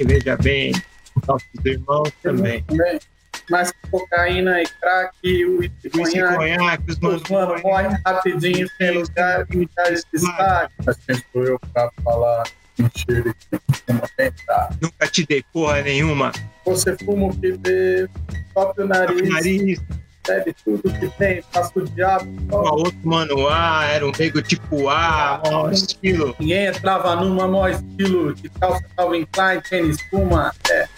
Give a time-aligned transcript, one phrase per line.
[0.00, 0.72] crack, veja bem,
[1.26, 2.62] nossos irmãos também.
[2.64, 2.98] também.
[3.48, 5.60] Mas cocaína e crack, o
[6.36, 10.74] conhaque, os manos mano morrem rapidinho sem lugar, lugar de destaque.
[10.84, 12.44] Mas quem sou eu pra falar
[12.78, 13.34] mentira
[14.80, 16.32] Nunca te dei porra nenhuma.
[16.64, 18.08] Você fuma o que vê,
[18.54, 19.28] toca o nariz.
[19.28, 19.80] nariz.
[20.26, 22.26] Bebe tudo que tem, passa o diabo.
[22.52, 26.36] O outro mano A, era um nego tipo A, maior estilo.
[26.38, 30.52] Ninguém entrava numa maior estilo de calça Calvin Klein, tênis Puma.
[30.70, 30.88] É.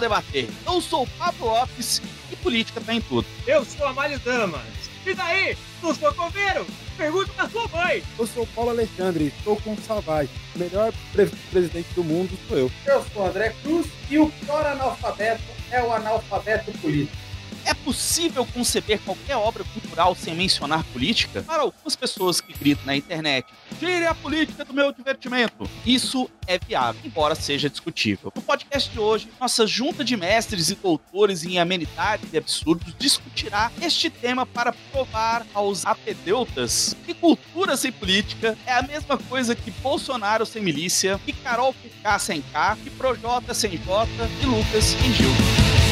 [0.00, 0.48] Debater.
[0.66, 3.26] Eu sou o Pablo Lopes e política tá em tudo.
[3.46, 4.62] Eu sou a Mário Damas.
[5.06, 5.56] E daí?
[5.82, 6.66] Não sou coveiro?
[6.96, 8.02] Pergunta pra sua mãe.
[8.18, 10.30] Eu sou o Paulo Alexandre, estou com o Savage.
[10.54, 12.70] O melhor pre presidente do mundo sou eu.
[12.86, 17.27] Eu sou o André Cruz e o pior analfabeto é o analfabeto político.
[17.64, 21.42] É possível conceber qualquer obra cultural sem mencionar política?
[21.42, 23.46] Para algumas pessoas que gritam na internet,
[23.78, 25.68] tire a política do meu divertimento.
[25.84, 28.32] Isso é viável, embora seja discutível.
[28.34, 33.70] No podcast de hoje, nossa junta de mestres e doutores em amenidades e absurdos discutirá
[33.80, 39.70] este tema para provar aos apedeutas que cultura sem política é a mesma coisa que
[39.70, 44.08] Bolsonaro sem milícia, que Carol com K sem K, que Projota sem J
[44.42, 45.87] e Lucas sem Gil.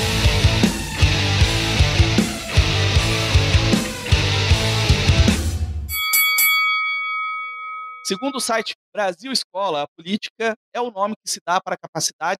[8.07, 11.77] Segundo o site Brasil Escola, a política é o nome que se dá para a
[11.77, 12.39] capacidade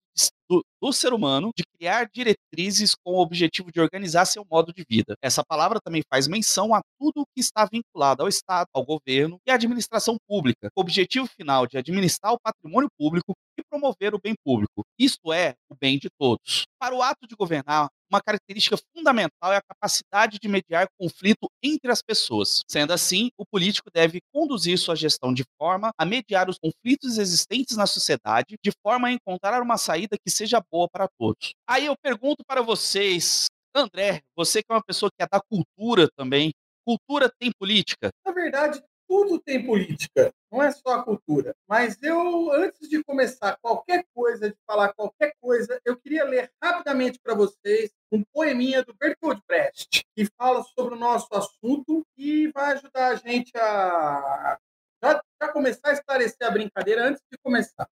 [0.49, 4.85] do, do, ser humano de criar diretrizes com o objetivo de organizar seu modo de
[4.89, 5.15] vida.
[5.23, 9.39] Essa palavra também faz menção a tudo o que está vinculado ao Estado, ao governo
[9.47, 14.15] e à administração pública, com o objetivo final de administrar o patrimônio público e promover
[14.15, 16.65] o bem público, isto é, o bem de todos.
[16.79, 21.91] Para o ato de governar, uma característica fundamental é a capacidade de mediar conflito entre
[21.91, 22.63] as pessoas.
[22.69, 27.77] Sendo assim, o político deve conduzir sua gestão de forma a mediar os conflitos existentes
[27.77, 31.55] na sociedade, de forma a encontrar uma saída que seja boa para todos.
[31.67, 36.09] Aí eu pergunto para vocês, André, você que é uma pessoa que é da cultura
[36.17, 36.53] também,
[36.85, 38.11] cultura tem política?
[38.25, 41.55] Na verdade, tudo tem política, não é só a cultura.
[41.69, 47.19] Mas eu, antes de começar qualquer coisa, de falar qualquer coisa, eu queria ler rapidamente
[47.23, 52.75] para vocês um poeminha do Bertolt Brecht, que fala sobre o nosso assunto e vai
[52.75, 54.59] ajudar a gente a
[55.03, 57.87] já, já começar a esclarecer a brincadeira antes de começar.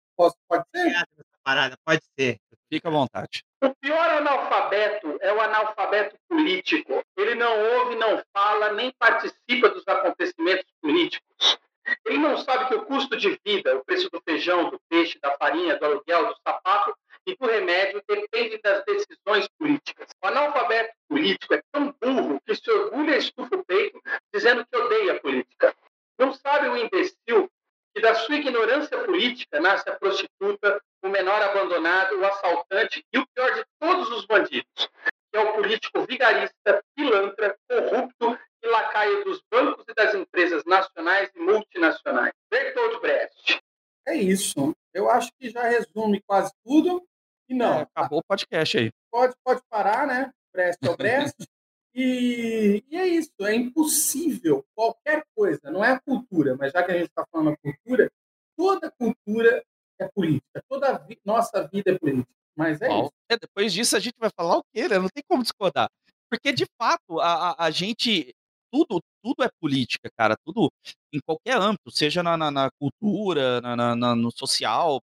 [1.52, 2.38] Posso, pode ser?
[2.40, 2.40] Parada, pode ser.
[2.70, 3.44] Fica à vontade.
[3.64, 7.04] O pior analfabeto é o analfabeto político.
[7.18, 11.60] Ele não ouve, não fala, nem participa dos acontecimentos políticos.
[12.06, 15.36] Ele não sabe que o custo de vida, o preço do feijão, do peixe, da
[15.38, 16.96] farinha, do aluguel, do sapato
[17.26, 20.08] e do remédio depende das decisões políticas.
[20.24, 24.02] O analfabeto político é tão burro que se orgulha e estufa o peito
[24.34, 25.76] dizendo que odeia a política.
[26.18, 27.52] Não sabe o imbecil
[27.94, 33.28] que da sua ignorância política nasce a prostituta, o menor abandonado, o assaltante e o
[33.34, 34.90] pior de todos os bandidos,
[35.32, 41.30] que é o político vigarista, pilantra, corrupto e lacaio dos bancos e das empresas nacionais
[41.36, 42.34] e multinacionais.
[42.50, 43.62] Bertolt Brecht.
[44.08, 44.76] É isso.
[44.94, 47.04] Eu acho que já resume quase tudo.
[47.50, 47.80] E não.
[47.80, 48.92] É, acabou o podcast aí.
[49.12, 50.32] Pode, pode parar, né?
[50.54, 51.36] Brecht é o Brecht.
[51.94, 56.92] E, e, é isso, é impossível qualquer coisa, não é a cultura, mas já que
[56.94, 58.10] a gente está falando a cultura,
[58.56, 59.62] toda cultura
[60.04, 62.30] é política, toda vi nossa vida é política.
[62.56, 63.12] Mas é Bom, isso.
[63.30, 65.00] É, depois disso a gente vai falar o quê, né?
[65.00, 65.90] Não tem como discordar.
[66.30, 68.34] Porque, de fato, a, a, a gente.
[68.74, 70.36] Tudo, tudo é política, cara.
[70.46, 70.72] Tudo
[71.14, 75.02] em qualquer âmbito, seja na, na, na cultura, na, na, no social,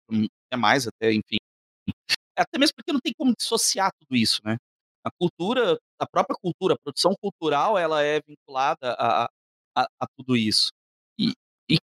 [0.52, 1.38] é mais até, enfim.
[2.38, 4.58] Até mesmo porque não tem como dissociar tudo isso, né?
[5.04, 9.26] A cultura, a própria cultura, a produção cultural, ela é vinculada a,
[9.76, 10.70] a, a tudo isso.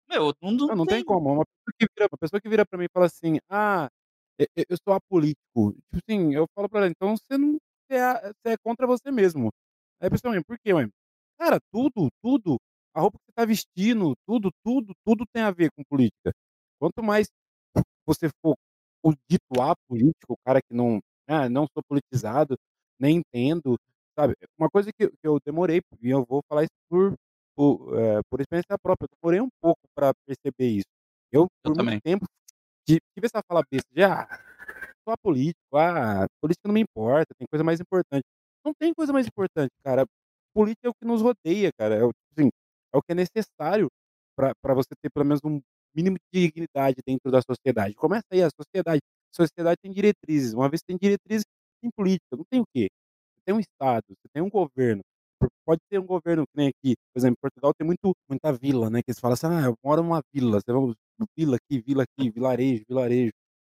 [0.09, 0.97] Meu, não, não, não tem...
[0.97, 1.31] tem como.
[1.33, 3.89] Uma pessoa que vira, uma pessoa que vira para mim e fala assim, ah,
[4.55, 5.73] eu sou apolítico.
[5.73, 7.57] Tipo assim, eu falo para ela, então você não
[7.89, 9.49] você é, você é contra você mesmo.
[10.01, 10.87] Aí a pessoa, por quê, mãe?
[11.37, 12.57] Cara, tudo, tudo,
[12.93, 16.31] a roupa que você tá vestindo, tudo, tudo, tudo tem a ver com política.
[16.79, 17.27] Quanto mais
[18.05, 18.55] você for
[19.03, 22.57] o dito apolítico, o cara que não, ah, não sou politizado,
[22.99, 23.77] nem entendo,
[24.17, 24.35] sabe?
[24.57, 27.15] Uma coisa que, que eu demorei, e eu vou falar isso por,
[27.59, 30.87] por, é, por experiência própria, eu demorei um pouco para perceber isso.
[31.29, 31.99] Eu, por eu muito também.
[31.99, 32.25] tempo,
[32.87, 34.27] tive essa fala besta de, ah,
[35.05, 38.23] sou político, ah, política não me importa, tem coisa mais importante.
[38.63, 40.05] Não tem coisa mais importante, cara.
[40.53, 41.95] política é o que nos rodeia, cara.
[41.95, 42.49] É o, assim,
[42.93, 43.89] é o que é necessário
[44.37, 45.59] para você ter pelo menos um
[45.93, 47.93] mínimo de dignidade dentro da sociedade.
[47.93, 49.01] Começa aí, a sociedade.
[49.33, 50.53] A sociedade tem diretrizes.
[50.53, 51.43] Uma vez que tem diretrizes,
[51.81, 52.37] tem política.
[52.37, 52.87] Não tem o quê?
[53.35, 55.01] Você tem um Estado, você tem um governo.
[55.65, 56.95] Pode ter um governo que nem aqui.
[57.13, 59.01] Por exemplo, em Portugal tem muito, muita vila, né?
[59.01, 60.59] Que eles falam assim, ah, eu moro numa vila.
[60.59, 60.93] Você vai,
[61.37, 63.31] vila aqui, vila aqui, vilarejo, vilarejo,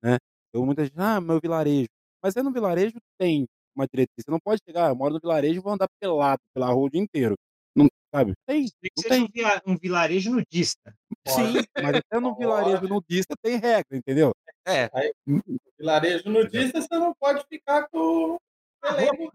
[0.04, 0.18] né?
[0.50, 1.88] Então muita gente, ah, meu vilarejo.
[2.24, 4.24] Mas é no vilarejo tem uma diretriz.
[4.26, 6.88] Você não pode chegar, ah, eu moro no vilarejo e vou andar pelado pela rua
[6.88, 7.36] o dia inteiro.
[7.76, 8.34] Não, sabe?
[8.46, 8.66] Tem.
[8.66, 9.74] Tem que Não seja tem.
[9.74, 10.94] um, vilarejo nudista.
[11.28, 14.32] Sim, mas até no vilarejo nudista tem regra, entendeu?
[14.68, 14.90] É,
[15.80, 18.38] Vilarejo nudista, você não pode ficar com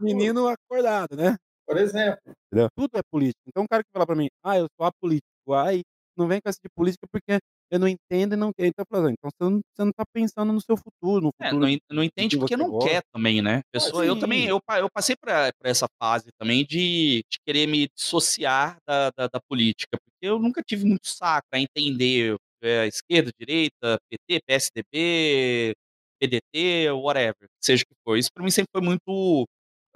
[0.01, 1.37] Menino acordado, né?
[1.67, 2.21] Por exemplo.
[2.53, 2.69] Entendeu?
[2.77, 3.41] Tudo é político.
[3.49, 5.83] Então um cara que fala pra mim, ah, eu sou apolítico, aí
[6.17, 7.39] não vem com essa de política porque
[7.71, 8.69] eu não entendo e não quero.
[8.69, 11.47] Então, eu falo, então você não, você não tá pensando no seu futuro, no É,
[11.49, 11.61] futuro.
[11.63, 12.89] não, en- não entende que porque não gosta.
[12.91, 13.61] quer também, né?
[13.73, 14.21] Pessoa, eu sim.
[14.21, 15.29] também, eu, eu passei por
[15.65, 20.63] essa fase também de, de querer me dissociar da, da, da política, porque eu nunca
[20.63, 25.75] tive muito saco para entender é, esquerda, direita, PT, PSDB,
[26.21, 28.17] PDT, whatever, seja o que for.
[28.17, 29.45] Isso para mim sempre foi muito,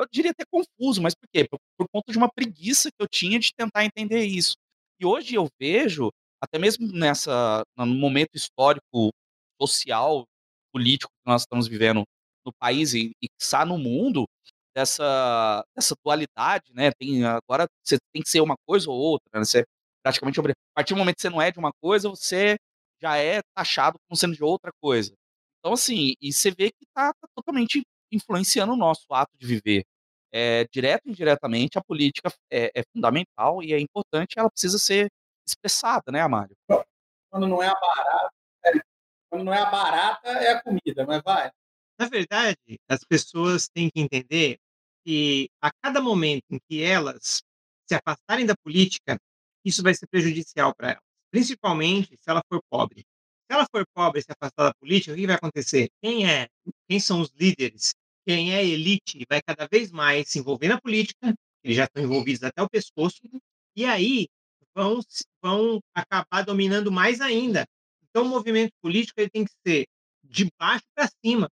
[0.00, 1.46] eu diria até confuso, mas por quê?
[1.48, 4.54] Por, por conta de uma preguiça que eu tinha de tentar entender isso.
[5.00, 6.10] E hoje eu vejo,
[6.42, 9.10] até mesmo nessa, no momento histórico,
[9.60, 10.24] social,
[10.72, 12.04] político que nós estamos vivendo
[12.44, 14.26] no país e, e quiçá no mundo,
[14.74, 16.90] dessa, dessa dualidade, né?
[16.92, 19.44] Tem, agora você tem que ser uma coisa ou outra, né?
[19.44, 19.64] Você
[20.02, 20.40] praticamente.
[20.40, 22.56] A partir do momento que você não é de uma coisa, você
[23.02, 25.12] já é taxado como sendo de outra coisa.
[25.58, 29.84] Então, assim, e você vê que está totalmente influenciando o nosso ato de viver.
[30.32, 35.10] É, direto e indiretamente, a política é, é fundamental e é importante, ela precisa ser
[35.46, 36.56] expressada, né, Amário?
[37.30, 38.30] Quando não é a barata,
[38.64, 38.70] é,
[39.28, 41.50] quando não é a barata, é a comida, mas vai.
[41.98, 44.58] Na verdade, as pessoas têm que entender
[45.04, 47.42] que a cada momento em que elas
[47.86, 49.18] se afastarem da política,
[49.64, 53.00] isso vai ser prejudicial para elas, principalmente se ela for pobre.
[53.00, 55.90] Se ela for pobre e se afastar da política, o que vai acontecer?
[56.00, 56.48] Quem é,
[56.88, 57.92] quem são os líderes,
[58.26, 62.42] quem é elite, vai cada vez mais se envolver na política, eles já estão envolvidos
[62.42, 63.20] até o pescoço,
[63.76, 64.28] e aí
[64.74, 65.00] vão,
[65.42, 67.66] vão acabar dominando mais ainda.
[68.08, 69.86] Então, o movimento político ele tem que ser
[70.24, 71.50] de baixo para cima.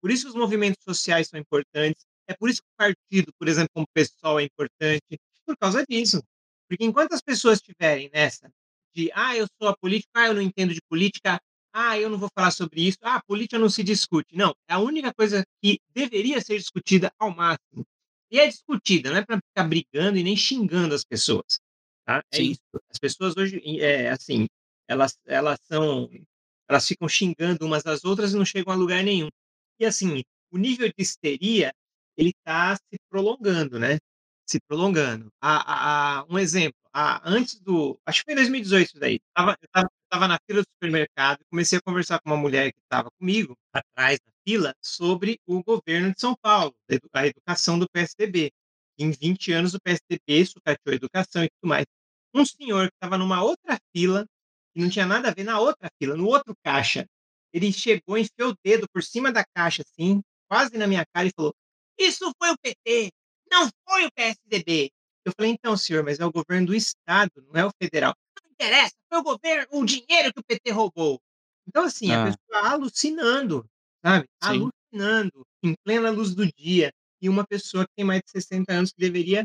[0.00, 2.04] Por isso os movimentos sociais são importantes.
[2.28, 6.22] É por isso que o partido, por exemplo, como pessoal é importante, por causa disso.
[6.68, 8.50] Porque enquanto as pessoas estiverem nessa
[8.94, 11.38] de, ah, eu sou a política, ah, eu não entendo de política,
[11.78, 14.34] ah, eu não vou falar sobre isso, ah, política não se discute.
[14.34, 17.86] Não, é a única coisa que deveria ser discutida ao máximo.
[18.30, 21.60] E é discutida, não é para ficar brigando e nem xingando as pessoas.
[22.06, 22.22] Tá?
[22.32, 22.50] É Sim.
[22.52, 22.60] isso.
[22.88, 24.46] As pessoas hoje, é, assim,
[24.88, 26.08] elas, elas são,
[26.66, 29.28] elas ficam xingando umas às outras e não chegam a lugar nenhum.
[29.78, 31.74] E assim, o nível de histeria,
[32.16, 33.98] ele está se prolongando, né?
[34.48, 35.28] Se prolongando.
[35.40, 37.98] A, a, a- um exemplo, a, antes do.
[38.06, 39.18] Acho que foi em 2018 isso daí.
[39.34, 42.72] Tava, eu estava tava na fila do supermercado e comecei a conversar com uma mulher
[42.72, 46.72] que estava comigo, atrás da fila, sobre o governo de São Paulo,
[47.12, 48.52] a educação do PSDB.
[48.98, 51.84] Em 20 anos, o PSDB sucateou a educação e tudo mais.
[52.34, 54.24] Um senhor que estava numa outra fila,
[54.74, 57.04] que não tinha nada a ver na outra fila, no outro caixa,
[57.52, 61.32] ele chegou, enfiou o dedo por cima da caixa, assim, quase na minha cara, e
[61.34, 61.54] falou:
[61.98, 63.10] Isso foi o PT,
[63.60, 64.90] não foi o PSDB.
[65.24, 68.14] Eu falei: Então, senhor, mas é o governo do Estado, não é o federal.
[68.42, 71.20] Não interessa, foi o governo, o dinheiro que o PT roubou.
[71.68, 72.32] Então, assim, a Ah.
[72.32, 73.66] pessoa alucinando,
[74.04, 74.26] sabe?
[74.42, 74.70] Sim.
[74.92, 76.90] Alucinando, em plena luz do dia.
[77.20, 79.44] E uma pessoa que tem mais de 60 anos que deveria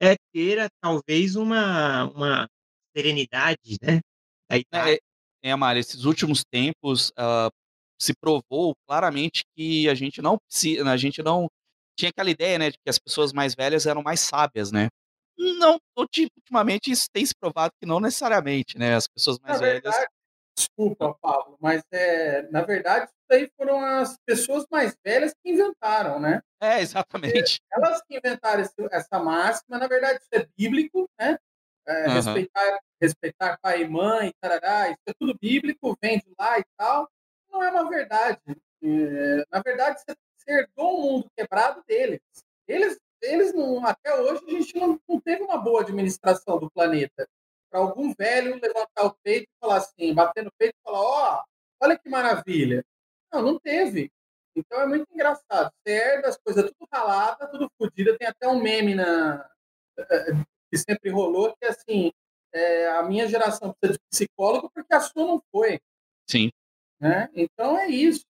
[0.00, 2.48] é, ter, talvez, uma, uma
[2.96, 4.00] serenidade, né?
[4.50, 5.00] Idade.
[5.42, 7.48] É, é Mário, esses últimos tempos ah,
[8.00, 11.48] se provou claramente que a gente não precisa, a gente não
[11.96, 14.88] tinha aquela ideia, né, de que as pessoas mais velhas eram mais sábias, né?
[15.38, 18.94] Não, ulti- ultimamente isso tem se provado que não necessariamente, né?
[18.94, 19.82] As pessoas Na mais velhas.
[19.82, 20.06] verdade,
[20.56, 26.20] desculpa, Pablo, mas é, na verdade, isso aí foram as pessoas mais velhas que inventaram,
[26.20, 26.42] né?
[26.60, 27.60] É, exatamente.
[27.72, 31.36] Elas que inventaram esse- essa máxima, na verdade, isso é bíblico, né?
[31.86, 32.14] É, Aham.
[32.14, 37.08] respeitar, respeitar pai e mãe, tarará, isso é tudo bíblico, vem de lá e tal.
[37.50, 38.38] Não é uma verdade.
[38.84, 42.20] É, na verdade, você, você herdou um mundo quebrado deles.
[42.66, 47.28] Eles, eles não, até hoje, a gente não, não teve uma boa administração do planeta.
[47.70, 51.44] Para algum velho levantar o peito e falar assim, bater no peito e falar: Ó,
[51.80, 52.84] olha que maravilha.
[53.32, 54.10] Não, não teve.
[54.54, 55.72] Então é muito engraçado.
[55.72, 58.16] Você herda as coisas tudo ralada, tudo fodida.
[58.18, 59.48] Tem até um meme na,
[60.70, 62.12] que sempre rolou, que assim,
[62.52, 65.80] é, a minha geração precisa de psicólogo porque a sua não foi.
[66.28, 66.50] Sim.
[67.00, 67.28] Né?
[67.34, 68.24] Então é isso.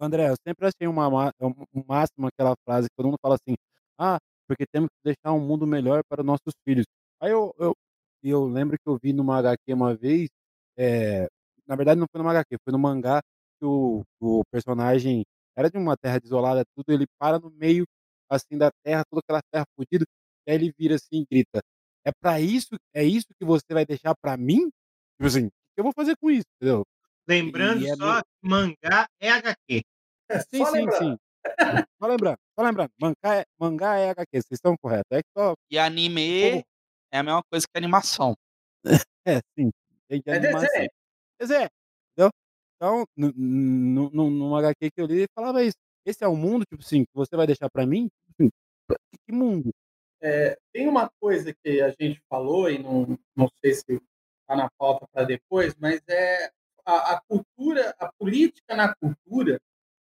[0.00, 3.54] André, eu sempre achei uma, ma- um máximo aquela frase que todo mundo fala assim:
[3.98, 6.86] ah, porque temos que deixar um mundo melhor para nossos filhos.
[7.20, 7.74] Aí eu eu
[8.22, 10.28] eu lembro que eu vi numa HQ uma vez,
[10.78, 11.28] eh,
[11.66, 13.20] na verdade não foi numa HQ, foi no mangá
[13.60, 15.24] que o o personagem
[15.56, 17.86] era de uma terra desolada, tudo, ele para no meio,
[18.28, 20.04] assim, da terra, toda aquela terra fudida,
[20.46, 21.60] e aí ele vira assim e grita:
[22.04, 24.68] "É pra isso é isso que você vai deixar pra mim?
[25.18, 26.84] Tipo assim, o que eu vou fazer com isso?", entendeu?
[27.28, 29.82] Lembrando é só meio que mangá é HQ.
[30.52, 30.90] Sim, Só sim, lembrando.
[30.90, 31.16] sim.
[32.02, 35.54] Só lembrando, só lembrando, mangá é mangá é HQ, vocês estão corretos, é que só
[35.70, 36.64] E anime Como?
[37.12, 38.34] é a mesma coisa que animação.
[39.26, 39.70] É, sim,
[40.08, 40.68] tem de É animação.
[40.68, 40.90] desenho.
[41.40, 41.68] Desenho,
[42.16, 42.30] entendeu?
[42.76, 45.76] Então, no no no numa HQ que eu li, ele falava isso:
[46.06, 48.50] "Esse é o mundo, tipo assim, que você vai deixar pra mim?", tipo assim,
[49.12, 49.72] que que mundo?
[50.22, 54.00] Eh, tem uma coisa que a gente falou e não não sei se
[54.46, 56.50] tá na pauta pra depois, mas é
[56.86, 59.58] a a cultura a política na cultura,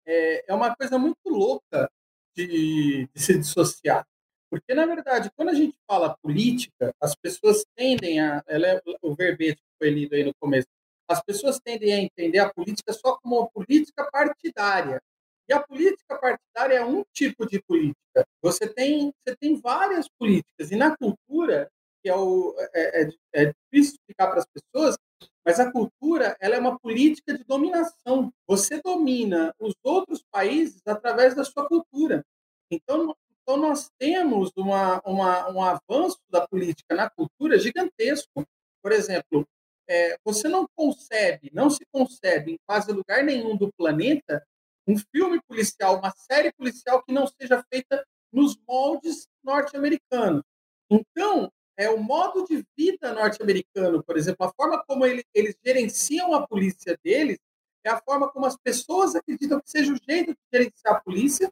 [0.06, 1.90] eh, é uma coisa muito louca
[2.36, 4.04] de de se dissociar.
[4.50, 9.14] Porque, na verdade, quando a gente fala política, as pessoas tendem a ela é o
[9.14, 10.66] verbete que foi lido aí no começo,
[11.08, 15.00] as pessoas tendem a entender a política só como uma política partidária.
[15.48, 18.26] E a política partidária é um tipo de política.
[18.42, 21.68] Você tem você tem várias políticas e na cultura,
[22.02, 24.96] que é o é é é difícil explicar para as pessoas,
[25.44, 28.32] mas a cultura, ela é uma política de dominação.
[28.46, 32.24] Você domina os outros países através da sua cultura.
[32.70, 38.46] Então então nós temos uma uma um avanço da política na cultura gigantesco.
[38.82, 39.46] Por exemplo,
[39.88, 44.44] eh, você não concebe, não se concebe em quase lugar nenhum do planeta,
[44.86, 50.42] um filme policial, uma série policial que não seja feita nos moldes norte-americanos.
[50.90, 56.34] Então, é o modo de vida norte-americano, por exemplo, a forma como ele eles gerenciam
[56.34, 57.38] a polícia deles,
[57.84, 61.50] é a forma como as pessoas acreditam que seja o jeito de gerenciar a polícia,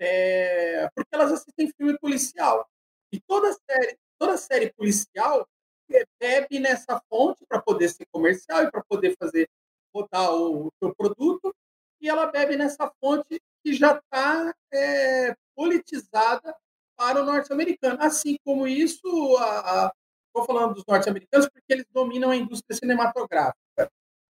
[0.00, 2.66] eh, porque elas assistem filme policial.
[3.12, 5.48] E toda série toda série policial,
[5.92, 9.48] eh, bebe nessa fonte pra poder ser comercial e pra poder fazer
[9.94, 11.54] rodar o seu produto,
[12.00, 16.54] e ela bebe nessa fonte que já tá, eh, politizada
[16.96, 17.98] para o norte-americano.
[18.00, 19.92] Assim como isso, a a
[20.34, 23.56] tô falando dos norte-americanos, porque eles dominam a indústria cinematográfica.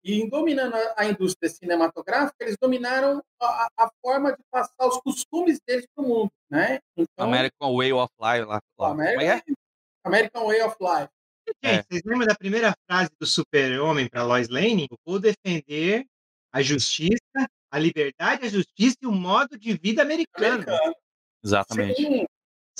[0.04, 4.98] E em dominando a a indústria cinematográfica, eles dominaram a a forma de passar os
[5.00, 6.80] costumes deles para o mundo, né.
[6.96, 9.32] Então American Way of Life lá é é?
[9.32, 9.54] American
[10.04, 11.10] American Way of Life.
[11.62, 11.76] É.
[11.76, 14.86] Gente, vocês lembram da primeira frase do Super-Homem pra Lois Lane?
[14.90, 16.06] "Eu vou defender
[16.52, 20.64] a justiça, a liberdade, a justiça e o modo de vida americano".
[20.64, 20.94] Americano.
[21.44, 22.02] Exatamente.
[22.02, 22.26] Sim.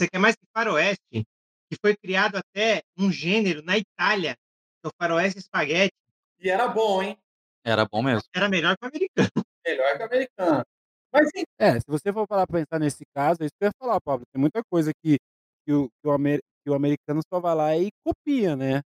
[0.02, 4.88] Você quer mais que faroeste, que foi criado até um gênero na Itália, que é
[4.88, 5.92] o faroeste espaguete.
[6.40, 7.16] E era bom, hein.
[7.64, 8.22] Era bom mesmo.
[8.34, 9.30] Era melhor que o americano.
[9.64, 10.64] Melhor que o americano.
[11.12, 13.68] Mas en É, se você for parar pra pensar nesse caso, é isso que eu
[13.68, 15.18] ia falar, Pablo, tem muita coisa que
[15.64, 18.80] que o que o amer que o americano só vai lá e copia, né.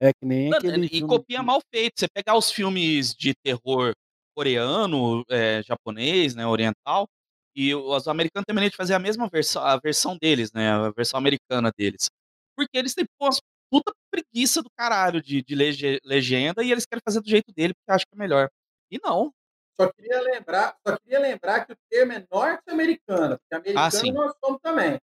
[0.00, 2.00] É que nem Não, aquele e filme copia que mal feito.
[2.00, 3.92] Você pegar os filmes de terror
[4.34, 7.06] coreano, eh, japonês, né, oriental,
[7.54, 10.90] e os americanos têm mania de fazer a mesma versão a versão deles, né, a
[10.90, 12.08] versão americana deles.
[12.56, 13.40] Porque eles têm umas
[13.70, 17.74] puta preguiça do caralho de de lege legenda e eles querem fazer do jeito dele,
[17.74, 18.48] porque acham que é melhor.
[18.90, 19.32] E não.
[19.78, 24.12] Só queria lembrar só queria lembrar que o termo é norte-americano, porque Ah, americano sim.
[24.12, 24.98] nós somos também.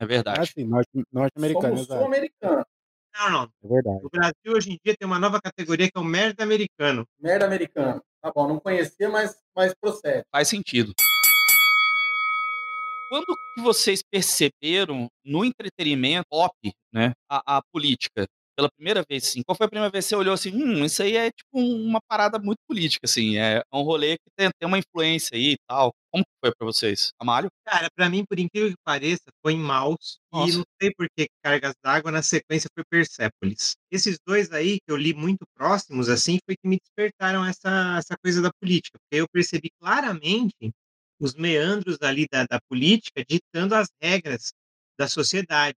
[0.00, 0.46] É Ah, verdade.
[0.46, 1.88] sim, norte norte-americano, exato.
[1.98, 2.64] sul-americano.
[3.14, 3.42] Não, não.
[3.62, 4.04] É verdade.
[4.04, 7.06] O Brasil hoje em dia tem uma nova categoria que é o merda americano.
[7.18, 8.02] Merda americano.
[8.20, 10.24] Tá bom, não conhecia, mas mas procede.
[10.32, 10.92] Faz sentido.
[13.10, 16.52] Quando que vocês perceberam no entretenimento pop,
[16.92, 18.26] né, a a política?
[18.56, 21.02] Pela primeira vez, assim, qual foi a primeira vez que você olhou assim: "Hum, isso
[21.02, 24.78] aí é tipo uma parada muito política, assim, é um rolê que tem tem uma
[24.78, 25.92] influência aí e tal".
[26.12, 27.10] Como foi pra vocês?
[27.18, 27.50] Amário?
[27.66, 30.52] Cara, pra mim, por incrível que pareça, foi em Maus, e Nossa.
[30.52, 33.74] não sei por que Cargas d'Água, na sequência foi Persépolis.
[33.90, 38.14] Esses 2 aí, que eu li muito próximos, assim, foi que me despertaram essa essa
[38.22, 40.72] coisa da política, porque eu percebi claramente
[41.20, 44.52] os meandros ali da da política ditando as regras
[44.98, 45.78] da sociedade,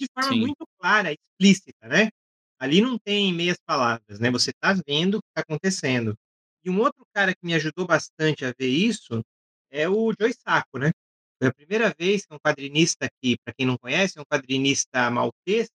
[0.00, 0.40] de forma Sim.
[0.40, 2.08] muito clara, explícita, né.
[2.60, 6.14] Ali não tem meias palavras, né, você tá vendo o que tá acontecendo.
[6.64, 9.22] E um outro cara que me ajudou bastante a ver isso,
[9.70, 10.90] é o Joe Sacco, né.
[11.40, 15.10] Foi a primeira vez que um quadrinista que, pra quem não conhece, é um quadrinista
[15.10, 15.68] maltês,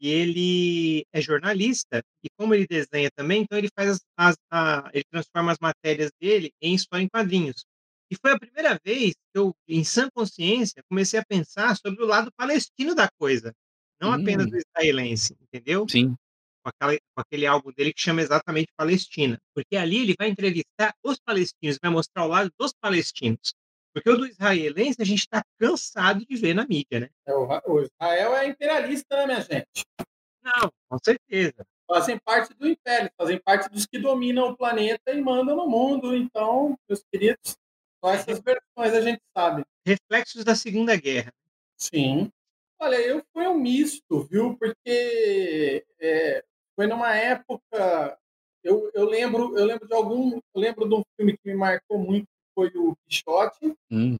[0.00, 4.90] e ele é jornalista, e como ele desenha também, então ele faz as as a
[4.94, 7.64] ele transforma as matérias dele em história em quadrinhos.
[8.10, 12.06] E foi a primeira vez que eu, em sã consciência, comecei a pensar sobre o
[12.06, 13.52] lado palestino da coisa,
[14.00, 14.60] não apenas do Hum.
[14.60, 15.86] israelense, entendeu.
[15.88, 16.14] Sim.
[16.64, 20.92] Com aquela com aquele álbum dele que chama exatamente Palestina, porque ali ele vai entrevistar
[21.04, 23.52] os palestinos, vai mostrar o lado dos palestinos,
[23.94, 27.08] Porque o do israelense a gente está cansado de ver na mídia, né?
[27.26, 29.84] É, o Israel é imperialista, né, minha gente?
[30.42, 31.64] Não, com certeza.
[31.86, 36.14] Fazem parte do império, fazem parte dos que dominam o planeta e mandam no mundo.
[36.14, 37.56] Então, meus queridos,
[38.02, 39.64] só essas versões a gente sabe.
[39.86, 41.32] Reflexos da Segunda Guerra.
[41.76, 42.30] Sim.
[42.80, 44.56] Olha, eu fui um misto, viu?
[44.56, 46.44] Porque é,
[46.76, 48.18] foi numa época.
[48.62, 51.98] Eu, eu lembro, eu lembro de algum, eu lembro de um filme que me marcou
[51.98, 53.74] muito, que foi o Quixote.
[53.90, 54.16] Hum.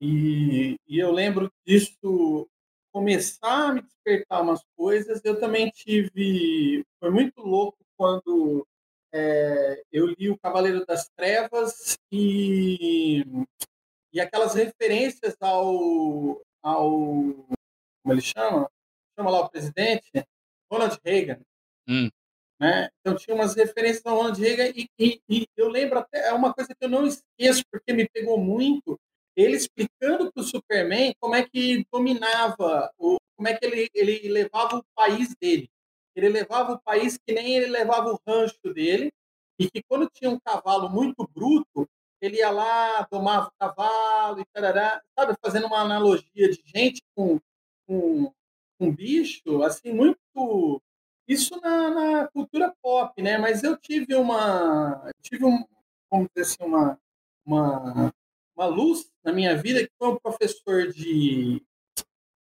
[0.00, 2.48] E, e eu lembro disso
[2.92, 5.20] começar a me despertar umas coisas.
[5.24, 8.66] Eu também tive, foi muito louco quando
[9.12, 13.24] é, eu li o Cavaleiro das Trevas e
[14.12, 16.80] e aquelas referências ao ao
[18.02, 18.68] como ele chama?
[19.16, 20.10] Chama lá o presidente,
[20.70, 21.40] Ronald Reagan.
[21.88, 22.10] Hum.
[22.60, 22.88] Né?
[23.00, 26.54] Então tinha umas referências ao Ronald Reagan e, e, e, eu lembro até, é uma
[26.54, 28.98] coisa que eu não esqueço porque me pegou muito,
[29.36, 34.28] ele explicando para o Superman como é que dominava, o, como é que ele, ele
[34.28, 35.68] levava o país dele.
[36.14, 39.12] Ele levava o país que nem ele levava o rancho dele,
[39.58, 41.88] e que quando tinha um cavalo muito bruto,
[42.20, 47.40] ele ia lá, domava o cavalo e tarará, sabe, fazendo uma analogia de gente com,
[47.86, 48.32] com
[48.80, 50.80] um bicho, assim, muito.
[51.26, 53.38] Isso na, na, cultura pop, né?
[53.38, 55.10] Mas eu tive uma.
[55.20, 55.64] Tive um,
[56.34, 56.98] dizer assim, uma,
[57.44, 58.12] uma,
[58.56, 61.62] uma luz na minha vida que foi um professor de,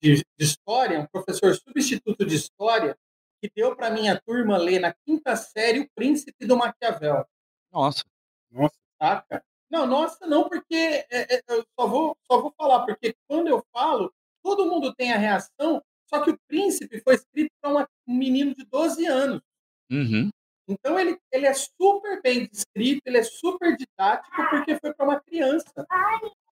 [0.02, 2.96] de, de história, um professor substituto de história,
[3.44, 7.26] que deu para minha turma ler na quinta série O Príncipe do Maquiavel.
[7.70, 8.02] Nossa.
[8.50, 8.74] Nossa.
[8.98, 9.44] Saca?
[9.70, 10.74] Não, nossa, não, porque
[11.10, 14.10] é, é, eu só vou, só vou falar, porque quando eu falo,
[14.42, 18.64] todo mundo tem a reação, só que o príncipe foi escrito para um menino de
[18.64, 19.42] 12 anos.
[19.90, 20.30] Uhum.
[20.66, 25.20] Então ele, ele é super bem descrito, ele é super didático, porque foi para uma
[25.20, 25.86] criança.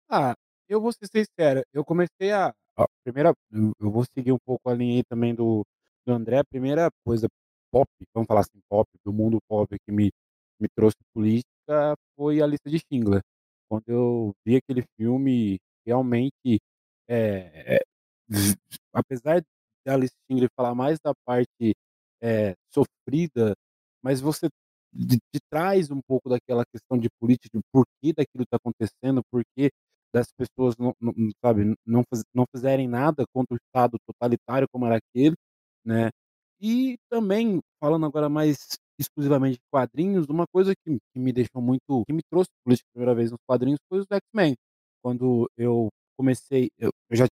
[0.08, 0.34] Ah,
[0.66, 2.54] eu vou ser sincero, eu comecei a.
[2.78, 5.66] a primeira, eu vou seguir um pouco a linha aí também do,
[6.08, 6.38] do André.
[6.38, 7.28] A primeira coisa
[7.70, 10.10] pop, vamos falar assim, pop, do mundo pop que me,
[10.60, 13.20] me trouxe política foi a lista de Schindler.
[13.68, 16.58] Quando eu vi aquele filme, realmente
[17.08, 17.80] é,
[18.92, 19.42] apesar
[19.86, 21.74] da Alice Schindler falar mais da parte
[22.22, 23.54] é, sofrida,
[24.02, 24.48] mas você
[24.92, 29.22] de, de traz um pouco daquela questão de política, de por que daquilo está acontecendo,
[29.30, 29.70] por que
[30.12, 31.12] das pessoas não, não
[31.44, 35.36] sabe não, faz, não fizerem nada contra o Estado totalitário como era aquele,
[35.88, 36.10] né?
[36.60, 38.58] E também falando agora mais
[38.98, 42.92] exclusivamente de quadrinhos, uma coisa que, que me deixou muito, que me trouxe política a
[42.92, 44.54] primeira vez nos quadrinhos foi os X-Men.
[45.02, 47.26] Quando eu comecei, eu, eu já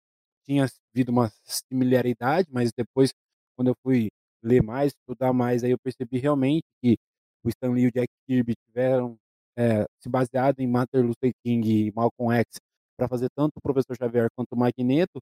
[0.45, 3.11] tinha havido uma similaridade, mas depois,
[3.57, 4.09] quando eu fui
[4.43, 6.95] ler mais, estudar mais, aí eu percebi realmente que
[7.43, 9.17] o Stan Lee e o Jack Kirby tiveram
[9.57, 12.59] é, se baseado em Martin Luther King e Malcolm X
[12.95, 15.19] para fazer tanto o Professor Xavier quanto o Magneto,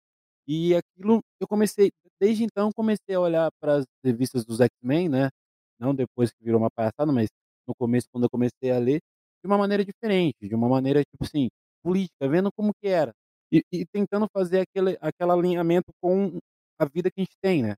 [0.47, 1.91] e aquilo eu comecei,
[2.23, 5.29] desde então comecei a olhar para as revistas dos X-Men, né?
[5.77, 7.27] Não depois que virou uma palhaçada, mas
[7.67, 9.01] no começo quando eu comecei a ler
[9.43, 11.49] de uma maneira diferente, de uma maneira tipo assim,
[11.83, 13.11] política, vendo como que era.
[13.51, 16.39] E, e tentando fazer aquele, aquele alinhamento com
[16.79, 17.75] a vida que a gente tem, né?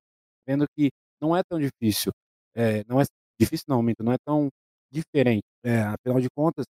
[0.48, 2.12] Vendo que não é tão difícil.
[2.54, 3.06] É, não é
[3.40, 4.50] difícil não, não é tão
[4.92, 5.44] diferente.
[5.64, 6.66] É, afinal de contas,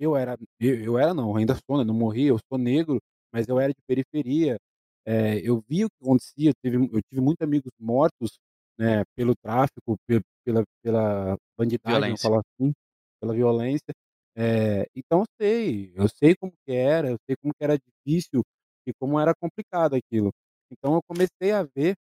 [0.00, 1.84] eu era, eu, eu era não, ainda sou, né?
[1.84, 2.98] não morri, eu sou negro,
[3.32, 4.58] mas eu era de periferia.
[5.06, 8.38] É, eu vi o que acontecia, eu tive, eu tive muitos amigos mortos
[8.78, 9.96] né, pelo tráfico,
[10.44, 12.72] pela, pela bandidagem, falar assim,
[13.20, 13.92] pela violência.
[14.36, 18.42] É, então eu sei, eu sei como que era, eu sei como que era difícil
[18.86, 20.30] e como era complicado aquilo.
[20.70, 21.94] Então eu comecei a ver.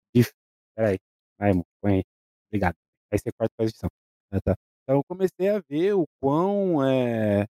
[0.75, 0.97] Peraí,
[1.39, 2.03] vai, amor, põe aí.
[2.49, 2.75] Obrigado.
[3.11, 3.89] Aí você corta a edição.
[4.31, 4.55] Ah, tá.
[4.83, 7.45] Então eu comecei a ver o quão é,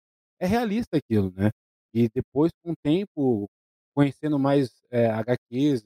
[0.40, 1.50] é realista aquilo, né?
[1.94, 3.46] E depois, com o tempo,
[3.94, 5.84] conhecendo mais é, HQs,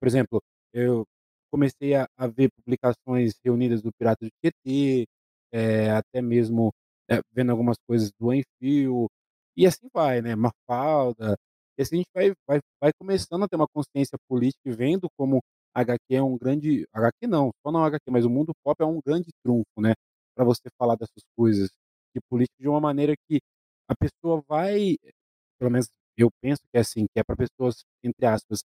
[0.00, 1.04] por exemplo, eu
[1.50, 5.06] comecei a, a ver publicações reunidas do Pirata do QT,
[5.52, 6.72] é, até mesmo
[7.10, 9.08] é, vendo algumas coisas do Enfio,
[9.56, 10.34] e assim vai, né?
[10.34, 11.36] Mafalda.
[11.78, 15.08] E assim a gente vai, vai, vai começando a ter uma consciência política e vendo
[15.16, 15.40] como
[15.74, 16.86] HQ é um grande.
[16.92, 19.94] HQ não, só não HQ, mas o mundo pop é um grande trunfo, né?
[20.36, 21.70] Para você falar dessas coisas
[22.14, 23.40] de política de uma maneira que
[23.88, 24.96] a pessoa vai,
[25.58, 28.62] pelo menos eu penso que é assim, que é para pessoas, entre aspas,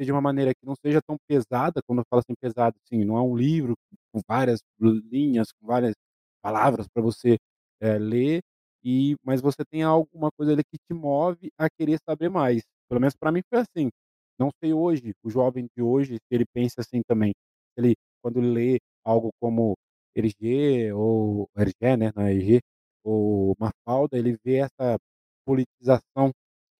[0.00, 3.16] de uma maneira que não seja tão pesada, quando eu falo assim pesado, assim, não
[3.16, 3.74] é um livro
[4.12, 5.94] com várias linhas, com várias
[6.42, 7.36] palavras para você
[7.80, 8.42] é, ler,
[8.84, 12.62] e mas você tem alguma coisa ali que te move a querer saber mais.
[12.88, 13.90] Pelo menos para mim foi assim.
[14.38, 17.32] Não sei hoje, o jovem de hoje, se ele pensa assim também.
[17.76, 19.74] Ele, quando lê algo como
[20.16, 22.60] Hergé, ou Hergé, né, não é Hergé,
[23.04, 24.98] ou Mafalda, ele vê essa
[25.46, 26.30] politização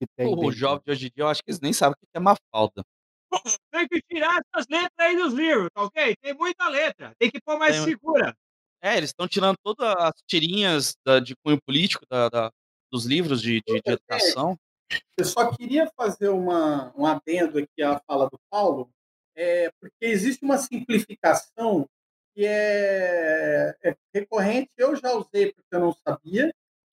[0.07, 2.07] que tem O jovem de hoje em dia, eu acho que eles nem sabem o
[2.07, 2.83] que é Mafalda.
[3.71, 6.15] Tem que tirar essas letras aí dos livros, tá ok?
[6.21, 8.37] Tem muita letra, tem que pôr mais Tem- segura.
[8.83, 12.51] É, eles estão tirando todas as tirinhas da- de cunho político da- da-
[12.91, 14.59] dos livros de, de- de educação.
[15.17, 18.91] Eu só queria fazer uma, um adendo aqui à fala do Paulo,
[19.35, 21.89] é, porque existe uma simplificação
[22.35, 26.53] que é, é recorrente, eu já usei porque eu não sabia,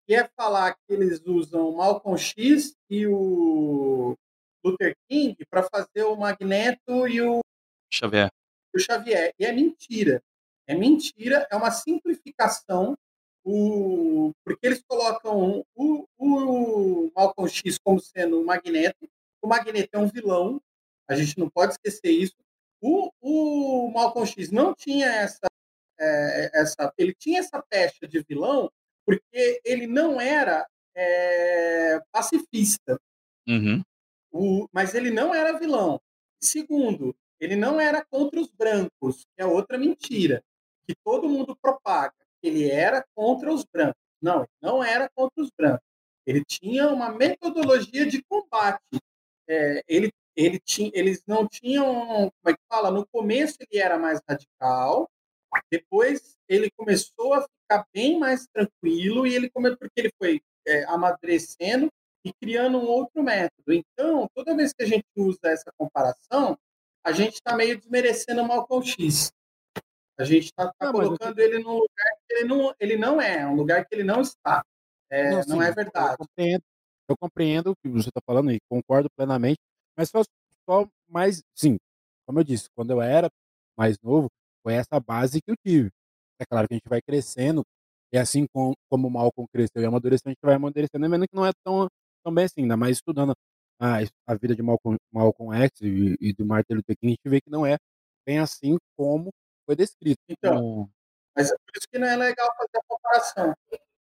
[0.10, 4.16] que é falar que eles usam o Malcolm X e o
[4.66, 7.42] Luther King para fazer o Magneto e o,
[7.94, 8.32] Xavier.
[8.74, 9.36] o Xavier.
[9.38, 10.20] E é mentira.
[10.66, 12.98] É mentira, é uma simplificação,
[13.46, 19.08] o, porque eles colocam o, o Malcolm X como sendo o Magneto,
[19.44, 20.60] o Magneto é um vilão,
[21.08, 22.36] a gente não pode esquecer isso.
[22.82, 25.48] O, o Malcolm X não tinha essa,
[26.00, 26.92] é, essa.
[26.98, 28.72] Ele tinha essa pecha de vilão
[29.10, 33.00] porque ele não era é, pacifista,
[33.48, 33.82] Uhum.
[34.32, 36.00] o, mas ele não era vilão.
[36.40, 40.44] Segundo, ele não era contra os brancos, que é outra mentira,
[40.88, 42.14] que todo mundo propaga.
[42.44, 44.00] Ele era contra os brancos.
[44.22, 45.88] Não, ele não era contra os brancos.
[46.28, 48.84] Ele tinha uma metodologia de combate.
[49.48, 52.92] É, ele, ele tinha, eles não tinham, como é que fala?
[52.92, 55.10] No começo ele era mais radical,
[55.72, 60.84] depois ele começou a ficar bem mais tranquilo e ele come- porque ele foi é,
[60.86, 61.90] amadurecendo
[62.26, 63.72] e criando um outro método.
[63.72, 66.58] Então, toda vez que a gente usa essa comparação,
[67.06, 69.32] a gente está meio desmerecendo o Malcolm X.
[70.18, 73.48] A gente está mas eu colocando ele num lugar que ele não, ele não é,
[73.48, 74.64] um lugar que ele não está.
[75.10, 76.12] É, não, sim, é verdade.
[76.20, 76.64] Eu compreendo,
[77.10, 79.60] eu compreendo o que você está falando e concordo plenamente,
[79.98, 80.22] mas só,
[80.70, 81.78] só mais, sim,
[82.28, 83.30] como eu disse, quando eu era
[83.78, 84.28] mais novo,
[84.62, 85.90] foi essa base que eu tive.
[86.40, 87.64] É claro que a gente vai crescendo,
[88.14, 91.36] e assim com, como o Malcolm cresceu e amadureceu, a gente vai amadurecendo vendo que
[91.36, 91.88] não é tão,
[92.24, 93.34] tão bem assim, ainda mais estudando
[93.80, 93.98] a,
[94.28, 97.42] a vida de Malcolm, Malcolm X e, e do Martin Luther King, a gente vê
[97.42, 97.78] que não é
[98.26, 99.30] bem assim como
[99.66, 100.20] foi descrito.
[100.30, 100.92] Então, Como-
[101.36, 103.54] Mas é por isso que não é legal fazer a comparação.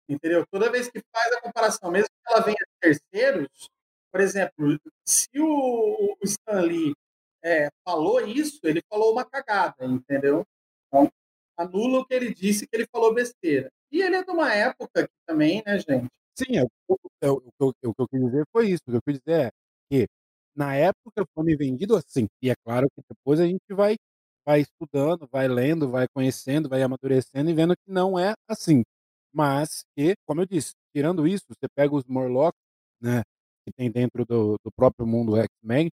[0.10, 0.46] Entendeu?
[0.52, 3.70] Toda vez que faz a comparação, mesmo que ela venha de terceiros,
[4.12, 6.94] por exemplo, se o, o Stan Lee
[7.44, 10.44] é, falou isso, ele falou uma cagada, entendeu?
[10.88, 11.10] Então,
[11.58, 13.70] anula o que ele disse, que ele falou besteira.
[13.92, 16.08] E ele é de uma época também, né, gente?
[16.38, 17.48] Sim, é, o, é, o, que
[17.84, 18.82] eu- o que eu quis dizer foi isso.
[18.88, 19.52] O que eu quis dizer é
[19.92, 20.08] que
[20.56, 22.28] na época foi me vendido assim.
[22.42, 23.96] E é claro que depois a gente vai,
[24.46, 28.84] vai estudando, vai lendo, vai conhecendo, vai amadurecendo e vendo que não é assim.
[29.34, 32.60] Mas que, como eu disse, tirando isso, você pega os Morlocks,
[33.02, 33.24] né,
[33.66, 35.90] que tem dentro do, do próprio mundo X-Men,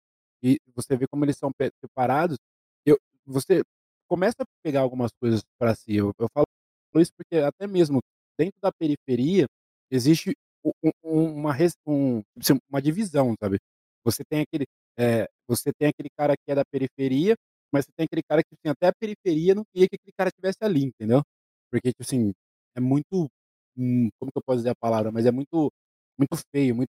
[0.42, 1.50] e você vê como eles são
[1.84, 2.38] separados.
[2.84, 3.62] Eu, você
[4.08, 5.94] começa a pegar algumas coisas para si.
[5.96, 6.46] Eu, eu falo
[6.96, 8.00] isso porque até mesmo
[8.38, 9.46] dentro da periferia
[9.90, 11.52] existe u- u- um- uma,
[11.86, 13.58] um, tipo assim, uma divisão, sabe?
[14.04, 14.66] Você tem aquele,
[14.98, 17.34] é, você tem aquele cara que é da periferia,
[17.72, 20.30] mas você tem aquele cara que assim, até a periferia não queria que aquele cara
[20.30, 21.22] tivesse ali, entendeu?
[21.70, 22.32] Porque tipo assim
[22.76, 23.28] é muito,
[23.76, 25.10] hum, como que eu posso dizer a palavra?
[25.12, 25.70] Mas é muito,
[26.18, 26.90] muito feio, muito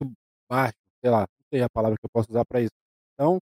[0.49, 2.71] baixo, sei lá, não sei a palavra que eu posso usar para isso.
[3.13, 3.39] Então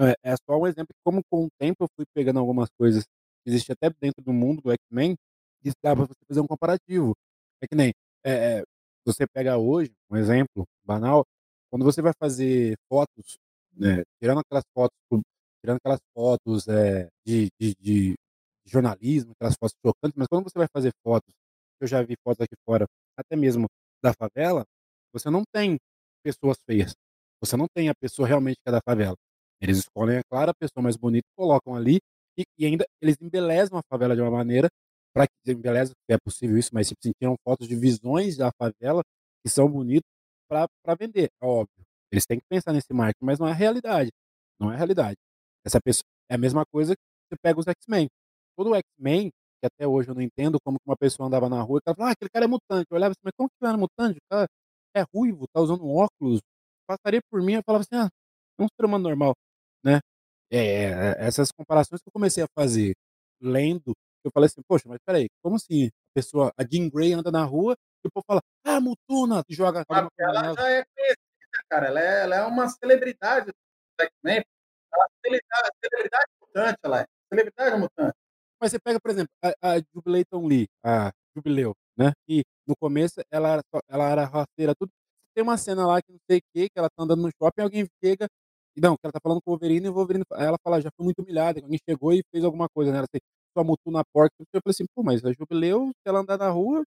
[0.00, 3.04] é, é só um exemplo de como com o tempo eu fui pegando algumas coisas
[3.44, 5.14] que existem até dentro do mundo do X-Men
[5.62, 7.14] e dá pra você fazer um comparativo.
[7.62, 7.92] É que nem
[8.24, 8.64] é, é,
[9.04, 11.24] você pega hoje, um exemplo banal,
[11.70, 13.38] quando você vai fazer fotos,
[13.72, 14.96] né, tirando aquelas fotos,
[15.60, 18.14] tirando aquelas fotos é, de, de, de
[18.66, 21.32] jornalismo, aquelas fotos chocantes, mas quando você vai fazer fotos,
[21.80, 23.66] eu já vi fotos aqui fora, até mesmo
[24.02, 24.64] da favela,
[25.12, 25.76] você não tem
[26.22, 26.94] pessoas feias.
[27.40, 29.16] Você não tem a pessoa realmente que é da favela.
[29.60, 32.00] Eles escolhem, é claro, a pessoa mais bonita, colocam ali
[32.38, 34.68] e, e ainda eles embelezam a favela de uma maneira
[35.14, 39.02] para que embelezam, é possível isso, mas se tiram fotos de visões da favela
[39.44, 40.08] que são bonitas
[40.48, 41.84] para vender, é óbvio.
[42.10, 44.10] Eles têm que pensar nesse marketing, mas não é a realidade.
[44.60, 45.16] Não é a realidade.
[45.64, 48.08] Essa pessoa é a mesma coisa que você pega os X-Men.
[48.56, 51.78] Todo X-Men, que até hoje eu não entendo como que uma pessoa andava na rua
[51.78, 52.86] e falava, ah, aquele cara é mutante.
[52.90, 54.18] Eu olhava assim, mas como que era mutante?
[54.18, 54.46] O cara
[54.96, 56.40] é ruivo, tá usando óculos.
[56.86, 58.08] Passaria por mim, eu falava assim, ah,
[58.58, 59.34] é um ser humano normal,
[59.84, 60.00] né?
[60.56, 62.94] É, essas comparações que eu comecei a fazer
[63.40, 63.92] lendo,
[64.24, 67.44] eu falei assim, poxa, mas peraí, como assim a pessoa, a Jean Grey anda na
[67.44, 71.86] rua e o povo fala, ah, Mutuna, e joga Mas ela já é conhecida, cara.
[71.88, 74.44] Ela é, ela é uma celebridade do X-Men.
[74.92, 77.06] Ela é celebridade, celebridade mutante, ela é.
[77.28, 78.16] Celebridade mutante.
[78.60, 82.12] Mas você pega, por exemplo, a, a Jubileton Lee, a Jubileu, né?
[82.26, 84.90] Que no começo ela era, ela era rasteira, tudo.
[85.34, 87.62] Tem uma cena lá que não sei o que, que ela tá andando no shopping,
[87.62, 88.26] alguém chega.
[88.76, 90.24] Não, ela tá falando com o Wolverine e o Wolverine.
[90.32, 91.60] Ela fala, já foi muito humilhada.
[91.60, 93.04] Alguém chegou e fez alguma coisa nela.
[93.04, 93.20] Assim,
[93.56, 94.34] sua mutu na porta.
[94.40, 96.82] Eu falei assim, pô, mas a Jubileu, se ela andar na rua,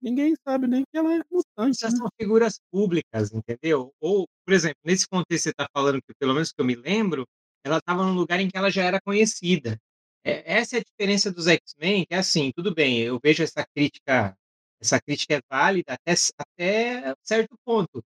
[0.00, 1.96] ninguém sabe nem que ela é mutante, Já né.
[1.96, 3.92] são figuras públicas, entendeu?
[4.00, 6.76] Ou, por exemplo, nesse contexto que você tá falando, que pelo menos que eu me
[6.76, 7.24] lembro,
[7.64, 9.76] ela estava num lugar em que ela já era conhecida.
[10.24, 13.64] Eh, essa é a diferença dos X-Men, que é assim, tudo bem, eu vejo essa
[13.74, 14.36] crítica
[14.80, 18.02] essa crítica é válida até até certo ponto,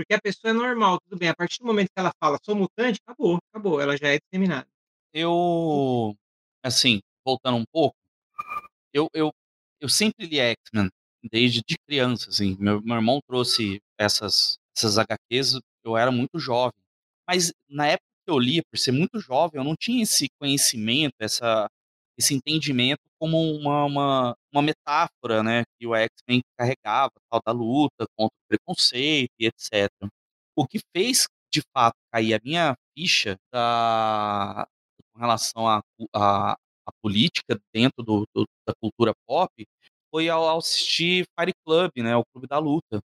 [0.00, 2.56] porque a pessoa é normal, tudo bem, a partir do momento que ela fala: "Sou
[2.56, 4.66] mutante", acabou, acabou, ela já é discriminada.
[5.12, 6.16] Eu,
[6.64, 7.94] assim, voltando um pouco,
[8.92, 9.32] eu eu
[9.80, 10.90] eu sempre li X-Men,
[11.30, 16.72] desde de criança, assim, meu meu irmão trouxe essas essas HQs, eu era muito jovem,
[17.28, 21.14] mas na época que eu lia, por ser muito jovem, eu não tinha esse conhecimento,
[21.20, 21.68] essa
[22.20, 28.06] esse entendimento como uma uma uma metáfora, né, que o X-Men carregava, tal da luta
[28.16, 30.10] contra o preconceito e etcétera.
[30.56, 34.66] O que fez, de fato, cair a minha ficha da
[35.14, 36.52] com relação à cu à
[36.86, 39.50] à política dentro do do da cultura pop,
[40.12, 43.00] foi ao assistir Fight Club, né, o Clube da Luta,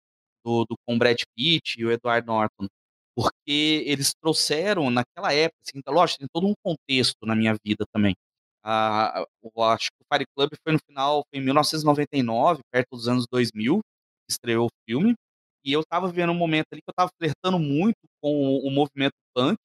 [0.45, 2.67] do do com Brad Pitt e o Edward Norton,
[3.15, 8.15] porque eles trouxeram naquela época, assim, lógico, tem todo um contexto na minha vida também.
[8.65, 13.81] Acho que o Fight Club foi no final foi em 1999, perto dos anos 2000,
[14.29, 15.15] estreou o filme,
[15.65, 19.13] e eu estava vivendo um momento ali que eu estava flertando muito com o movimento
[19.35, 19.57] punk,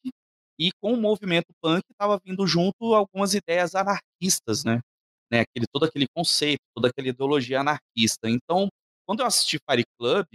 [0.59, 4.81] e com o movimento punk estava vindo junto algumas ideias anarquistas, né,
[5.33, 8.29] né, aquele todo aquele conceito, toda aquela ideologia anarquista.
[8.31, 8.69] Então,
[9.07, 10.27] quando eu assisti Fight Club,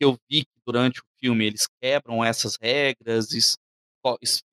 [0.00, 3.28] eu vi que durante o filme eles quebram essas regras,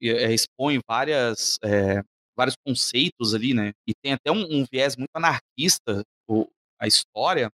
[0.04, 2.02] eh, expõem várias, eh,
[2.38, 6.47] vários conceitos ali, né, e tem até um um viés muito anarquista o
[6.80, 7.50] a história,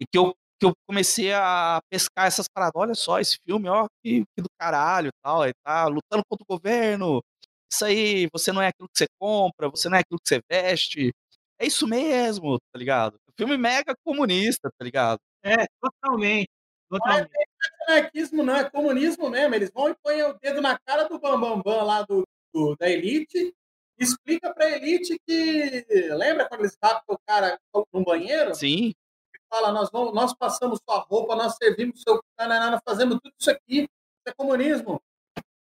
[0.00, 3.86] e que eu que eu comecei a pescar essas paradas, "Olha só esse filme, ó,
[4.04, 7.22] que que do caralho, tal, ele tá lutando contra o governo,
[7.72, 10.40] isso aí, você não é aquilo que você compra, você não é aquilo que você
[10.50, 11.12] veste,
[11.60, 13.16] é isso mesmo", tá ligado?
[13.38, 15.18] Filme mega comunista, tá ligado?
[15.44, 16.48] É, totalmente,
[17.04, 17.48] Não é totalmente.
[17.88, 21.84] anarquismo não, é comunismo mesmo, eles vão e põem o dedo na cara do bam-bam-bam
[21.84, 22.24] lá do
[22.54, 23.54] do da elite,
[23.98, 27.58] explica pra elite que lembra quando eles raptam o cara
[27.92, 28.54] num banheiro?
[28.54, 28.92] Sim.
[29.50, 33.80] Fala: "Nós vamos nós passamos sua roupa, nós servimos seu nós fazemos tudo isso aqui,
[33.82, 33.88] isso
[34.28, 35.00] é comunismo".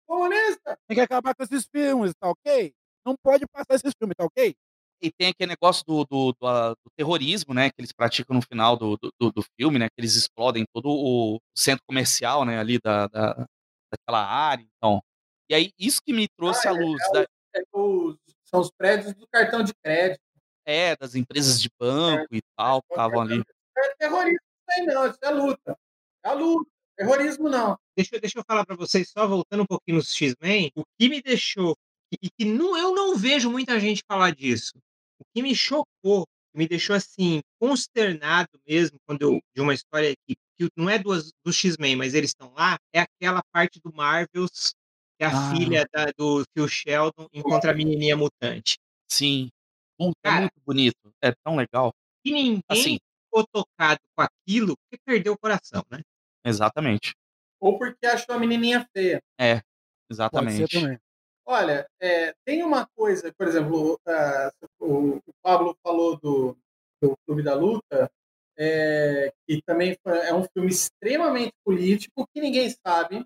[0.08, 0.78] Comunista!
[0.88, 2.74] Tem que acabar com esses filmes, tá ok?
[3.06, 4.54] Não pode passar esses filmes, tá ok?
[5.02, 8.42] E tem aquele negócio do do do a do terrorismo, né, que eles praticam no
[8.42, 12.78] final do do do filme, né, que eles explodem todo o centro comercial, né, ali
[12.80, 13.46] da da
[13.92, 15.02] daquela área, então.
[15.50, 17.22] E aí, isso que me trouxe Ah, à é luz é da
[17.56, 18.16] é os
[18.46, 20.20] são os prédios do cartão de crédito.
[20.64, 23.36] É, das empresas de É, banco e tal, que estavam ali.
[23.36, 25.78] Não é terrorismo isso aí não, isso é luta.
[26.24, 27.78] É a luta, terrorismo não.
[27.96, 31.08] Deixa eu deixa eu falar pra vocês, só voltando um pouquinho nos X-Men, o que
[31.08, 31.76] me deixou
[32.22, 34.72] e que não eu não vejo muita gente falar disso,
[35.18, 40.36] o que me chocou, me deixou, assim, consternado mesmo, quando eu de uma história que
[40.58, 44.74] que não é duas dos X-Men, mas eles estão lá, é aquela parte do Marvels,
[45.18, 45.54] que a Ah.
[45.56, 48.78] filha da do Phil Sheldon encontra a menininha mutante.
[49.10, 49.50] Sim.
[49.98, 51.92] Puta, é Cara muito bonito, é tão legal.
[52.24, 56.00] E ninguém Assim ficou tocado com aquilo, porque perdeu o coração, né.
[56.44, 57.14] Exatamente.
[57.60, 59.20] Ou porque achou a menininha feia.
[59.40, 59.62] É,
[60.10, 60.68] exatamente.
[60.80, 60.98] também.
[61.46, 64.50] Olha, eh, tem uma coisa, por exemplo, ah,
[64.80, 66.56] o o Pablo falou do
[67.02, 68.10] do Clube da Luta,
[68.58, 73.24] eh, que também foi é um filme extremamente político, que ninguém sabe.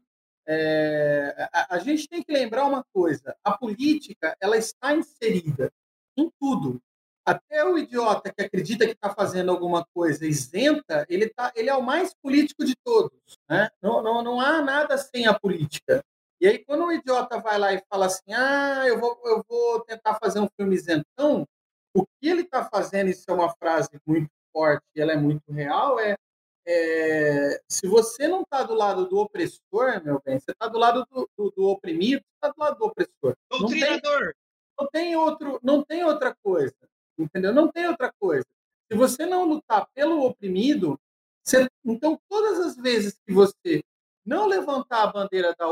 [0.51, 5.73] Eh, a a gente tem que lembrar uma coisa, a política, ela está inserida
[6.19, 6.81] em tudo.
[7.27, 11.75] Até o idiota que acredita que está fazendo alguma coisa isenta, ele tá ele é
[11.77, 13.13] o mais político de todos,
[13.51, 13.71] né.
[13.83, 16.03] Não não não há nada sem a política.
[16.41, 19.81] E aí quando o idiota vai lá e fala assim: "Ah, eu vou eu vou
[19.85, 21.47] tentar fazer um filme isentão",
[21.95, 25.53] o que ele está fazendo, isso é uma frase muito forte e ela é muito
[25.53, 26.17] real, é
[26.67, 31.07] eh, se você não está do lado do opressor, meu bem, você está do lado
[31.11, 33.37] do do do oprimido, você está do lado do opressor.
[33.51, 34.35] Não tem Doutrinador.
[34.79, 36.75] não tem outro não tem outra coisa,
[37.19, 37.53] entendeu?
[37.53, 38.47] Não tem outra coisa.
[38.91, 40.99] Se você não lutar pelo oprimido,
[41.45, 43.83] você então todas as vezes que você
[44.25, 45.67] não levantar a bandeira da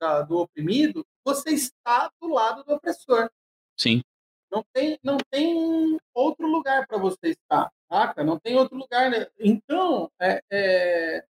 [0.00, 3.30] da do oprimido, você está do lado do opressor.
[3.76, 4.02] Sim.
[4.50, 8.24] Não tem não tem outro lugar pra você estar, saca?
[8.24, 9.26] Não tem outro lugar, né.
[9.38, 11.24] Então, eh eh,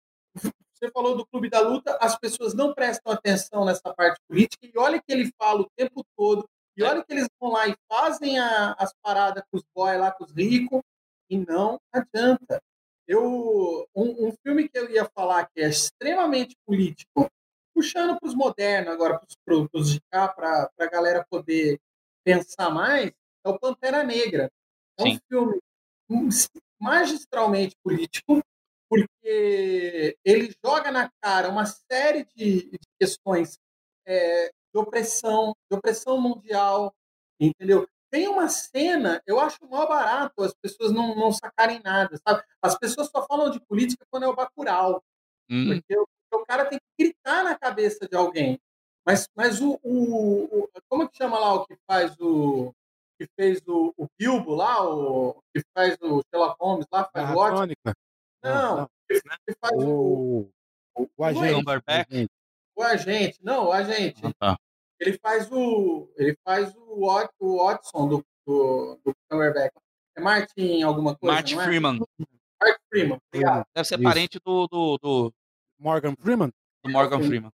[0.74, 4.72] você falou do Clube da Luta, as pessoas não prestam atenção nessa parte política, e
[4.78, 8.38] olha que ele fala o tempo todo, e olha que eles vão lá e fazem
[8.40, 10.82] a as parada com os boy lá, com os rico,
[11.30, 12.60] e não adianta.
[13.08, 17.30] Eu um um filme que eu ia falar que é extremamente político,
[17.74, 21.78] puxando para os modernos agora, para os para para de cá, pra pra galera poder
[22.24, 23.12] pensar mais,
[23.46, 24.50] é o Pantera Negra.
[24.98, 25.20] É um Sim.
[25.30, 25.60] filme,
[26.80, 28.40] magistralmente político,
[28.88, 33.58] porque ele joga na cara uma série de, de questões
[34.06, 36.94] é, de opressão, de opressão mundial,
[37.40, 37.88] entendeu?
[38.10, 42.42] Tem uma cena, eu acho mal barato as pessoas não, não sacarem nada, sabe?
[42.62, 45.02] As pessoas só falam de política quando é o Bacurau,
[45.48, 45.66] Hum.
[45.80, 48.58] porque o, o cara tem que gritar na cabeça de alguém.
[49.06, 52.74] Mas, mas o, o, o- Como é que chama lá o que faz o.
[53.18, 57.34] que fez o, o Bilbo lá, o que faz o Sherlock Holmes lá, faz o
[57.34, 57.94] tônica.
[58.42, 60.50] Não, que faz o,
[60.96, 61.54] O, o, o agente.
[61.54, 62.26] Cumberbatch.
[62.76, 63.38] o agente.
[63.42, 64.20] Não, o agente.
[64.24, 64.56] Ah, tá.
[65.00, 66.10] Ele faz o.
[66.16, 69.72] Ele faz o, Wat- o Watson do, do, do Cumberbatch.
[70.16, 71.64] É Martin alguma coisa, Martin não é?
[71.66, 72.00] Freeman.
[72.60, 73.66] Martin Freeman, obrigado.
[73.74, 74.02] Deve ser Isso.
[74.04, 75.32] parente do, do, do,
[75.78, 76.50] Morgan Freeman?
[76.82, 77.50] do Morgan Freeman.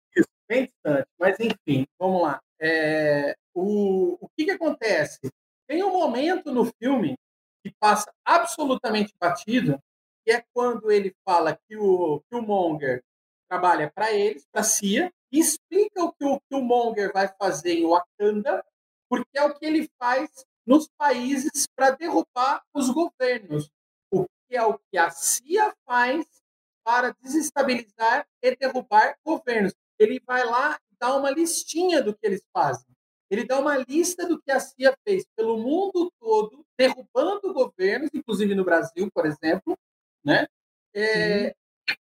[0.50, 1.08] bem distante.
[1.20, 2.40] Mas, enfim, vamos lá.
[2.60, 5.20] É, o, o que, que acontece?
[5.68, 7.18] Tem um momento no filme
[7.64, 9.78] que passa absolutamente batido,
[10.26, 13.04] que é quando ele fala que o, que o Monger
[13.50, 17.28] trabalha para eles, para a CIA, e explica o que o, que o Monger vai
[17.28, 18.64] fazer em Wakanda,
[19.10, 20.30] porque é o que ele faz
[20.66, 23.70] nos países para derrubar os governos.
[24.12, 26.26] O que é o que a CIA faz
[26.84, 29.74] para desestabilizar e derrubar governos.
[30.00, 32.97] Ele vai lá e dá uma listinha do que eles fazem.
[33.30, 38.56] Ele dá uma lista do que a CIA fez pelo mundo todo, derrubando governos, inclusive
[38.56, 39.78] no Brasil, por exemplo,
[40.24, 40.48] né?
[40.96, 41.54] É,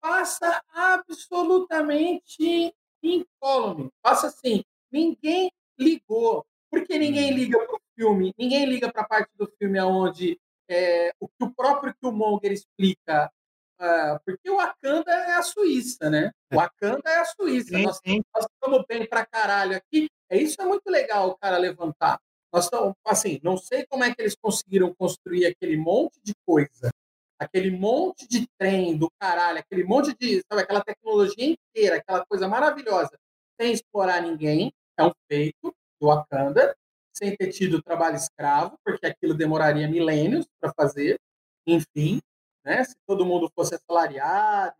[0.00, 3.90] passa absolutamente incólume.
[4.00, 6.46] Passa assim, ninguém ligou.
[6.70, 8.32] Por que ninguém liga para o filme?
[8.38, 13.32] Ninguém liga para a parte do filme onde é, o que o próprio Killmonger explica
[13.78, 16.30] ah, porque o Wakanda é a Suíça, né?
[16.52, 17.76] O Wakanda é a Suíça.
[17.76, 18.22] Sim, Nós, sim.
[18.34, 20.08] nós estamos bem pra caralho aqui.
[20.28, 22.18] É isso é muito legal o cara levantar.
[22.52, 26.90] Nós estamos, assim, não sei como é que eles conseguiram construir aquele monte de coisa,
[27.38, 32.48] aquele monte de trem do caralho, aquele monte de, sabe, aquela tecnologia inteira, aquela coisa
[32.48, 33.16] maravilhosa,
[33.60, 34.72] sem explorar ninguém.
[34.98, 36.74] É um feito do Wakanda,
[37.12, 41.18] sem ter tido trabalho escravo, porque aquilo demoraria milênios para fazer.
[41.66, 42.20] Enfim,
[42.68, 42.84] né?
[42.84, 44.76] Se todo mundo fosse assalariado,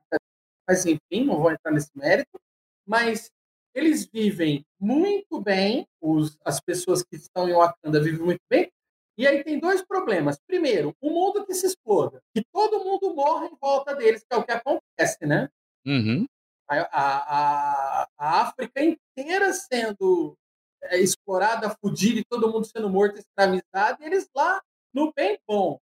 [0.68, 2.38] mas enfim, não vou entrar nesse mérito.
[2.87, 3.31] Mas
[3.74, 8.70] eles vivem muito bem, os, as pessoas que estão em Wakanda vivem muito bem.
[9.16, 10.38] E aí tem dois problemas.
[10.46, 14.37] Primeiro, o mundo que se exploda, que todo mundo morre em volta deles, que é
[14.37, 15.48] o que acontece, né?
[15.87, 16.27] Uhum.
[16.68, 20.37] A, a, a, a África inteira sendo
[20.83, 25.79] é, explorada, fudida, e todo mundo sendo morto, escravizado, e eles lá no bem bom,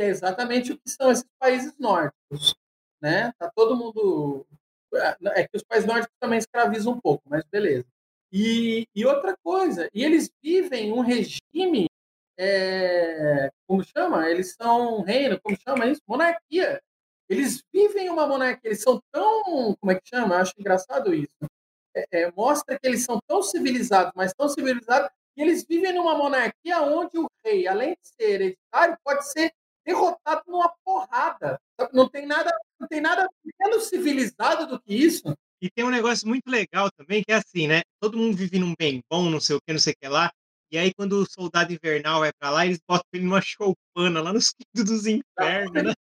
[0.00, 2.54] que é exatamente o que são esses países nórdicos,
[3.02, 3.32] né?
[3.38, 4.46] Tá todo mundo
[5.36, 7.84] é que os países nórdicos também escravizam um pouco, mas beleza.
[8.32, 11.86] E, e outra coisa, e eles vivem um regime,
[12.38, 14.28] é, como chama?
[14.30, 16.00] Eles são um reino, como chama isso?
[16.08, 16.80] Monarquia.
[17.28, 20.36] Eles vivem uma monarquia, eles são tão, como é que chama?
[20.36, 21.36] Eu acho engraçado isso.
[21.94, 26.16] É, é, mostra que eles são tão civilizados, mas tão civilizados, que eles vivem numa
[26.16, 29.52] monarquia onde o rei, além de ser hereditário, pode ser
[29.90, 31.60] derrotado numa porrada.
[31.92, 33.28] Não tem nada, não tem nada
[33.60, 35.34] menos civilizado do que isso.
[35.60, 37.82] E tem um negócio muito legal também, que é assim, né?
[38.00, 40.30] Todo mundo vive num bem bom, não sei o que, não sei o que lá.
[40.72, 44.32] E aí, quando o soldado invernal vai pra lá, eles botam ele numa choupana lá
[44.32, 45.92] nos quintos dos infernos, né?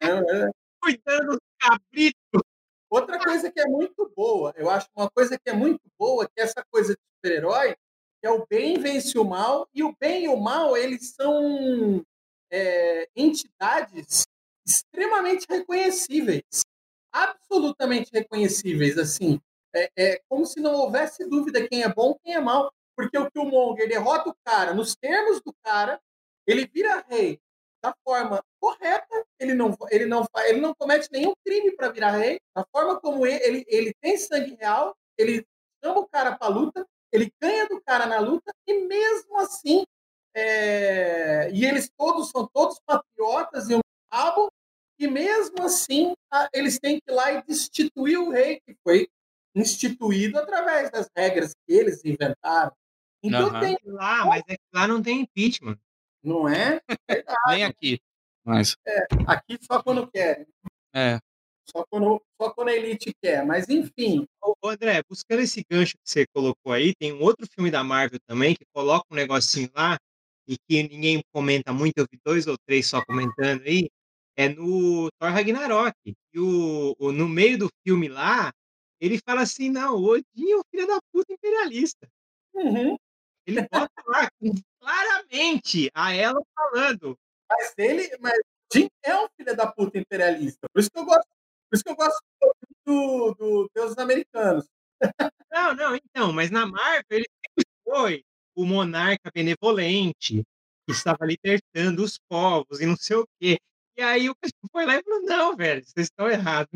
[0.82, 2.42] Cuidando dos cabritos.
[2.90, 6.40] Outra coisa que é muito boa, eu acho uma coisa que é muito boa, que
[6.40, 7.74] é essa coisa de super-herói,
[8.20, 12.04] que é o bem vence o mal, e o bem e o mal, eles são
[12.50, 14.24] é, entidades
[14.66, 16.42] extremamente reconhecíveis,
[17.12, 19.40] absolutamente reconhecíveis, assim,
[19.74, 23.30] é, é, como se não houvesse dúvida quem é bom, quem é mal, porque o
[23.30, 26.00] Killmonger derrota o cara nos termos do cara,
[26.46, 27.38] ele vira rei
[27.82, 32.40] da forma correta, ele não, ele não, ele não comete nenhum crime para virar rei,
[32.54, 35.46] da forma como ele, ele, ele tem sangue real, ele
[35.84, 39.84] chama o cara para luta, ele ganha do cara na luta, e mesmo assim
[40.36, 43.80] é, e eles todos são todos patriotas e um
[44.12, 44.52] rabo,
[44.98, 49.08] e mesmo assim a, eles têm que ir lá e destituir o rei que foi
[49.54, 52.70] instituído através das regras que eles inventaram.
[53.22, 53.60] Então Aham.
[53.60, 55.78] tem Lá, mas é que lá não tem impeachment.
[56.22, 56.82] não é?
[57.48, 57.98] Nem aqui.
[58.44, 58.76] Mas,
[59.26, 60.46] Aqui só quando querem,
[60.94, 61.18] é.
[61.68, 63.44] só quando, só quando a elite quer.
[63.44, 67.70] Mas enfim, ô, André, buscando esse gancho que você colocou aí, tem um outro filme
[67.70, 69.98] da Marvel também que coloca um negocinho lá
[70.48, 73.88] e que ninguém comenta muito, eu vi dois ou três só comentando aí,
[74.36, 75.94] é no Thor Ragnarok.
[76.06, 78.52] E o, o- no meio do filme lá,
[79.00, 82.08] ele fala assim, não, o Odin é o filho da puta imperialista.
[82.54, 82.96] uhum.
[83.46, 84.28] Ele bota lá
[84.80, 87.16] claramente a ela falando.
[87.48, 88.38] mas ele, mas
[88.72, 90.66] Jim é um filho da puta imperialista.
[90.72, 91.26] Por isso que eu gosto
[91.72, 92.20] isso que eu gosto
[92.86, 94.66] do, do Deus Americanos.
[95.50, 98.24] Não, não, então, mas na Marvel ele sempre foi
[98.56, 100.42] o monarca benevolente,
[100.86, 103.58] que estava libertando os povos e não sei o quê.
[103.98, 106.70] E aí o pessoal foi lá e falou: "Não, velho, vocês estão errados".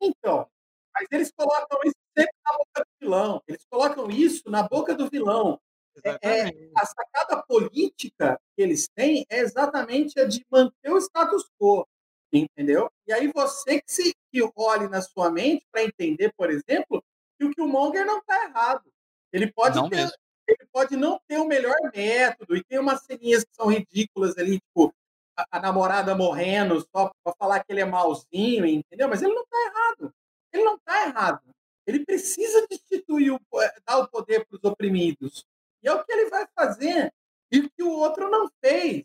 [0.00, 0.48] Então,
[0.94, 3.42] mas eles colocam isso sempre na boca do vilão.
[3.46, 5.60] Eles colocam isso na boca do vilão.
[6.04, 11.44] É, é, a sacada política que eles têm é exatamente a de manter o status
[11.60, 11.86] quo,
[12.32, 12.90] entendeu?
[13.06, 17.04] E aí você que se que olhe na sua mente para entender, por exemplo,
[17.38, 18.90] que o Killmonger não está errado.
[19.30, 20.16] Ele pode Não ter, mesmo.
[20.58, 24.60] Ele pode não ter o melhor método e tem umas ceninhas que são ridículas ali,
[24.60, 24.94] tipo
[25.36, 29.08] a, a namorada morrendo só para falar que ele é malzinho, entendeu?
[29.08, 30.14] Mas ele não está errado.
[30.52, 31.42] Ele não está errado.
[31.86, 33.40] Ele precisa destituir, o,
[33.86, 35.44] dar o poder para os oprimidos.
[35.82, 37.12] E é o que ele vai fazer.
[37.50, 39.04] E que o outro não fez,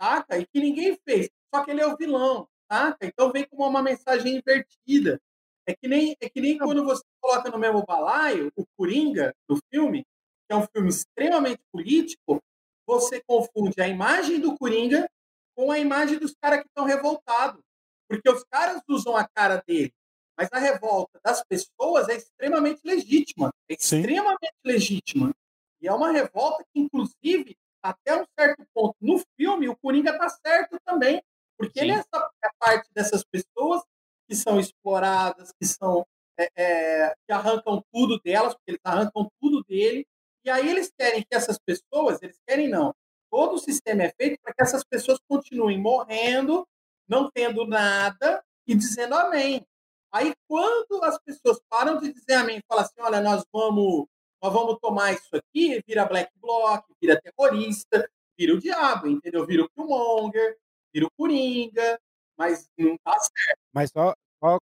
[0.00, 0.38] saca?
[0.38, 1.30] E que ninguém fez.
[1.54, 3.06] Só que ele é o vilão, saca?
[3.06, 5.20] Então vem como uma mensagem invertida.
[5.66, 9.58] É que nem, é que nem quando você coloca no mesmo balaio o Coringa do
[9.70, 10.04] filme,
[10.52, 12.38] que é um filme extremamente político,
[12.86, 15.08] você confunde a imagem do Coringa
[15.56, 17.62] com a imagem dos caras que estão revoltados.
[18.06, 19.94] Porque os caras usam a cara dele,
[20.36, 23.50] mas a revolta das pessoas é extremamente legítima.
[23.66, 24.00] É Sim.
[24.00, 25.34] extremamente legítima.
[25.80, 30.28] E é uma revolta que, inclusive, até um certo ponto no filme, o Coringa tá
[30.28, 31.22] certo também.
[31.56, 31.86] Porque Sim.
[31.86, 33.82] ele é essa é parte dessas pessoas
[34.28, 36.06] que são exploradas, que são
[36.38, 40.06] é, é, que arrancam tudo delas, porque eles arrancam tudo dele.
[40.44, 42.94] E aí eles querem que essas pessoas, eles querem não.
[43.30, 46.66] Todo o sistema é feito para que essas pessoas continuem morrendo,
[47.08, 49.64] não tendo nada e dizendo amém.
[50.12, 54.06] Aí quando as pessoas param de dizer amém, e falam assim, olha, nós vamos,
[54.42, 59.46] nós vamos tomar isso aqui, vira black bloc, vira terrorista, vira o diabo, entendeu?
[59.46, 60.58] Vira o Killmonger,
[60.92, 61.98] vira o Coringa,
[62.36, 63.60] mas não tá certo.
[63.72, 64.58] Mas só, só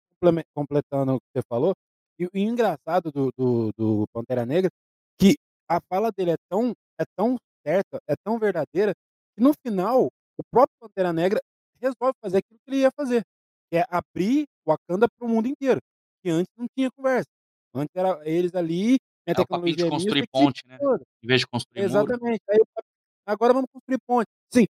[0.55, 1.75] completando o que você falou,
[2.19, 4.71] e o engraçado do, do, do Pantera Negra,
[5.19, 5.37] que
[5.71, 8.93] a fala dele é tão, é tão certa, é tão verdadeira,
[9.37, 10.07] que no final,
[10.39, 11.41] o próprio Pantera Negra
[11.81, 13.23] resolve fazer aquilo que ele ia fazer,
[13.71, 15.81] que é abrir Wakanda para o mundo inteiro,
[16.23, 17.29] que antes não tinha conversa.
[17.75, 18.97] Antes era eles ali,
[19.27, 20.77] É o papinho de construir ponte, né?
[20.79, 21.05] toda.
[21.23, 21.83] Em vez de construir.
[21.83, 22.41] Exatamente.
[22.51, 22.67] Aí, o
[23.27, 24.27] agora vamos construir ponte.
[24.53, 24.65] Sim,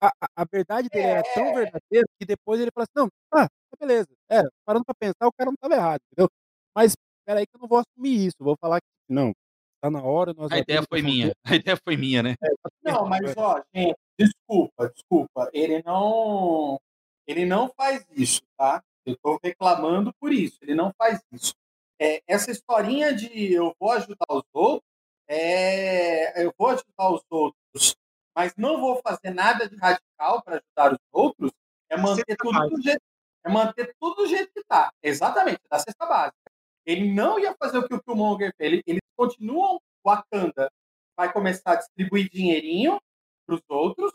[0.00, 3.46] a, a, a verdade dele era tão verdadeira que depois ele falou assim: não, ah,
[3.46, 4.08] tá beleza.
[4.30, 6.28] Era, parando pra pensar, o cara não estava errado, entendeu?
[6.74, 6.94] Mas
[7.26, 8.36] peraí que eu não vou assumir isso.
[8.40, 9.32] Vou falar que não,
[9.80, 11.26] tá na hora, nós A ideia foi minha.
[11.26, 11.36] fronteira.
[11.44, 12.34] A ideia foi minha, né?
[12.82, 15.50] Não, mas ó, gente, desculpa, desculpa.
[15.52, 16.80] Ele não,
[17.26, 18.82] ele não faz isso, tá?
[19.04, 20.58] Eu estou reclamando por isso.
[20.62, 21.54] Ele não faz isso.
[22.00, 24.82] É, essa historinha de eu vou ajudar os outros,
[25.28, 27.96] é, eu vou ajudar os outros,
[28.36, 31.52] mas não vou fazer nada de radical para ajudar os outros,
[31.88, 33.00] é manter tudo do jeito,
[33.44, 34.92] é manter tudo do jeito que tá.
[35.02, 36.45] Exatamente, da cesta básica.
[36.86, 38.72] Ele não ia fazer o que o Killmonger fez.
[38.72, 40.70] Ele, eles continuam Wakanda
[41.16, 43.00] vai começar a distribuir dinheirinho
[43.44, 44.12] para os outros,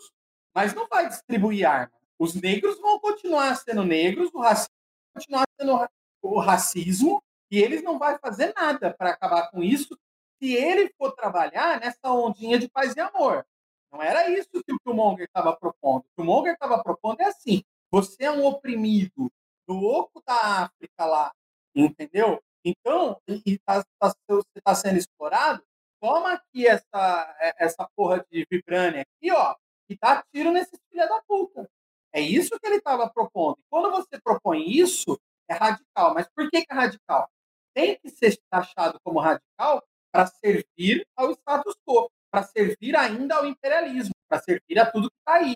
[0.53, 1.91] mas não vai distribuir arma.
[2.17, 4.73] Os negros vão continuar sendo negros, o racismo
[5.13, 5.89] vai continuar sendo
[6.21, 9.97] o racismo, e eles não vai fazer nada para acabar com isso
[10.37, 13.45] se ele for trabalhar nessa ondinha de paz e amor.
[13.91, 16.03] Não era isso que o Killmonger estava propondo.
[16.03, 19.31] O Killmonger estava propondo é assim: você é um oprimido
[19.67, 21.33] do oco da África lá,
[21.75, 22.41] entendeu?
[22.63, 25.63] Então, e, tá, tá- você está sendo explorado,
[26.01, 29.55] toma aqui essa, essa porra de vibrânia aqui, ó,
[29.89, 31.69] e dá tiro nesses filha da puta.
[32.13, 33.57] É isso que ele estava propondo.
[33.69, 36.13] Quando você propõe isso, é radical.
[36.13, 37.29] Mas por que, que é radical?
[37.73, 39.81] Tem que ser taxado como radical
[40.11, 45.17] para servir ao status quo, para servir ainda ao imperialismo, para servir a tudo que
[45.19, 45.55] está aí,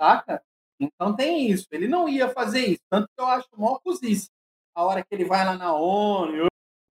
[0.00, 0.42] saca?
[0.80, 1.66] Então tem isso.
[1.72, 2.82] Ele não ia fazer isso.
[2.90, 4.28] Tanto que eu acho mó cozice.
[4.76, 6.46] A hora que ele vai lá na ONU, eu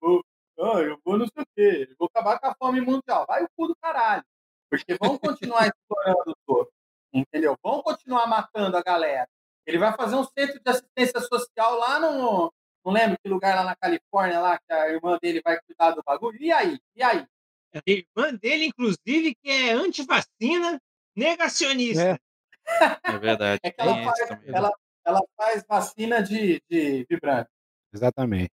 [0.02, 0.22] vou,
[0.60, 3.26] ah, eu vou não sei o quê, eu vou acabar com a fome mundial.
[3.26, 4.22] Vai o cu do caralho.
[4.70, 6.70] Porque vão continuar explorando todo.
[7.14, 7.58] Entendeu?
[7.64, 9.30] Vão continuar matando a galera.
[9.66, 12.54] Ele vai fazer um centro de assistência social lá no.
[12.84, 16.04] Não lembro que lugar lá na Califórnia, lá, que a irmã dele vai cuidar do
[16.04, 16.38] bagulho.
[16.42, 16.78] E aí?
[16.98, 17.26] E aí?
[17.74, 20.82] A irmã dele, inclusive, que é antivacina,
[21.16, 22.04] negacionista.
[22.04, 22.20] É,
[23.06, 23.62] É verdade.
[23.64, 24.72] É que ela esse faz, ela,
[25.06, 27.50] ela faz vacina de, de vibrante.
[27.94, 28.52] Exatamente.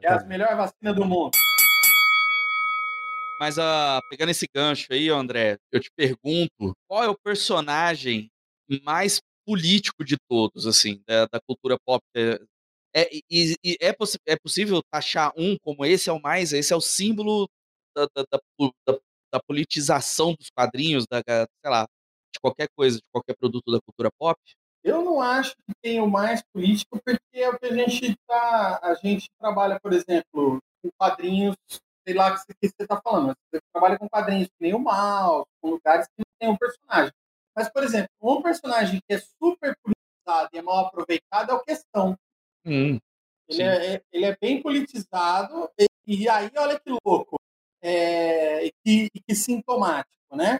[0.00, 1.32] É a melhor vacina do mundo.
[3.40, 8.28] Mas ah, pegando esse gancho aí, André, eu te pergunto, qual é o personagem
[8.82, 12.02] mais político de todos, assim, da, da cultura pop?
[12.16, 12.40] É,
[12.94, 16.72] é, e- e é, possi- é possível taxar um como esse é o mais, esse
[16.72, 17.48] é o símbolo
[17.94, 18.98] da, da, da po- da-
[19.32, 21.84] da politização dos quadrinhos, da, da- sei lá,
[22.34, 24.38] de qualquer coisa, de qualquer produto da cultura pop?
[24.88, 28.80] Eu não acho que tem o mais político, porque é o que a gente tá.
[28.82, 31.56] A gente trabalha, por exemplo, com quadrinhos,
[32.06, 35.46] sei lá o que você está falando, você trabalha com quadrinhos que nem o mal,
[35.60, 37.12] com lugares que não tem um personagem.
[37.54, 41.62] Mas, por exemplo, um personagem que é super politizado e é mal aproveitado é o
[41.62, 42.16] Questão.
[42.64, 42.98] Hum,
[43.48, 47.36] Ele é, ele é bem politizado, e, e aí, olha que louco,
[47.82, 50.58] é, e que, e que sintomático, né?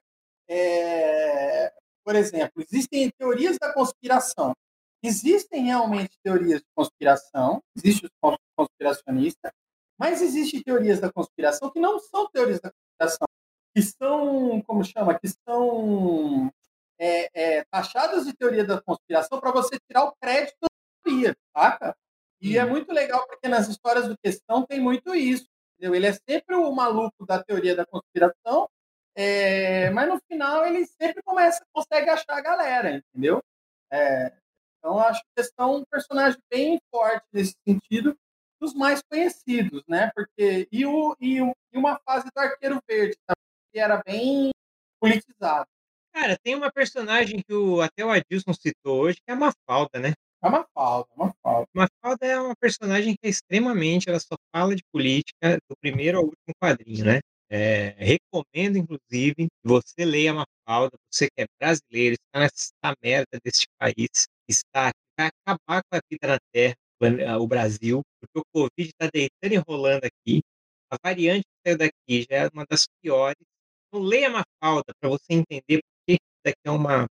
[0.49, 1.72] É,
[2.09, 4.55] por exemplo, existem teorias da conspiração.
[5.03, 9.53] Existem realmente teorias de conspiração, existe o conspiracionista,
[10.01, 13.29] mas existem teorias da conspiração que não são teorias da conspiração,
[13.77, 16.51] que são, como chama, que são
[16.99, 20.69] é, é, taxadas de teoria da conspiração para você tirar o crédito da
[21.05, 21.95] teoria, saca?
[22.41, 25.45] E é muito legal porque nas histórias do Questão tem muito isso.
[25.77, 25.95] Entendeu?
[25.95, 28.67] Ele é sempre o maluco da teoria da conspiração,
[29.21, 33.43] é, mas no final ele sempre começa, consegue achar a galera, entendeu?
[33.91, 34.33] É,
[34.79, 38.16] então acho que Questão é um personagem bem forte nesse sentido,
[38.61, 40.12] dos mais conhecidos, né?
[40.14, 44.51] Porque e, o, e, o, e uma fase do Arqueiro Verde também, que era bem
[45.01, 45.66] politizado.
[46.12, 49.99] Cara, tem uma personagem que o, até o Adilson citou hoje, que é a Mafalda,
[49.99, 50.12] né?
[50.41, 51.69] É uma falta, uma falta.
[51.75, 56.25] Mafalda é uma personagem que é extremamente, ela só fala de política do primeiro ao
[56.25, 57.21] último quadrinho, né?
[57.51, 63.66] É, recomendo, inclusive, que você leia Mafalda, você que é brasileiro, está nessa merda deste
[63.78, 66.76] país, está vai acabar com a vida na Terra,
[67.40, 70.42] o Brasil, porque o Covid está deitando e rolando aqui.
[70.90, 73.36] A variante que saiu daqui já é uma das piores.
[73.88, 77.07] Então, leia Mafalda para você entender por que isso daqui é uma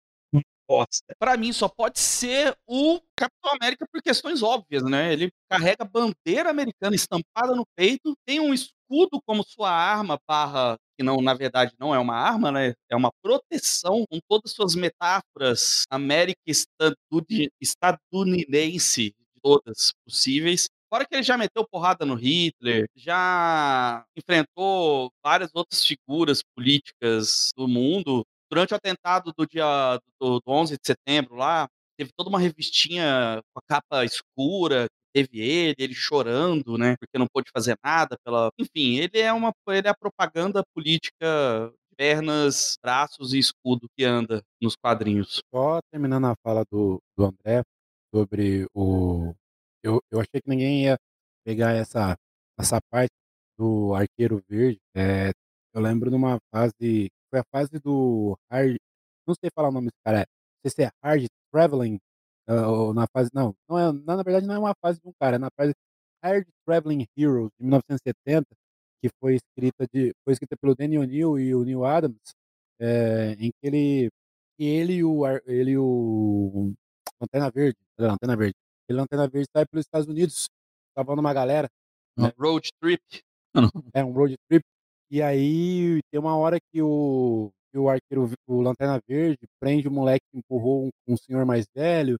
[1.18, 5.12] Pra mim, só pode ser o Capitão América por questões óbvias, né?
[5.12, 11.02] Ele carrega bandeira americana estampada no peito, tem um escudo como sua arma barra que
[11.04, 12.74] não, na verdade, não é uma arma, né?
[12.90, 20.68] É uma proteção com todas as suas metáforas América estaduni- estadunidense, todas possíveis.
[20.92, 27.66] Fora que ele já meteu porrada no Hitler, já enfrentou várias outras figuras políticas do
[27.66, 28.24] mundo.
[28.52, 33.40] Durante o atentado do dia do, do 11 de setembro lá, teve toda uma revistinha
[33.50, 38.50] com a capa escura, teve ele, ele chorando, né, porque não pôde fazer nada pela,
[38.58, 44.04] enfim, ele é uma ele é a propaganda política de pernas, braços e escudo que
[44.04, 45.40] anda nos quadrinhos.
[45.54, 47.62] Só terminando a fala do, do André
[48.14, 49.34] sobre o.
[49.82, 50.98] Eu, eu achei que ninguém ia
[51.42, 52.16] pegar essa,
[52.58, 53.12] essa parte
[53.58, 54.78] do Arqueiro Verde.
[54.94, 55.32] É,
[55.74, 57.08] eu lembro numa fase.
[57.32, 58.76] Foi a fase do Hard.
[59.26, 60.18] Não sei falar o nome desse cara.
[60.18, 61.98] é, Não sei se é Hard Traveling.
[62.48, 63.30] ah, ou na fase.
[63.32, 65.48] Não, não é, na, na verdade não é uma fase de um cara, é na
[65.56, 65.72] fase
[66.22, 68.46] Hard Traveling Heroes, de 1970,
[69.02, 72.32] que foi escrita, de, foi escrita pelo Danny O'Neill e o Neil Adams,
[72.80, 74.10] é, em que ele
[74.58, 76.72] que ele e o, ele o
[77.20, 78.54] Lanterna Verde, não, Lanterna Verde,
[78.88, 80.46] ele Lanterna Verde sai pelos Estados Unidos,
[80.94, 81.68] tava numa galera,
[82.16, 83.02] No Road Trip.
[83.94, 84.64] é um road trip,
[85.12, 89.92] e aí tem uma hora que o, que o arqueiro, o Lanterna Verde prende o
[89.92, 92.16] moleque que empurrou um, um senhor mais velho,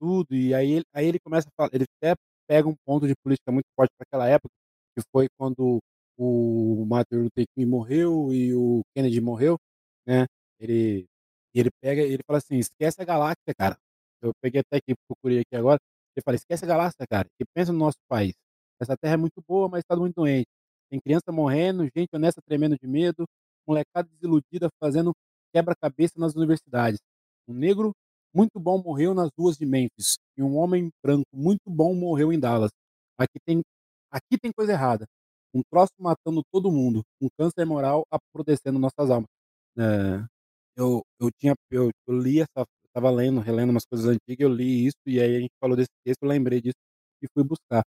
[0.00, 2.14] tudo, e aí aí ele começa a falar, ele até
[2.48, 4.54] pega um ponto de política muito forte para aquela época,
[4.96, 5.80] que foi quando
[6.16, 9.58] o Martin Luther King morreu e o Kennedy morreu,
[10.06, 10.26] né?
[10.60, 11.06] Ele
[11.54, 13.76] ele pega ele fala assim: esquece a galáxia, cara.
[14.22, 15.78] Eu peguei até aqui, procurei aqui agora.
[16.16, 17.26] Ele fala: esquece a galáxia, cara.
[17.40, 18.34] E pensa no nosso país.
[18.80, 20.46] Essa terra é muito boa, mas está muito doente.
[20.90, 23.24] Tem criança morrendo, gente honesta tremendo de medo,
[23.66, 25.12] molecada desiludida fazendo
[25.52, 27.00] quebra-cabeça nas universidades.
[27.48, 27.92] Um negro
[28.34, 32.38] muito bom morreu nas ruas de Memphis e um homem branco muito bom morreu em
[32.38, 32.70] Dallas.
[33.18, 33.62] Aqui tem,
[34.10, 35.06] aqui tem coisa errada.
[35.54, 39.28] Um troço matando todo mundo, um câncer moral apodrecendo nossas almas.
[39.78, 40.24] É,
[40.76, 44.86] eu, eu tinha, eu, eu li essa, estava lendo, relendo umas coisas antigas, eu li
[44.86, 46.76] isso e aí a gente falou desse texto, eu lembrei disso
[47.22, 47.82] e fui buscar,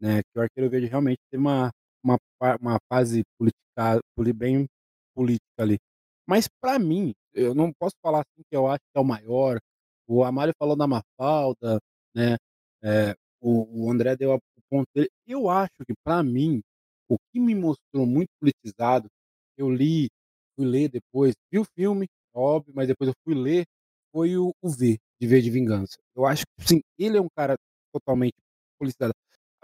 [0.00, 0.22] né?
[0.22, 1.70] Que o Arqueiro Verde realmente teve uma
[2.04, 2.18] uma,
[2.60, 4.00] uma fase política,
[4.36, 4.66] bem
[5.14, 5.78] política ali.
[6.26, 9.58] Mas para mim, eu não posso falar assim que eu acho que é o maior.
[10.06, 11.78] O Amário falou da Mafalda,
[12.14, 12.36] né?
[12.82, 14.40] É, o, o André deu o
[14.70, 15.08] ponto dele.
[15.26, 16.60] Eu acho que para mim,
[17.08, 19.08] o que me mostrou muito politizado,
[19.56, 20.08] eu li,
[20.56, 23.64] fui ler depois, vi o filme, óbvio, mas depois eu fui ler,
[24.12, 25.96] foi o, o V, de V de Vingança.
[26.16, 27.56] Eu acho que, sim, ele é um cara
[27.92, 28.34] totalmente
[28.78, 29.14] politizado.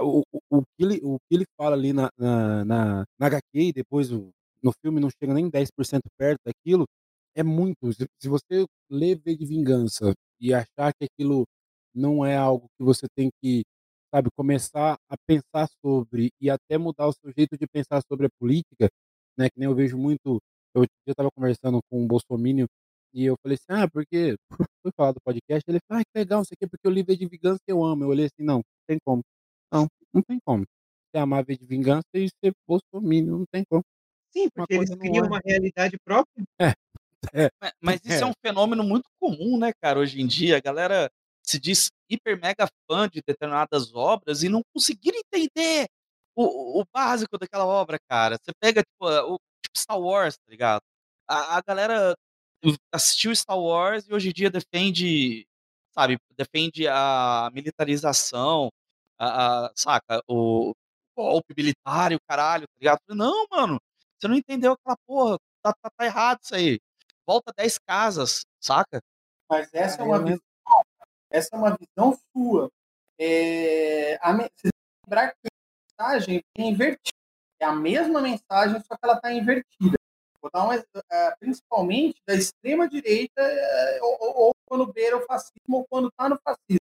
[0.01, 3.43] O, o, o, que, ele, o que ele fala ali na, na, na, na HQ
[3.69, 4.31] e depois o,
[4.63, 6.87] no filme não chega nem 10% perto daquilo,
[7.35, 7.93] é muito.
[7.93, 11.45] Se, você ler V de Vingança e achar que aquilo
[11.95, 13.63] não é algo que você tem que,
[14.15, 18.31] sabe, começar a pensar sobre e até mudar o seu jeito de pensar sobre a
[18.39, 18.89] política,
[19.39, 19.49] né?
[19.51, 20.41] Que nem eu vejo muito.
[20.75, 22.67] Eu já estava conversando com um bolsominion
[23.15, 24.37] E eu falei assim: "Ah, porque"
[24.83, 26.91] fui falar do podcast, ele falou: "Ai, que legal, não sei o quê, porque o
[26.91, 28.05] livro é de vingança eu amo".
[28.05, 29.23] Eu olhei assim: "Não, não tem como.
[29.73, 30.65] Não, não tem como.
[31.13, 33.83] Você amar V de Vingança e ser bolsominion, não tem como".
[34.33, 36.45] Sim, Uma porque eles criam é uma realidade própria.
[36.61, 36.73] É.
[37.35, 37.51] É.
[37.63, 38.31] Ma mas isso é É.
[38.31, 41.11] um fenômeno muito comum, né, cara, hoje em dia, a galera
[41.47, 45.87] se diz hiper mega fã de determinadas obras e não conseguir entender
[46.37, 48.37] o o básico daquela obra, cara.
[48.43, 50.83] Você pega, tipo, o tipo Star Wars, tá ligado?
[51.29, 52.15] A a galera
[52.93, 55.47] assistiu Star Wars e hoje em dia defende,
[55.95, 58.71] sabe, defende a militarização,
[59.21, 60.73] a a saca, o
[61.17, 63.01] golpe militar e o caralho, tá ligado?
[63.11, 63.79] Não, mano,
[64.19, 66.81] você não entendeu aquela porra, tá tá tá errado isso aí.
[67.27, 69.01] Volta 10 casas, saca?
[69.49, 70.51] Mas essa é uma eu visão
[71.31, 72.71] essa é uma visão sua.
[73.19, 74.69] Eh, a que
[75.07, 77.17] lembrar que a mensagem é invertida.
[77.61, 79.97] É a mesma mensagem, só que ela está invertida.
[80.41, 85.19] Vou dar um ex eh, principalmente da extrema direita, eh, ou ou ou quando beira
[85.19, 86.80] o fascismo ou quando está no fascismo.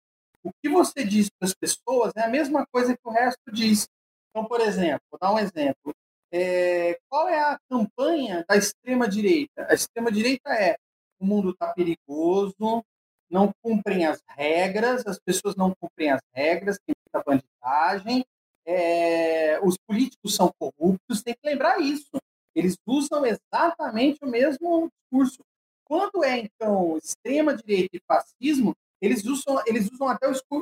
[0.47, 3.89] O que você diz para as pessoas é a mesma coisa que o resto diz.
[4.31, 5.93] Então, por exemplo, vou dar um exemplo.
[6.33, 9.67] Eh, qual é a campanha da extrema direita?
[9.69, 10.77] A extrema direita é:
[11.19, 12.85] "O mundo está perigoso,
[13.29, 18.25] não cumprem as regras, as pessoas não cumprem as regras, tem muita bandidagem,
[18.65, 22.11] eh, os políticos são corruptos", tem que lembrar isso.
[22.55, 25.43] Eles usam exatamente o mesmo discurso.
[25.85, 30.57] Quando é, então, extrema direita e fascismo, eles usam eles usam até o escu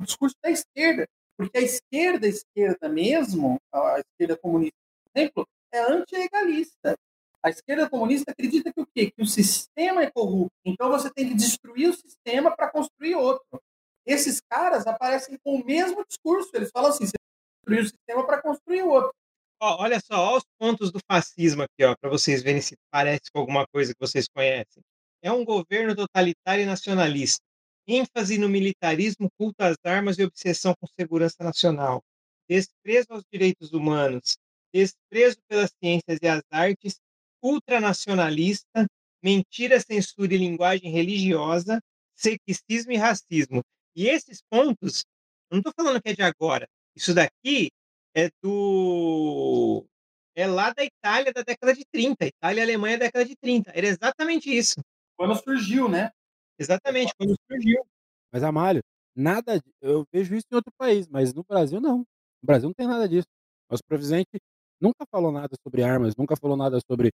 [0.00, 1.06] o discurso da esquerda,
[1.36, 6.96] porque a esquerda, a esquerda mesmo, a esquerda comunista, por exemplo, é anti-legalista.
[7.44, 9.12] A esquerda comunista acredita que o quê?
[9.12, 13.60] Que o sistema é corrupto, então você tem que destruir o sistema para construir outro.
[14.06, 17.16] Esses caras aparecem com o mesmo discurso, eles falam assim: "Você
[17.64, 19.12] destruir o sistema para construir outro".
[19.60, 23.30] Ó, olha só, ó os pontos do fascismo aqui, ó, pra vocês verem se parece
[23.32, 24.82] com alguma coisa que vocês conhecem.
[25.22, 27.42] É um governo totalitário e nacionalista.
[27.88, 32.04] Ênfase no militarismo, culto às armas e obsessão com segurança nacional.
[32.48, 34.36] Desprezo aos direitos humanos,
[34.72, 37.00] desprezo pelas ciências e as artes,
[37.42, 38.86] ultranacionalista,
[39.22, 41.80] mentira, censura e linguagem religiosa,
[42.14, 43.62] sexismo e racismo.
[43.96, 45.04] E esses pontos,
[45.50, 47.70] eu não tô falando que é de agora, isso daqui
[48.14, 49.84] é do
[50.34, 53.86] é lá da Itália da década de 30, Itália e Alemanha década de 30, era
[53.86, 54.80] exatamente isso.
[55.16, 56.12] Quando surgiu, né?
[56.58, 57.84] Exatamente, quando surgiu.
[58.32, 58.82] Mas Amália,
[59.14, 61.98] nada eu vejo isso em outro país, mas no Brasil não.
[61.98, 62.06] No
[62.46, 63.26] Brasil não tem nada disso.
[63.70, 64.28] Nosso presidente
[64.80, 67.10] nunca falou nada sobre armas, nunca falou nada sobre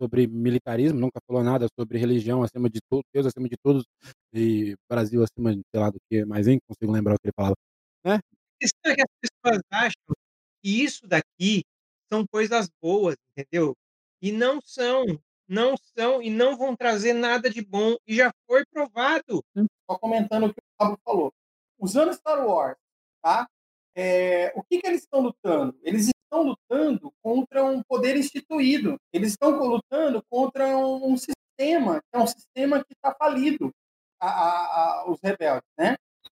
[0.00, 3.84] sobre militarismo, nunca falou nada sobre religião acima de tudo, Deus acima de todos,
[4.32, 7.32] e Brasil acima de sei lá do que mais, nem consigo lembrar o que ele
[7.36, 7.56] falava,
[8.04, 8.14] né?
[8.16, 8.20] A
[8.60, 10.14] questão é que as pessoas acham
[10.62, 11.64] que isso daqui
[12.12, 13.74] são coisas boas, entendeu?
[14.22, 15.04] E não são,
[15.48, 19.42] não são e não vão trazer nada de bom, e já foi provado.
[19.90, 21.32] Só comentando o que o Pablo falou.
[21.78, 22.76] Usando Star Wars,
[23.22, 23.48] tá?
[23.96, 25.76] Eh, o que que eles estão lutando?
[25.82, 28.96] Eles estão lutando contra um poder instituído.
[29.12, 33.72] Eles estão lutando contra um sistema, que é um sistema que está falido,
[34.20, 35.96] a a a os rebeldes, né?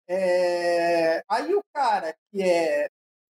[0.09, 2.89] Eh, aí o cara que é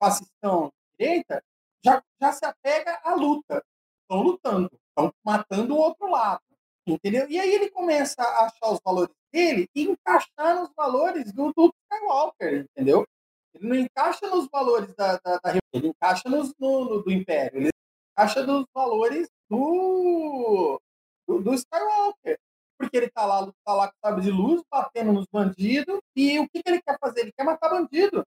[0.03, 1.43] fascistão de direita,
[1.85, 3.63] já já se apega à luta.
[4.05, 6.43] Estão lutando, estão matando o outro lado,
[6.87, 7.27] entendeu?
[7.29, 11.73] E aí ele começa a achar os valores dele e encaixar nos valores do do
[11.91, 13.07] Skywalker, entendeu?
[13.55, 17.59] Ele não encaixa nos valores da da da ele encaixa nos no no do Império,
[17.59, 17.71] ele
[18.13, 20.81] encaixa nos valores do
[21.27, 22.39] do do Skywalker.
[22.79, 26.49] Porque ele tá lá tá lá com sabre de luz, batendo nos bandido, e o
[26.49, 27.21] que que ele quer fazer?
[27.21, 28.25] Ele quer matar bandido.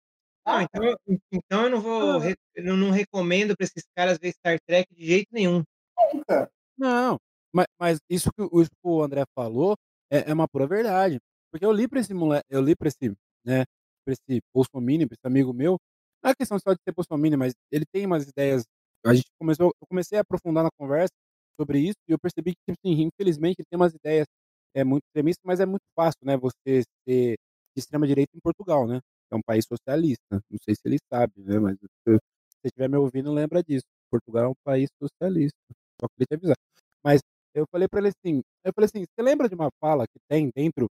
[0.50, 0.98] Ah, então eu
[1.32, 5.06] então eu não vou re eu não recomendo para esses caras ver Star Trek de
[5.06, 5.62] jeito nenhum.
[6.14, 6.50] Nunca.
[6.80, 7.20] Não,
[7.54, 9.76] ma mas isso que o isso que o André falou
[10.12, 11.20] é é uma pura verdade,
[11.52, 13.10] porque eu li pra esse mole eu li pra esse,
[13.46, 13.66] né,
[14.06, 15.78] pra esse bolsominion, pra esse amigo meu,
[16.24, 18.64] não é questão só de ser bolsominion, mas ele tem umas ideias
[19.06, 21.14] a gente começou eu comecei a aprofundar na conversa
[21.60, 24.28] sobre isso, e eu percebi que, tipo assim, infelizmente ele tem umas ideias,
[24.76, 27.36] eh, muito extremistas, mas é muito fácil, né, você ser
[27.76, 29.00] de extrema direita em Portugal, né,
[29.32, 32.20] é um país socialista, não sei se ele sabe, né, mas se você
[32.66, 35.58] estiver me ouvindo lembra disso, Portugal é um país socialista,
[36.02, 36.56] só queria te avisar.
[37.04, 37.22] Mas
[37.56, 40.50] eu falei pra ele assim eu falei assim: "Você lembra de uma fala que tem
[40.56, 40.88] dentro,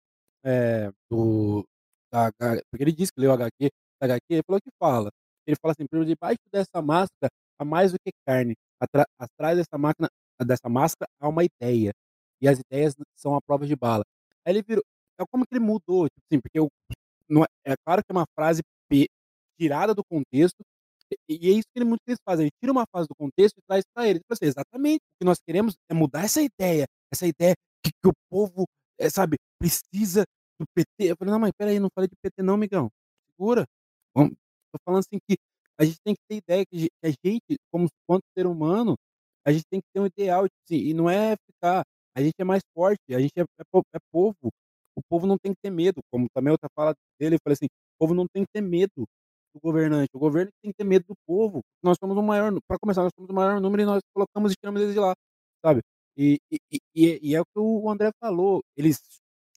[0.45, 1.65] eh, do
[2.11, 3.69] da H" porque ele disse que leu HQ,
[4.01, 5.09] da HQ, ele falou que fala,
[5.47, 7.29] ele fala assim: "Por debaixo dessa máscara
[7.59, 10.09] há mais do que carne, atra atrás dessa máquina
[10.45, 11.91] dessa máscara há uma ideia,
[12.41, 14.03] e as ideias são à prova de bala".
[14.45, 14.83] Aí ele virou
[15.19, 16.69] é como que ele mudou, tipo assim, porque eu
[17.29, 18.61] não é é claro que é uma frase
[19.59, 20.57] tirada do contexto,
[21.29, 23.61] e é isso que ele muitas vezes faz, ele tira uma frase do contexto e
[23.67, 27.27] traz pra ele, tipo assim: "Exatamente, o que nós queremos é mudar essa ideia, essa
[27.27, 27.53] ideia
[27.83, 28.65] que, que o povo,
[28.99, 30.23] é, sabe, precisa
[30.59, 31.11] do PT.
[31.11, 32.89] Eu falei, não, mas peraí, não falei de PT não, migão.
[33.35, 33.65] Segura.
[34.71, 35.37] Tô falando assim que
[35.79, 38.95] a gente tem que ter ideia que a gente, como quanto ser humano,
[39.45, 41.83] a gente tem que ter um ideal, tipo assim, e não é ficar,
[42.15, 43.63] a gente é mais forte, a gente é, é,
[43.95, 44.51] é povo.
[44.95, 47.65] O povo não tem que ter medo, como também outra fala dele, eu falei assim,
[47.65, 49.05] o povo não tem que ter medo
[49.53, 51.61] do governante, o governo tem que ter medo do povo.
[51.83, 54.55] Nós somos o maior, para começar, nós somos o maior número e nós colocamos e
[54.55, 55.13] tiramos eles de lá,
[55.63, 55.81] sabe?
[56.17, 56.57] E, e,
[56.95, 58.99] e, e é o que o André falou, eles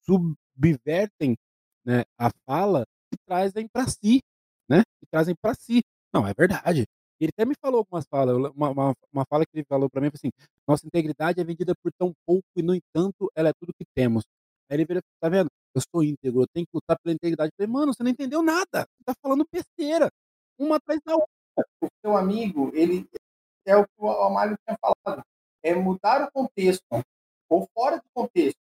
[0.05, 1.37] subvertem
[1.85, 4.21] né, a fala e trazem para si,
[4.69, 4.83] né?
[5.03, 5.83] E trazem para si.
[6.13, 6.85] Não, é verdade.
[7.21, 10.11] Ele até me falou algumas falas, uma, uma, uma fala que ele falou para mim,
[10.13, 10.31] assim,
[10.69, 14.25] nossa integridade é vendida por tão pouco e, no entanto, ela é tudo que temos.
[14.69, 15.49] Aí ele vira, tá vendo?
[15.75, 17.51] Eu sou íntegro, eu tenho que lutar pela integridade.
[17.51, 18.87] Eu falei, mano, você não entendeu nada.
[18.87, 20.11] Você tá falando besteira.
[20.59, 21.29] Uma atrás da outra.
[21.83, 23.07] O seu amigo, ele
[23.67, 25.23] é o que o Amário tinha falado.
[25.63, 26.85] É mudar o contexto,
[27.49, 28.59] ou fora do contexto.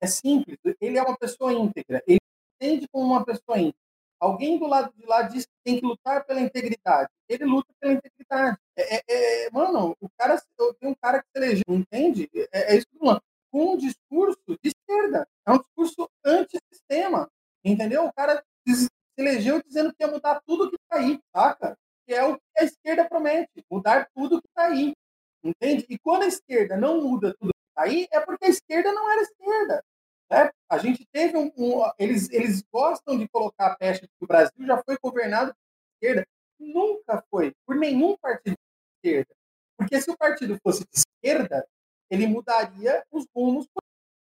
[0.00, 0.58] É simples.
[0.80, 2.02] Ele é uma pessoa íntegra.
[2.06, 2.18] Ele
[2.56, 3.78] entende como uma pessoa íntegra.
[4.20, 7.08] Alguém do lado de lá diz que tem que lutar pela integridade.
[7.28, 8.58] Ele luta pela integridade.
[8.76, 10.42] É, é, é mano, o cara,
[10.80, 12.28] tem um cara que se elegeu, entende?
[12.52, 13.20] É, é isso que eu.
[13.58, 15.26] Com um discurso de esquerda.
[15.44, 17.28] É um discurso antissistema.
[17.64, 18.06] Entendeu?
[18.06, 18.86] O cara se
[19.16, 21.76] elegeu dizendo que ia mudar tudo que está aí, saca?
[22.06, 24.94] Que é o que a esquerda promete, mudar tudo que está aí.
[25.42, 25.84] Entende?
[25.90, 29.10] E quando a esquerda não muda tudo que está aí, é porque a esquerda não
[29.10, 29.84] era esquerda.
[30.30, 30.50] Né?
[30.70, 34.64] A gente teve um, um, eles, eles gostam de colocar a pecha que o Brasil
[34.64, 36.28] já foi governado por esquerda.
[36.60, 39.34] Nunca foi, por nenhum partido de esquerda.
[39.76, 41.66] Porque se o partido fosse de esquerda,
[42.10, 43.66] ele mudaria os rumos.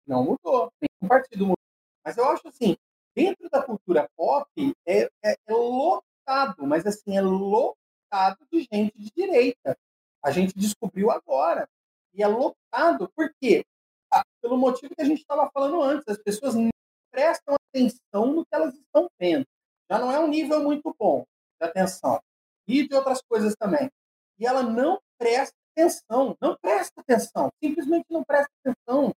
[0.08, 1.58] Não mudou, nenhum partido mudou.
[2.04, 2.78] Mas eu acho assim,
[3.16, 4.48] dentro da cultura pop,
[4.86, 9.78] é, é, é lotado, mas assim, é lotado de gente de direita.
[10.24, 11.68] A gente descobriu agora.
[12.14, 13.66] E é lotado, por quê?
[14.42, 16.70] pelo motivo que a gente estava falando antes, as pessoas não
[17.12, 19.46] prestam atenção no que elas estão vendo.
[19.90, 21.26] Já não é um nível muito bom
[21.60, 22.22] de atenção.
[22.68, 23.90] E de outras coisas também.
[24.38, 29.14] E ela não presta atenção, não presta atenção, simplesmente não presta atenção.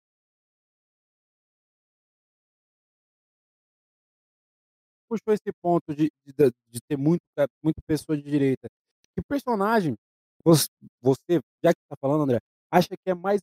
[5.10, 7.22] Puxou esse ponto de, de, de ter muito,
[7.64, 8.68] muito pessoa de direita.
[9.16, 9.96] Que personagem
[10.44, 12.40] você, já que está falando, André,
[12.72, 13.42] acha que é mais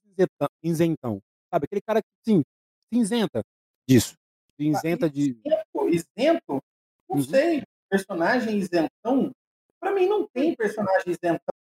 [0.62, 1.20] isentão?
[1.52, 1.64] Sabe?
[1.64, 2.42] Aquele cara que, sim,
[2.92, 3.42] cinzenta
[3.88, 4.14] disso.
[4.56, 5.38] Cinzenta de.
[5.44, 5.88] Isento?
[5.88, 6.62] isento?
[7.08, 7.22] Não uhum.
[7.22, 7.62] sei.
[7.90, 9.30] Personagem isentão?
[9.78, 11.53] Pra mim não tem personagem isentão.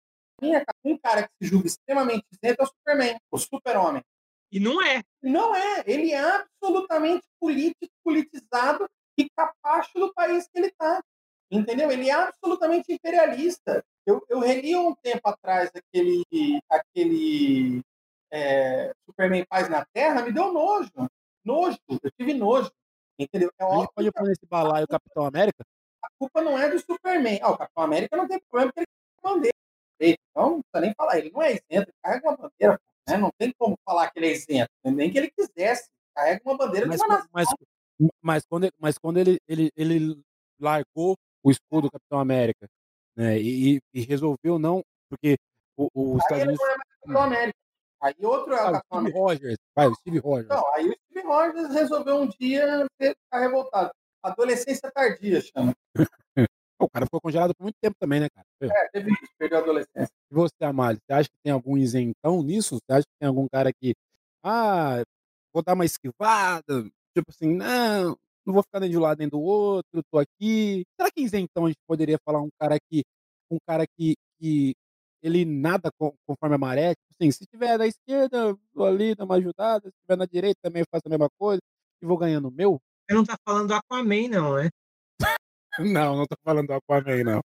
[0.83, 4.03] Um cara que se julga extremamente isento é o Superman, o super-homem.
[4.51, 5.01] E não é.
[5.21, 5.83] Não é.
[5.85, 8.87] Ele é absolutamente político, politizado
[9.17, 11.01] e capacho do país que ele está.
[11.49, 11.91] Entendeu?
[11.91, 13.83] Ele é absolutamente imperialista.
[14.05, 16.23] Eu, eu reli um tempo atrás aquele,
[16.69, 17.81] aquele
[18.31, 20.91] é, Superman Paz na Terra, me deu nojo.
[21.43, 21.77] Nojo.
[21.89, 22.71] Eu tive nojo.
[23.17, 23.51] Entendeu?
[23.59, 25.63] É a gente pode pôr nesse balaio o Capitão América?
[26.03, 27.39] A culpa não é do Superman.
[27.41, 29.52] Ah, o Capitão América não tem problema porque ele tem
[30.03, 30.17] bandeira.
[30.31, 31.17] Então, não precisa nem falar.
[31.17, 32.81] Ele não é isento, ele carrega uma bandeira.
[33.07, 33.17] Né?
[33.17, 34.69] Não tem como falar que ele é isento.
[34.85, 35.89] Nem que ele quisesse.
[36.15, 37.47] Carrega uma bandeira mas, de uma mas,
[38.21, 40.21] mas, quando, ele, mas quando ele, ele, ele
[40.59, 42.67] largou o escudo do Capitão América
[43.15, 45.37] né, e, e resolveu não, porque
[45.75, 46.61] o, o Estados Unidos.
[46.61, 47.57] É Capitão América.
[47.99, 49.57] Aí outro é o ah, Steve Rogers.
[49.75, 50.49] Vai, o Steve Rogers.
[50.49, 53.91] Não, aí o Steve Rogers resolveu um dia ficar revoltado.
[54.21, 55.73] Adolescência tardia, chama.
[56.85, 58.45] o cara ficou congelado por muito tempo também, né, cara?
[58.61, 60.13] É, teve isso, perdeu a adolescência.
[60.31, 62.75] E você, Amália, você acha que tem algum isentão nisso?
[62.75, 63.93] Você acha que tem algum cara que,
[64.43, 65.03] ah,
[65.53, 66.83] vou dar uma esquivada,
[67.15, 70.83] tipo assim, não, não vou ficar nem de um lado nem do outro, tô aqui.
[70.99, 73.03] Será que isentão a gente poderia falar um cara que,
[73.51, 74.73] um cara que, que
[75.23, 75.89] ele nada
[76.27, 76.93] conforme a maré.
[76.95, 79.89] Tipo assim, se tiver na esquerda, vou ali, dou uma ajudada.
[79.89, 81.61] Se tiver na direita, também eu faço a mesma coisa
[82.01, 82.79] e vou ganhando o meu.
[83.09, 84.69] Você não tá falando do Aquaman, não, né?
[85.79, 87.41] Não, não tô falando do Aquaman, não.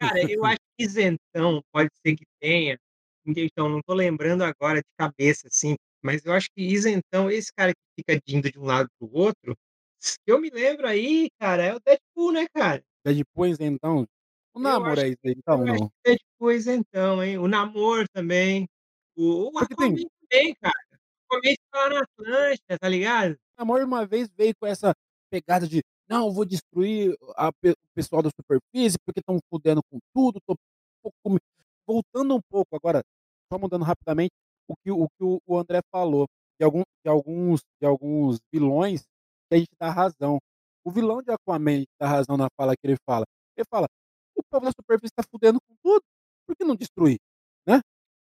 [0.00, 2.78] Cara, eu acho que isentão pode ser que tenha.
[3.24, 7.72] Então, não tô lembrando agora de cabeça, assim, mas eu acho que isentão, esse cara
[7.72, 9.56] que fica indo de um lado pro outro,
[10.26, 12.82] eu me lembro aí, cara, é o Deadpool, né, cara?
[13.04, 14.06] Deadpool isentão?
[14.54, 15.90] O namoro é isso aí, então, não?
[16.04, 17.38] É depois então, hein?
[17.38, 18.68] O namoro também.
[19.16, 20.10] O, o Aquaman tem...
[20.20, 20.74] também, cara.
[21.30, 23.32] O Aquaman tá lá na Atlântica, tá ligado?
[23.32, 24.92] O namoro uma vez veio com essa
[25.30, 27.52] pegada de não, vou destruir a, o
[27.94, 30.40] pessoal da superfície porque estão fudendo com tudo.
[30.46, 30.56] Tô
[31.02, 31.38] pouco...
[31.86, 33.02] Voltando um pouco agora,
[33.52, 34.32] só mudando rapidamente
[34.68, 36.26] o que o, que o André falou,
[36.60, 39.02] de, algum, de, alguns, de alguns vilões
[39.50, 40.38] que a gente dá razão.
[40.84, 43.24] O vilão de Aquaman dá razão na fala que ele fala.
[43.56, 43.86] Ele fala:
[44.36, 46.02] o povo da superfície está fudendo com tudo.
[46.46, 47.18] Por que não destruir?
[47.66, 47.80] Né?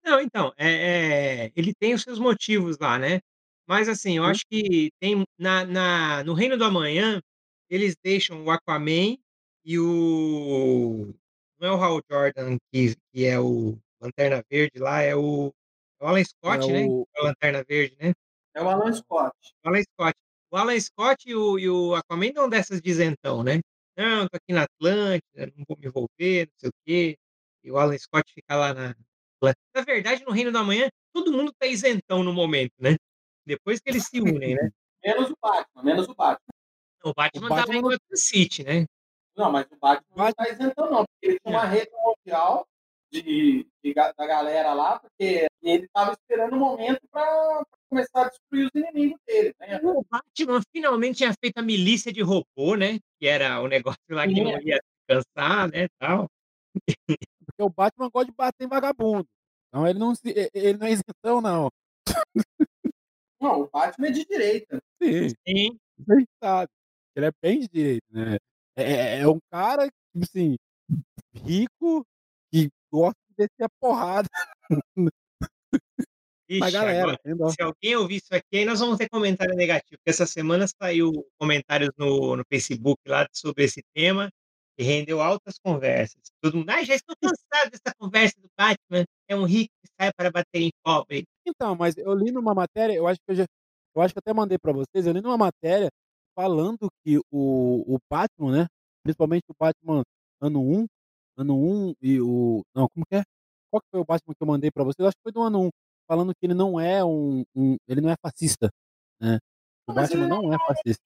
[0.04, 3.20] Não, então, é, é, ele tem os seus motivos lá, né?
[3.68, 4.26] Mas, assim, eu Hum.
[4.26, 7.20] acho que tem na na no Reino do Amanhã,
[7.70, 9.16] eles deixam o Aquaman
[9.64, 11.14] e o
[11.60, 15.52] não é o Hal Jordan que que é o Lanterna Verde lá, é o
[16.00, 18.12] é o Alan É Scott, né, que o é o Lanterna Verde, né.
[18.54, 19.36] É o Alan Scott.
[19.64, 20.14] O Alan Scott.
[20.52, 23.60] O Alan Scott e o e o Aquaman dão dessas de isentão, né.
[23.96, 27.16] "Não, tô aqui na Atlântida, não vou me envolver, não sei o quê",
[27.64, 28.94] e o Alan Scott fica lá na
[29.74, 32.96] na verdade, no Reino do Amanhã, todo mundo tá isentão no momento, né.
[33.46, 34.70] Depois que eles se unem, né.
[35.04, 36.55] Menos o Batman, menos o Batman.
[37.04, 38.86] O O Batman tava Batman em não Gotham City, né.
[39.36, 42.66] Não, mas o Batman não Batman tá isentão não, porque ele tinha uma rede mundial
[43.12, 47.24] de de da galera lá, porque ele tava esperando o momento pra
[47.64, 49.80] pra começar a destruir os inimigos dele, né.
[49.82, 54.26] O Batman finalmente tinha feito a milícia de robô, né, que era o negócio lá
[54.26, 56.26] que não ia cansar, né, tal.
[57.06, 59.26] Porque o Batman gosta de bater em vagabundo.
[59.68, 61.70] Então ele não se ele não é isentão não.
[63.40, 64.82] Não, o Batman é de direita.
[65.02, 65.78] Sim, Sim.
[66.08, 66.70] gente sabe.
[67.16, 68.36] Ele é bem de direita, né.
[68.76, 70.56] É é é um cara, tipo assim,
[71.34, 72.04] rico,
[72.52, 74.28] que gosta de descer a porrada
[76.48, 80.10] Ixi, galera, agora, se alguém ouvir isso aqui, aí nós vamos ter comentário negativo, porque
[80.10, 84.30] essa semana saiu comentários no no Facebook lá sobre esse tema,
[84.78, 86.20] e rendeu altas conversas.
[86.40, 90.12] Todo mundo: "Ai, já estou cansado dessa conversa do Batman, é um rico que sai
[90.16, 91.24] para bater em pobre".
[91.46, 93.44] Então, mas eu li numa matéria, eu acho que eu já
[93.96, 95.88] eu acho que até mandei pra vocês, eu li numa matéria
[96.36, 98.66] falando que o o Batman, né,
[99.02, 100.02] principalmente o Batman
[100.40, 100.86] ano 1,
[101.38, 101.56] ano
[101.90, 103.22] 1 e o não, como que é?
[103.70, 105.06] Qual que foi o Batman que eu mandei pra vocês?
[105.06, 105.70] Acho que foi do ano 1,
[106.08, 108.70] falando que ele não é um um ele não é fascista,
[109.20, 109.38] né.
[109.88, 111.04] O mas Batman não não é fascista.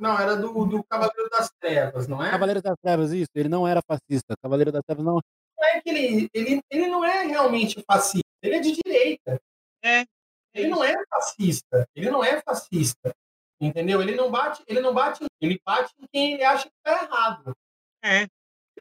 [0.00, 2.30] Não, era do do Cavaleiro das Trevas, não é?
[2.30, 4.34] Cavaleiro das Trevas, isso, ele não era fascista.
[4.42, 8.56] Cavaleiro das Trevas não Não é que ele ele ele não é realmente fascista, ele
[8.56, 9.40] é de direita.
[9.82, 10.06] É, é
[10.54, 13.14] Ele não é fascista, ele não é fascista,
[13.60, 14.00] entendeu?
[14.02, 17.52] Ele não bate ele não bate ele bate em quem ele acha que tá errado.
[18.02, 18.26] É.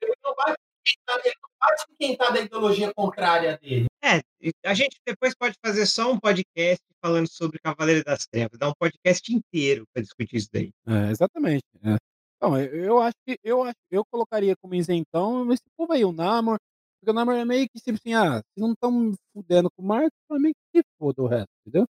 [0.01, 3.57] Ele não bate em quem tá ele não bate em quem tá da ideologia contrária
[3.57, 3.87] dele.
[4.03, 4.21] É,
[4.63, 8.73] a gente depois pode fazer só um podcast falando sobre Cavaleiro das Trevas, dar um
[8.79, 10.71] podcast inteiro pra discutir isso daí.
[10.87, 11.95] É, exatamente, é.
[12.41, 16.11] Não, eu eu acho que eu acho eu colocaria como isentão esse povo aí, o
[16.11, 16.57] Namor,
[16.99, 19.85] porque o Namor é meio que tipo assim: "Ah, se não estão fudendo com o
[19.85, 21.87] mar, pra mim que se foda o resto", entendeu.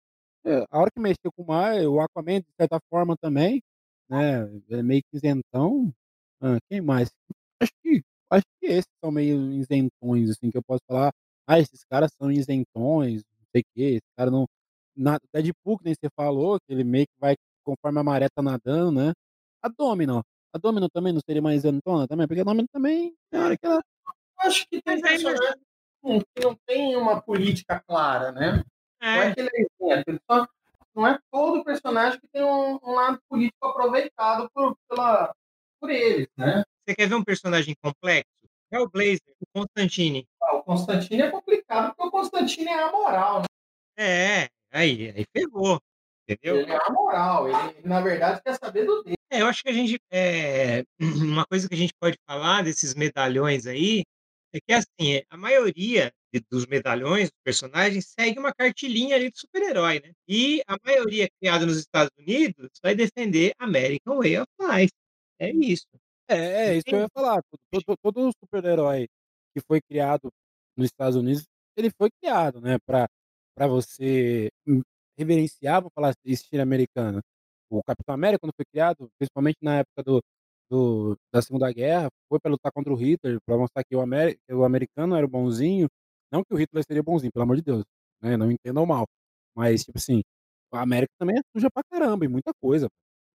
[0.47, 3.61] É, a hora que mexeu com o mar, o Aquaman de certa forma também,
[4.09, 5.92] né, é meio que isentão.
[6.40, 7.11] Hã, quem mais?
[7.61, 11.11] Acho que acho que esses são meio isentões, assim, que eu posso falar:
[11.49, 14.47] "Ah, esses caras são isentões, não sei o quê, esse cara não"
[14.97, 17.34] na Deadpool, que nem você falou, que ele meio que vai
[17.64, 19.12] conforme a maré tá nadando, né.
[19.62, 20.22] A Domino,
[20.55, 22.26] a Domino também não seria mais isentona também?
[22.28, 23.82] Porque a Domino também tem hora que ela
[24.40, 25.57] acho que tem personagens
[26.36, 28.62] que não tem uma política clara, né.
[29.01, 30.47] Não É, é que ele é isento, ele só
[30.94, 35.34] não é todo personagem que tem um um lado político aproveitado por pela
[35.80, 36.62] por eles, né.
[36.86, 38.30] você quer ver um personagem complexo?
[38.72, 40.26] Hellblazer, o Constantine.
[40.42, 43.47] Ah, o Constantine é complicado, porque o Constantine é amoral, né.
[43.99, 45.80] É, aí aí ferrou,
[46.28, 46.61] entendeu?
[46.61, 49.16] Ele é amoral, ele na verdade quer saber do dele.
[49.30, 52.94] É, eu acho que a gente, eh, uma coisa que a gente pode falar desses
[52.94, 54.03] medalhões aí,
[54.53, 59.39] é que assim, a maioria de dos medalhões, dos personagens, segue uma cartilinha ali de
[59.41, 60.12] super-herói, né.
[60.28, 64.93] E a maioria criada nos Estados Unidos vai defender American Way of Life.
[65.41, 65.87] É isso.
[66.28, 66.37] é,
[66.70, 69.07] é isso que eu ia falar, to to todo super-herói
[69.55, 70.30] que foi criado
[70.76, 71.45] nos Estados Unidos,
[71.76, 73.07] ele foi criado, né, pra
[73.55, 74.51] pra você,
[75.18, 77.20] reverenciar, vamos falar assim, estilo americano.
[77.70, 80.22] O Capitão América quando foi criado, principalmente na época do
[80.70, 84.39] do da Segunda Guerra, foi pra lutar contra o Hitler, pra mostrar que o ameri
[84.51, 85.89] o americano era o bonzinho,
[86.33, 87.85] não que o Hitler seria bonzinho, pelo amor de Deus,
[88.22, 89.07] né, não entendam mal,
[89.57, 90.22] mas tipo assim,
[90.72, 92.89] a América também é suja pra caramba em muita coisa.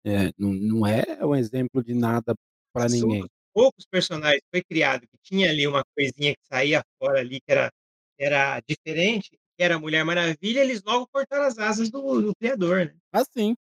[0.06, 2.34] É, não não é um exemplo de nada
[2.74, 3.22] pra São ninguém.
[3.22, 7.52] os poucos personagens foi criado, que tinha ali uma coisinha que saía fora ali, que
[7.52, 7.70] era
[8.18, 12.86] era diferente, que era a Mulher Maravilha, eles logo cortaram as asas do do criador,
[12.86, 12.94] né.
[13.14, 13.54] Ah, sim.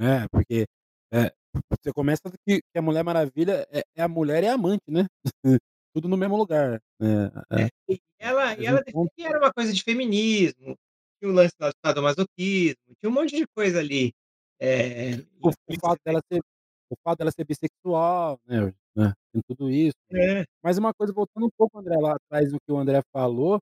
[0.00, 0.66] É, porque,
[1.12, 1.30] eh,
[1.70, 5.06] você começa que que a Mulher Maravilha é é a mulher e a amante, né.
[5.96, 6.78] Tudo no mesmo lugar.
[7.00, 7.62] É, é.
[7.64, 10.76] É, e ela e ela defendia era uma coisa de feminismo,
[11.18, 14.12] tinha o lance do sadomasoquismo, tinha um monte de coisa ali,
[14.60, 16.40] eh, o o fato dela ser
[16.90, 19.94] o fato dela ser bissexual, né, né, tem tudo isso.
[20.12, 20.44] É.
[20.62, 23.58] Mas uma coisa, voltando um pouco, André, lá atrás no que o André falou,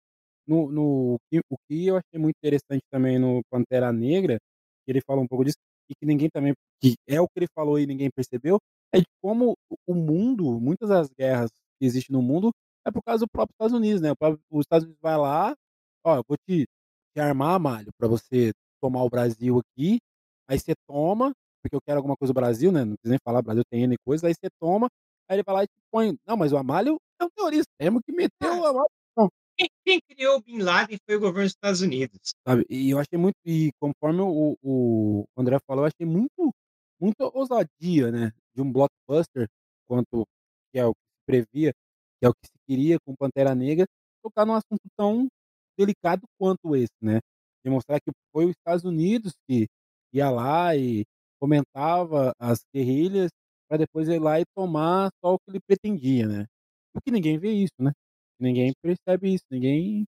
[0.46, 4.38] no no que o que eu achei muito interessante também no Pantera Negra,
[4.84, 5.56] que ele falou um pouco disso,
[5.88, 8.58] e que ninguém também que é o que ele falou e ninguém percebeu,
[8.92, 11.50] é de como o o mundo, muitas das guerras
[11.84, 12.52] que existem no mundo,
[12.86, 14.10] é por causa do próprio Estados Unidos, né,
[14.50, 15.54] os Estados Unidos vai lá:
[16.04, 16.66] "Ó, eu vou te
[17.16, 19.98] te armar, malho, pra você tomar o Brasil aqui,
[20.48, 21.32] aí você toma,
[21.62, 23.96] porque eu quero alguma coisa do Brasil, né, não precisa nem falar, Brasil tem N
[24.06, 24.88] coisa, aí você toma,
[25.28, 26.16] aí ele vai lá e te põe.
[26.26, 28.88] Não, mas o Amalho é um terrorista, temos que meter o Amalho
[29.58, 32.34] Quem quem criou o Bin Laden foi o governo dos Estados Unidos.
[32.46, 36.52] Sabe, e eu achei muito e conforme o o André falou, eu achei muito
[37.00, 39.48] muita ousadia, né, de um blockbuster,
[39.88, 40.24] quanto
[40.72, 40.94] que é o
[41.26, 41.72] previa,
[42.20, 43.86] que é o que se queria com Pantera Negra,
[44.22, 45.28] tocar num assunto tão
[45.78, 47.20] delicado quanto esse, né.
[47.64, 49.66] De mostrar que foi os Estados Unidos que
[50.14, 51.04] ia lá e
[51.40, 53.30] fomentava as guerrilhas,
[53.68, 56.46] pra depois ir lá e tomar só o que ele pretendia, né.
[56.96, 57.92] Só que ninguém vê isso, né.
[58.40, 60.04] Ninguém percebe isso, ninguém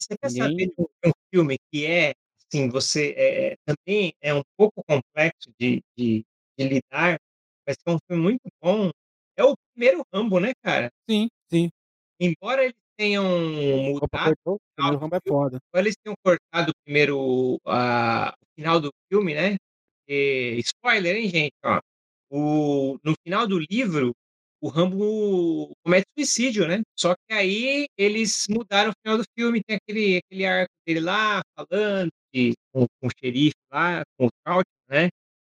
[0.00, 2.12] Você quer saber ninguém de um de um filme que é,
[2.52, 6.24] assim, você, eh eh, também é um pouco complexo de de
[6.58, 7.18] de lidar,
[7.66, 8.90] mas é um filme muito bom,
[9.40, 10.90] é o primeiro Rambo, né, cara.
[11.08, 11.70] Sim, sim.
[12.20, 13.24] Embora eles tenham
[13.96, 14.58] Opa, mudado cortou?
[14.78, 15.58] O do Rambo é foda.
[15.68, 19.56] embora eles tenham cortado o primeiro a o final do filme, né,
[20.08, 21.80] eh, spoiler, hein, gente, ó,
[22.30, 24.12] o no final do livro,
[24.60, 26.82] o Rambo comete suicídio, né.
[26.98, 31.40] Só que aí eles mudaram o final do filme, tem aquele aquele arco dele lá,
[31.56, 35.08] falando que com com o xerife lá, com o Traut, né,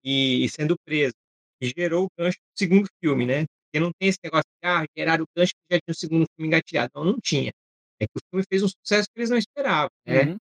[0.04, 1.14] e e sendo preso.
[1.60, 3.44] E gerou o gancho para o segundo filme, né.
[3.74, 6.26] Porque não tem esse negócio de: "Ah, geraram o gancho porque já tinha o segundo
[6.36, 7.50] filme engatilhado", não, não tinha.
[8.00, 10.22] É que o filme fez um sucesso que eles não esperavam, né.
[10.26, 10.36] Uhum.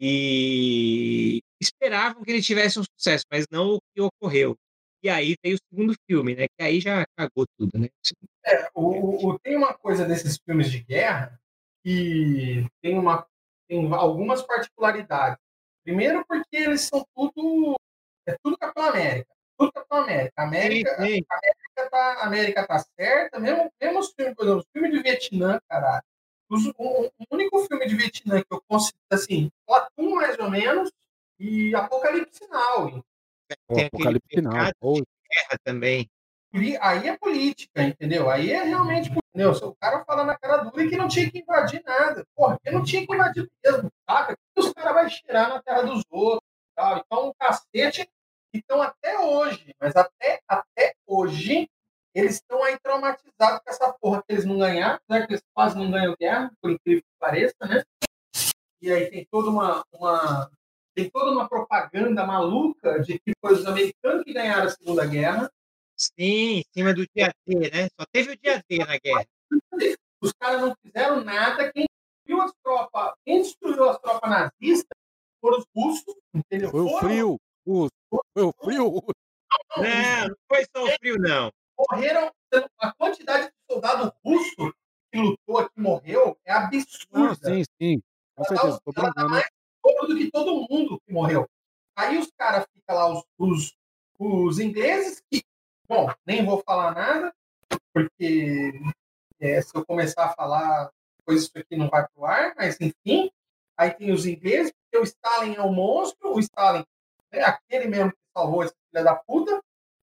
[0.00, 4.54] E esperavam que ele tivesse um sucesso, mas não o que ocorreu.
[5.02, 7.88] E aí veio o segundo filme, né, que aí já cagou tudo, né.
[8.44, 11.40] É, o o tem uma coisa desses filmes de guerra,
[11.84, 13.26] que tem uma
[13.68, 15.38] tem algumas particularidades.
[15.84, 17.74] Primeiro porque eles são tudo
[18.28, 20.42] é tudo Capitão América, tudo Capitão América.
[20.42, 21.24] Sim, América sim.
[21.30, 25.60] América tá América tá certa, mesmo mesmo os filmes, por exemplo, os filme de Vietnã,
[25.68, 26.04] caralho,
[26.48, 30.90] os o o único filme de Vietnã que eu considero assim, Platoon mais ou menos,
[31.38, 33.04] e Apocalipse Now.
[33.68, 36.10] Tem Apocalipse Now, de Guerra também.
[36.80, 38.30] Aí é política, entendeu?
[38.30, 39.54] Aí é realmente, entendeu?
[39.54, 42.24] Se o cara fala na cara dura que não tinha que invadir nada.
[42.34, 44.34] Porra, porque não tinha que invadir mesmo, saca?
[44.56, 47.02] Os caras vão cheirar na terra dos outros tal.
[47.04, 48.08] Então, o cacete.
[48.56, 51.68] Então, até hoje, mas até, até hoje,
[52.14, 55.26] eles estão aí traumatizados com essa porra que eles não ganharam, né?
[55.26, 57.84] Que eles quase não ganham guerra, por incrível que pareça, né?
[58.80, 60.50] E aí tem toda uma, uma
[60.94, 65.50] tem toda uma propaganda maluca de que foi os americanos que ganharam a Segunda Guerra.
[65.94, 69.26] Sim, em cima do dia D, né, só teve o dia D na guerra.
[70.20, 74.98] Os caras não fizeram nada, quem destruiu as tropas, quem destruiu as tropas nazistas
[75.40, 76.70] foram os russos, entendeu?
[76.70, 77.88] Foi o Foram, frio, o
[78.32, 79.02] foi o frio.
[79.76, 81.50] Não, não foi só o frio não.
[81.90, 82.30] morreram,
[82.78, 84.72] a quantidade de soldado russo
[85.12, 87.54] que lutou aqui morreu é Não, absurda.
[87.54, 88.00] sim, sim.
[88.36, 89.30] Com Ela certeza, tá, tô ela tá brincando.
[89.30, 89.48] mais
[89.84, 91.48] dobro do que todo mundo que morreu.
[91.96, 93.76] Aí os caras ficam lá, os, os,
[94.18, 95.42] os ingleses, que,
[95.88, 97.34] bom, nem vou falar nada,
[97.92, 98.72] porque
[99.40, 103.30] é, se eu começar a falar, depois isso aqui não vai pro ar, mas enfim.
[103.78, 106.84] Aí tem os ingleses, porque o Stalin é um monstro, o Stalin
[107.38, 109.60] é aquele mesmo que salvou esse filho da puta,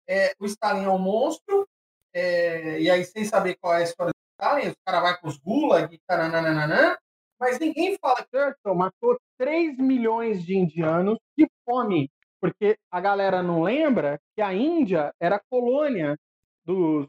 [0.08, 1.68] é, o Stalin é um monstro,
[2.14, 5.28] é, e aí sem saber qual é a história do Stalin, os caras vão com
[5.28, 6.98] os gulag, e tarananana,
[7.40, 12.10] mas ninguém fala que Churchill matou 3 milhões de indianos de fome,
[12.40, 16.18] porque a galera não lembra que a Índia era colônia
[16.66, 17.08] dos,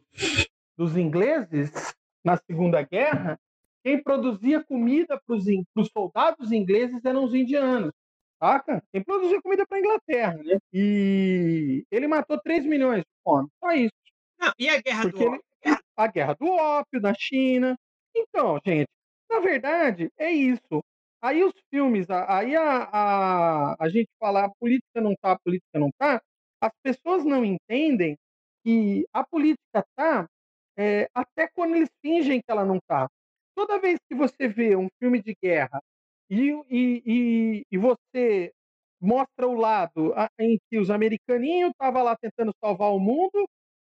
[0.76, 1.70] dos ingleses
[2.24, 3.38] na Segunda Guerra.
[3.82, 7.92] Quem produzia comida para os soldados ingleses eram os indianos.
[8.42, 8.82] Saca?
[8.92, 10.58] Quem produzia comida para a Inglaterra, né?
[10.72, 13.48] E ele matou 3 milhões de fome.
[13.62, 13.92] Só isso.
[14.40, 15.44] Não, e a guerra Porque do ele, ópio?
[15.96, 17.76] a guerra do ópio na China.
[18.16, 18.88] Então, gente,
[19.30, 20.82] na verdade, é isso.
[21.22, 25.78] Aí os filmes, aí a, a, a gente fala a política não tá, a política
[25.78, 26.20] não tá,
[26.60, 28.16] as pessoas não entendem
[28.64, 30.26] que a política tá
[30.76, 33.08] é, até quando eles fingem que ela não tá.
[33.54, 35.80] Toda vez que você vê um filme de guerra
[36.34, 38.52] e, e, e, e você
[39.00, 43.46] mostra o lado em que os americaninhos estavam lá tentando salvar o mundo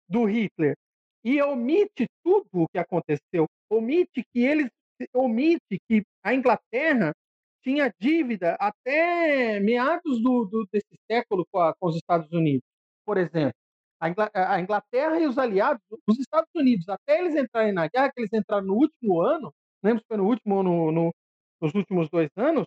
[0.10, 0.76] do Hitler
[1.24, 4.70] e omite tudo o que aconteceu, omite que eles
[5.14, 7.12] omite que a Inglaterra
[7.64, 12.64] tinha dívida até meados do, do- desse século com, a- com os Estados Unidos,
[13.06, 13.54] por exemplo.
[14.00, 18.12] A Ingla- a Inglaterra e os aliados, os Estados Unidos, até eles entrarem na guerra,
[18.14, 19.52] que eles entraram no último ano,
[19.84, 21.12] lembro se foi no último ou no, no-
[21.62, 22.66] nos últimos dois anos,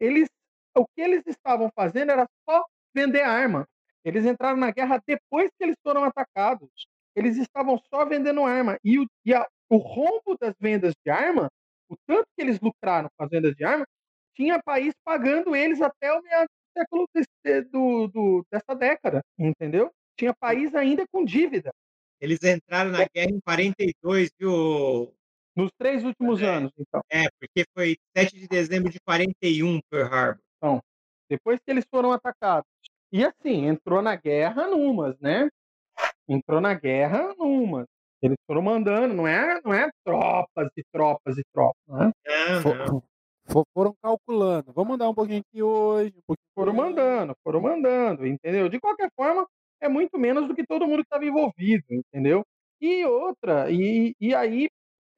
[0.00, 0.28] eles,
[0.76, 2.64] o que eles estavam fazendo era só
[2.94, 3.66] vender arma.
[4.04, 6.68] Eles entraram na guerra depois que eles foram atacados.
[7.14, 8.76] Eles estavam só vendendo arma.
[8.82, 11.48] E, o, e a- o rombo das vendas de arma,
[11.88, 13.84] o tanto que eles lucraram com as vendas de arma,
[14.34, 19.90] tinha país pagando eles até o meados século desse, do, do, dessa década, entendeu?
[20.18, 21.70] Tinha país ainda com dívida.
[22.20, 25.12] Eles entraram na guerra em 42, viu?
[25.54, 27.02] Nos três últimos é, anos, então.
[27.10, 30.42] É, porque foi 7 de dezembro de 41 Pearl Harbor.
[30.56, 30.80] Então,
[31.28, 32.68] depois que eles foram atacados.
[33.12, 35.50] E assim, entrou na guerra numas, né?
[36.26, 37.86] Entrou na guerra numas.
[38.22, 42.12] Eles foram mandando, não é, não é tropas e tropas e tropas, né?
[42.64, 43.02] Não,
[43.52, 43.64] não.
[43.74, 44.72] foram calculando.
[44.72, 46.14] Vamos mandar um pouquinho aqui hoje.
[46.16, 48.68] Um pouquinho foram mandando, foram mandando, entendeu?
[48.68, 49.46] De qualquer forma,
[49.80, 52.42] é muito menos do que todo mundo que estava envolvido, entendeu?
[52.80, 54.68] E outra, e, e aí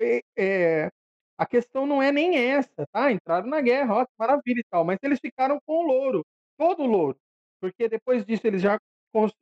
[0.01, 0.91] é, é,
[1.39, 3.11] a questão não é nem essa, tá?
[3.11, 6.25] Entraram na guerra, ó, maravilha e tal, mas eles ficaram com o louro,
[6.59, 7.19] todo o louro,
[7.61, 8.79] porque depois disso eles já,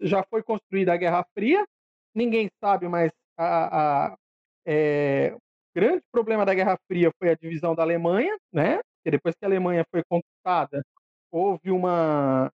[0.00, 1.64] já foi construída a Guerra Fria,
[2.14, 4.16] ninguém sabe mais a, a
[4.66, 5.36] é,
[5.74, 8.76] grande problema da Guerra Fria foi a divisão da Alemanha, né?
[8.96, 10.82] Porque depois que a Alemanha foi conquistada,
[11.30, 12.50] houve uma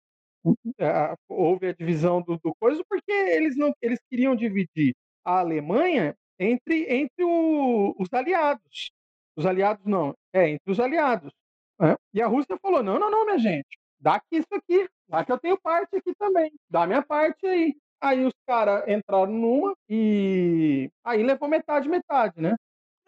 [1.28, 4.95] houve a divisão do, do coisa porque eles não eles queriam dividir
[5.26, 8.92] a Alemanha entre entre o, os aliados.
[9.36, 11.32] Os aliados não, é entre os aliados.
[11.80, 11.96] Né?
[12.14, 15.32] E a Rússia falou: não, não, não, minha gente, dá aqui isso aqui, dá que
[15.32, 17.76] eu tenho parte aqui também, dá minha parte aí.
[18.00, 22.56] Aí os caras entraram numa e aí levou metade, metade, né?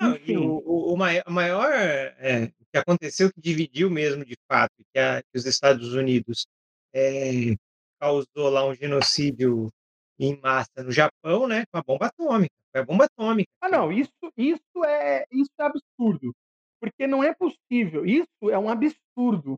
[0.02, 0.38] Não, Enfim.
[0.38, 5.38] o, o, o, maior, é, que aconteceu que dividiu mesmo de fato, que, a, que
[5.38, 6.48] os Estados Unidos
[6.94, 7.56] é,
[8.00, 9.70] causou lá um genocídio
[10.18, 12.56] em massa no Japão, né, com a bomba atômica.
[12.76, 13.50] A bomba atômica.
[13.62, 16.34] Ah, não, isso, isso, é, isso é absurdo.
[16.80, 18.06] Porque não é possível.
[18.06, 19.58] Isso é um absurdo.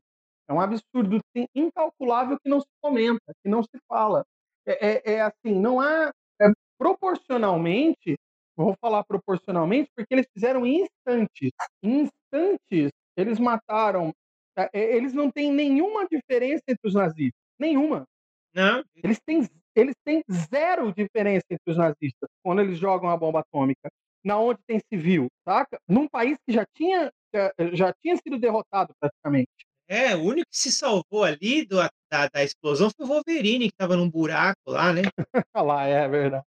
[0.50, 1.20] É um absurdo
[1.56, 4.26] incalculável que não se comenta, que não se fala.
[4.66, 6.12] É, é, é assim, não há.
[6.42, 6.46] É,
[6.78, 8.16] proporcionalmente,
[8.56, 11.52] vou falar proporcionalmente, porque eles fizeram instantes.
[11.84, 14.12] Instantes, eles mataram.
[14.58, 17.40] É, é, eles não têm nenhuma diferença entre os nazistas.
[17.60, 18.06] Nenhuma.
[18.54, 18.84] Não.
[18.96, 23.90] Eles têm, eles têm zero diferença entre os nazistas quando eles jogam a bomba atômica.
[24.24, 25.80] Na onde tem civil, saca?
[25.88, 27.12] Num país que já tinha,
[27.74, 29.50] já tinha sido derrotado praticamente.
[29.88, 31.78] É, o único que se salvou ali do,
[32.10, 35.02] da, da explosão foi o Wolverine, que estava num buraco lá, né?
[35.56, 36.46] lá, é verdade.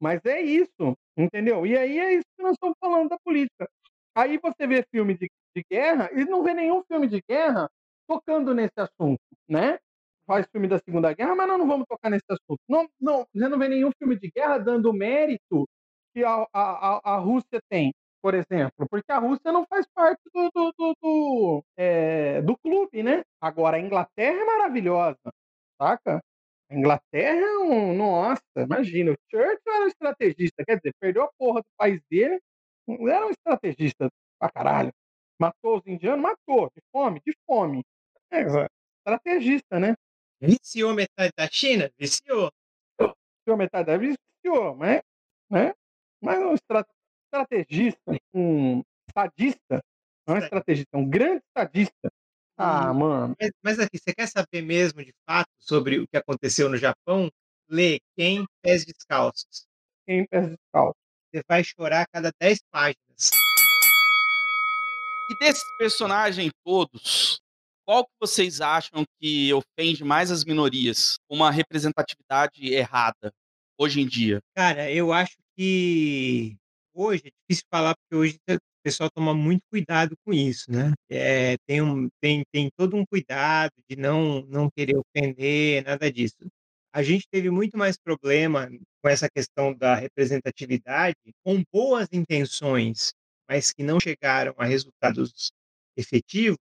[0.00, 1.66] Mas é isso, entendeu?
[1.66, 3.66] E aí é isso que nós estamos falando da política.
[4.14, 7.68] Aí você vê filme de, de guerra e não vê nenhum filme de guerra
[8.06, 9.78] tocando nesse assunto, né?
[10.26, 12.60] Faz filme da Segunda Guerra, mas nós não vamos tocar nesse assunto.
[12.68, 15.68] Não, não, você não vê nenhum filme de guerra dando mérito
[16.14, 17.92] que a, a, a Rússia tem
[18.24, 23.02] por exemplo, porque a Rússia não faz parte do, do, do, do, é, do clube,
[23.02, 23.22] né?
[23.38, 25.18] Agora, a Inglaterra é maravilhosa,
[25.78, 26.22] saca?
[26.70, 27.94] A Inglaterra é um.
[27.94, 32.40] Nossa, imagina, o Churchill era um estrategista, quer dizer, perdeu a porra do país dele,
[33.10, 34.08] era um estrategista
[34.38, 34.90] pra caralho.
[35.38, 36.22] Matou os indianos?
[36.22, 37.84] Matou, de fome, de fome.
[38.32, 38.40] É,
[39.06, 39.94] estrategista, né?
[40.44, 41.90] Viciou metade da China?
[41.98, 42.50] Viciou.
[43.00, 45.02] Viciou metade da viciou, mas,
[45.50, 45.72] né?
[46.22, 48.00] Mas um estrategista
[48.34, 49.82] um estadista,
[50.26, 52.12] não é estrategista, é um grande estadista.
[52.56, 53.36] Ah, hum, mano.
[53.40, 57.30] Mas, mas, aqui, você quer saber mesmo de fato sobre o que aconteceu no Japão?
[57.68, 59.66] Lê Quem Pés Descalços.
[60.06, 61.00] Quem Pés Descalços.
[61.32, 63.30] Você vai chorar a cada 10 páginas.
[65.30, 67.40] E desses personagens todos,
[67.86, 71.16] qual que vocês acham que ofende mais as minorias?
[71.28, 73.32] Uma representatividade errada
[73.78, 74.40] hoje em dia?
[74.56, 76.56] Cara, eu acho que
[76.96, 80.92] Hoje é difícil falar, porque hoje o pessoal toma muito cuidado com isso, né.
[81.10, 86.36] Eh, tem um tem tem todo um cuidado de não não querer ofender, nada disso.
[86.92, 88.68] A gente teve muito mais problema
[89.02, 93.12] com essa questão da representatividade, com boas intenções,
[93.48, 95.50] mas que não chegaram a resultados
[95.96, 96.58] efetivos,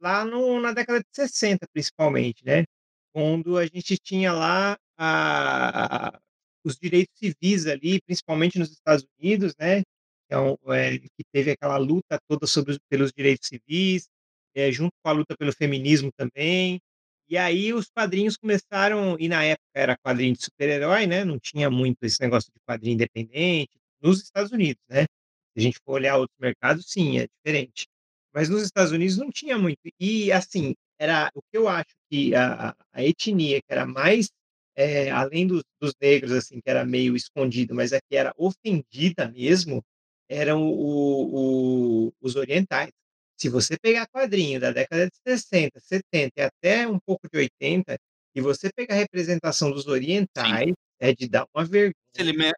[0.00, 2.64] lá no na década de 60 principalmente, né,
[3.12, 6.18] quando a gente tinha lá a
[6.64, 9.82] os direitos civis ali, principalmente nos Estados Unidos, né,
[10.26, 14.08] então, é, que teve aquela luta toda sobre pelos direitos civis,
[14.54, 16.80] é, junto com a luta pelo feminismo também.
[17.28, 21.24] E aí os quadrinhos começaram, e na época era quadrinho de super-herói, né?
[21.24, 25.02] Não tinha muito esse negócio de quadrinho independente, nos Estados Unidos, né?
[25.04, 27.86] Se a gente for olhar outros mercados, sim, é diferente.
[28.34, 29.78] Mas nos Estados Unidos não tinha muito.
[29.98, 34.28] E assim, era o que eu acho que a, a etnia que era mais
[34.76, 39.82] é, além dos, dos, negros, assim, que era meio escondido, mas aqui era ofendida mesmo,
[40.28, 42.90] eram o, o, os orientais.
[43.38, 47.96] Se você pegar quadrinho da década de 60, 70 e até um pouco de 80,
[48.34, 50.74] e você pegar a representação dos orientais, Sim.
[51.00, 51.94] é de dar uma vergonha.
[52.16, 52.52] Ele me,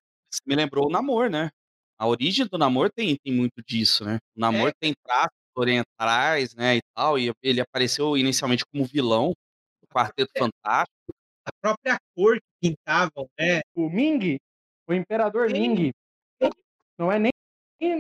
[0.46, 1.50] me lembrou o Namor, né?
[1.98, 4.18] A origem do Namor tem, tem muito disso, né?
[4.34, 4.72] O Namor é.
[4.78, 9.32] tem traços orientais, né, e tal, e ele apareceu inicialmente como vilão,
[9.92, 10.90] Quarteto Fantástico.
[11.46, 13.60] A própria cor que pintavam, né?
[13.74, 14.36] O Ming,
[14.88, 15.60] o Imperador Sim.
[15.60, 15.92] Ming.
[16.98, 17.30] Não é nem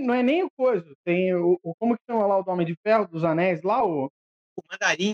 [0.04, 0.90] não é nem o coisa.
[1.04, 3.84] Tem o, o- como que chama lá o do Homem de Ferro dos Anéis lá,
[3.84, 5.12] o O mandarim.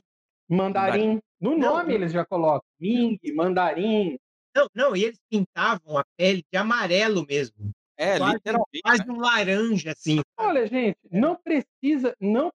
[0.48, 1.18] Mandarim.
[1.40, 1.94] No Não, nome não.
[1.94, 4.16] eles já colocam Ming, Mandarim.
[4.54, 7.70] Não, não, e eles pintavam a pele de amarelo mesmo.
[8.02, 8.82] É, quase, literalmente.
[8.82, 9.12] quase né?
[9.12, 10.20] um laranja, assim.
[10.36, 12.52] Olha, gente, não precisa, não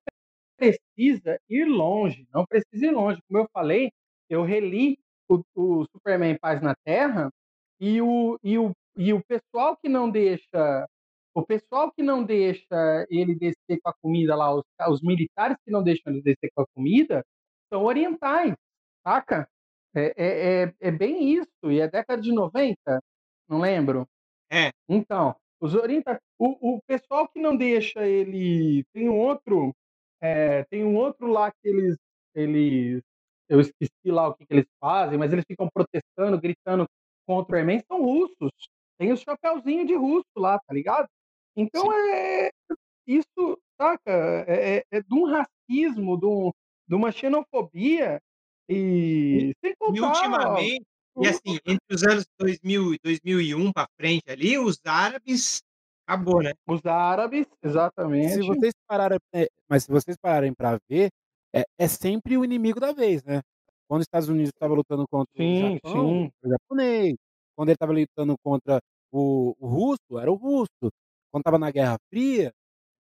[0.57, 3.21] precisa ir longe, não precisa ir longe.
[3.27, 3.91] Como eu falei,
[4.29, 4.99] eu reli
[5.29, 7.31] o, o Superman Paz na Terra
[7.79, 10.85] e o, e, o, e o pessoal que não deixa,
[11.33, 15.71] o pessoal que não deixa ele descer com a comida lá, os, os militares que
[15.71, 17.23] não deixam ele descer com a comida,
[17.71, 18.53] são orientais,
[19.01, 19.47] saca?
[19.95, 22.77] É, é, é, é bem isso, e é década de 90,
[23.47, 24.07] não lembro.
[24.51, 24.71] É.
[24.87, 29.73] Então, os orientais, o, o pessoal que não deixa ele, tem um outro,
[30.21, 31.97] é, tem um outro lá que eles,
[32.35, 33.01] eles,
[33.49, 36.85] eu esqueci lá o que, que eles fazem, mas eles ficam protestando, gritando
[37.25, 38.51] contra o Superman, são russos.
[38.97, 41.07] Tem os chapéuzinhos de russo lá, tá ligado?
[41.55, 42.49] Então é
[43.05, 44.11] isso, saca?
[44.47, 46.51] É, é, é de um racismo, de, um,
[46.87, 48.19] de uma xenofobia
[48.69, 50.85] e sem E contar, ó, ultimamente,
[51.19, 55.61] e assim, entre os anos 2000 e 2001 para frente ali, os árabes,
[56.05, 56.53] acabou, né?
[56.67, 58.33] os árabes, exatamente.
[58.33, 61.09] Se vocês pararem, é, mas se vocês pararem para ver,
[61.53, 63.41] é, é sempre o inimigo da vez, né?
[63.87, 66.31] Quando os Estados Unidos estava lutando contra Sim, o Japão, sim.
[66.43, 67.15] era o japonês.
[67.55, 68.79] Quando ele estava lutando contra
[69.11, 70.91] o, o russo, era o russo.
[71.31, 72.51] Quando estava na Guerra Fria,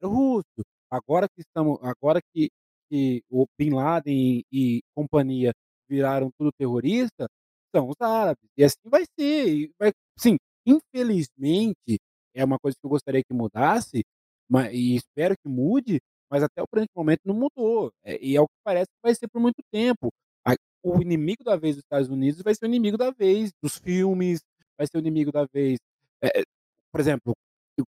[0.01, 0.63] era o russo.
[0.89, 2.49] Agora que estamos, agora que,
[2.89, 5.51] que o Bin Laden e, e companhia
[5.89, 7.27] viraram tudo terrorista,
[7.75, 8.43] são os árabes.
[8.57, 9.71] E assim vai ser.
[9.79, 11.99] Vai, sim, infelizmente
[12.33, 14.03] é uma coisa que eu gostaria que mudasse,
[14.49, 15.99] mas, e espero que mude,
[16.29, 17.91] mas até o presente momento não mudou.
[18.03, 20.09] É, e é o que parece que vai ser por muito tempo.
[20.45, 23.77] A- o inimigo da vez dos Estados Unidos vai ser o inimigo da vez dos
[23.77, 24.41] filmes,
[24.77, 25.79] vai ser o inimigo da vez.
[26.21, 26.43] é, é,
[26.91, 27.33] por exemplo,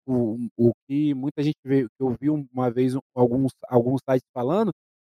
[0.07, 4.71] o, o que muita gente vê, que eu vi uma vez alguns, alguns sites falando,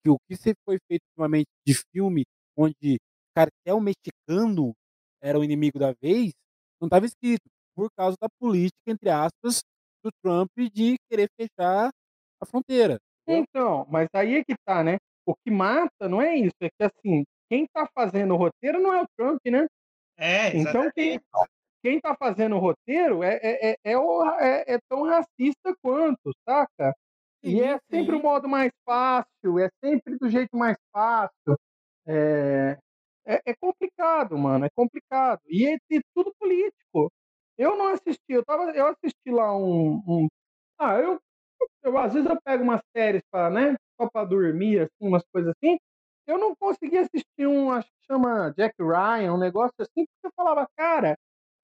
[0.05, 2.25] que o que se foi feito ultimamente de filme
[2.57, 2.99] onde
[3.37, 4.75] cartel mexicano
[5.23, 6.33] era o inimigo da vez,
[6.81, 7.45] não estava escrito,
[7.77, 9.63] por causa da política, entre aspas,
[10.05, 11.91] do Trump de querer fechar
[12.41, 12.99] a fronteira.
[13.29, 14.99] Então, mas aí é que tá, né?
[15.27, 18.95] O que mata não é isso, é que assim, quem tá fazendo o roteiro não
[18.95, 19.67] é o Trump, né?
[20.17, 21.21] É, Então quem,
[21.85, 26.33] quem tá fazendo o roteiro é, é, é, é, o- é- é tão racista quanto,
[26.49, 26.95] saca?
[27.45, 31.57] E é Sim, sempre o modo mais fácil, é sempre do jeito mais fácil.
[32.07, 32.79] É,
[33.27, 35.41] é, é complicado, mano, é complicado.
[35.49, 37.13] E é, é tudo político.
[37.59, 40.29] Eu não assisti, eu, tava, eu assisti lá um, um-
[40.79, 41.21] Ah, eu,
[41.85, 45.53] eu às vezes eu pego umas séries para, né, só para dormir, assim, umas coisas
[45.57, 45.79] assim.
[46.27, 50.33] Eu não consegui assistir um, acho que chama Jack Ryan, um negócio assim, porque eu
[50.37, 51.17] falava, cara,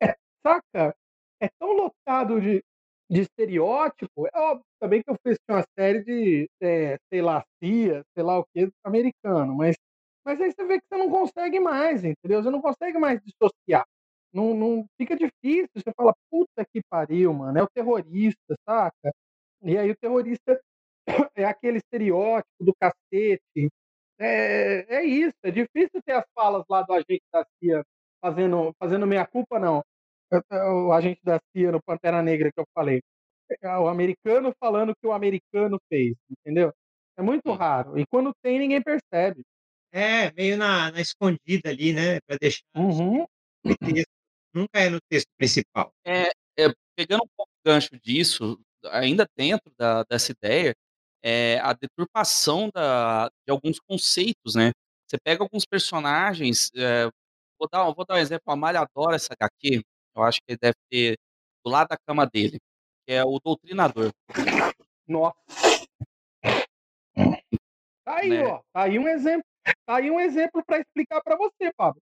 [0.02, 0.14] é,
[0.46, 0.94] saca?
[1.40, 2.62] É tão lotado de,
[3.10, 4.26] de estereótipo.
[4.32, 8.38] É óbvio também que eu fiz uma série de, é, sei lá, CIA, sei lá
[8.38, 9.76] o que, americano, mas,
[10.24, 12.42] mas aí você vê que você não consegue mais, entendeu?
[12.42, 13.84] Você não consegue mais dissociar.
[14.32, 15.68] Não, não fica difícil.
[15.76, 19.12] Você fala, puta que pariu, mano, é o terrorista, saca?
[19.62, 20.60] E aí o terrorista
[21.36, 23.70] é aquele estereótipo do cacete.
[24.18, 27.82] É, é isso, é difícil ter as falas lá do agente da CIA
[28.20, 29.82] fazendo, fazendo meia culpa, não.
[30.86, 33.02] O agente da CIA no Pantera Negra que eu falei.
[33.62, 36.72] É o americano falando que o americano fez, entendeu?
[37.18, 37.98] É muito raro.
[37.98, 39.42] E quando tem, ninguém percebe.
[39.92, 42.18] É, meio na, na escondida ali, né?
[42.26, 43.26] Para deixar Uhum.
[43.64, 44.10] no texto.
[44.54, 45.92] Nunca é no texto principal.
[46.04, 46.28] É,
[46.58, 50.74] é, pegando um pouco o gancho disso, ainda dentro da, dessa ideia,
[51.22, 54.72] é a deturpação da, de alguns conceitos, né?
[55.08, 57.04] Você pega alguns personagens, é,
[57.58, 59.82] vou, dar, vou dar um exemplo, a Malha adora essa HQ,
[60.16, 61.16] eu acho que ele deve ter
[61.64, 62.58] do lado da cama dele,
[63.06, 64.10] que é o Doutrinador.
[65.06, 65.36] Nossa.
[68.04, 68.42] Tá aí, Né?
[68.44, 68.58] ó.
[68.72, 69.44] Tá aí um exemplo.
[69.86, 72.00] Tá aí um exemplo para explicar para você, Pablo.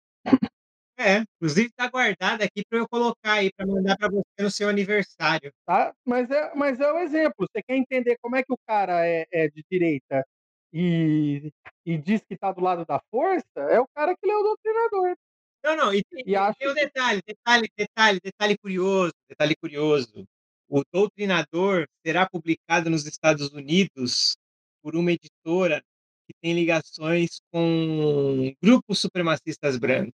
[0.98, 4.70] É, inclusive tá guardado aqui para eu colocar aí, para mandar para você no seu
[4.70, 5.52] aniversário.
[5.66, 5.94] Tá?
[6.06, 7.48] Mas, é, mas é o exemplo.
[7.48, 10.26] Você quer entender como é que o cara é, é de direita
[10.72, 11.52] e,
[11.86, 13.60] e diz que tá do lado da força?
[13.70, 15.16] É o cara que lê o doutrinador.
[15.64, 20.26] Não, não, e tem, E acho tem um detalhe, detalhe, detalhe, detalhe curioso, detalhe curioso.
[20.70, 24.36] O Doutrinador será publicado nos Estados Unidos
[24.82, 25.82] por uma editora
[26.28, 30.14] que tem ligações com grupos supremacistas brancos.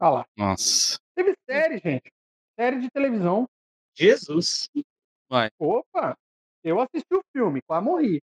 [0.00, 0.26] Olha lá.
[0.36, 0.98] Nossa.
[1.14, 2.10] Teve série, gente.
[2.58, 3.48] Série de televisão.
[3.94, 4.68] Jesus!
[5.58, 6.16] Opa!
[6.64, 8.20] Eu assisti o filme, quase morri.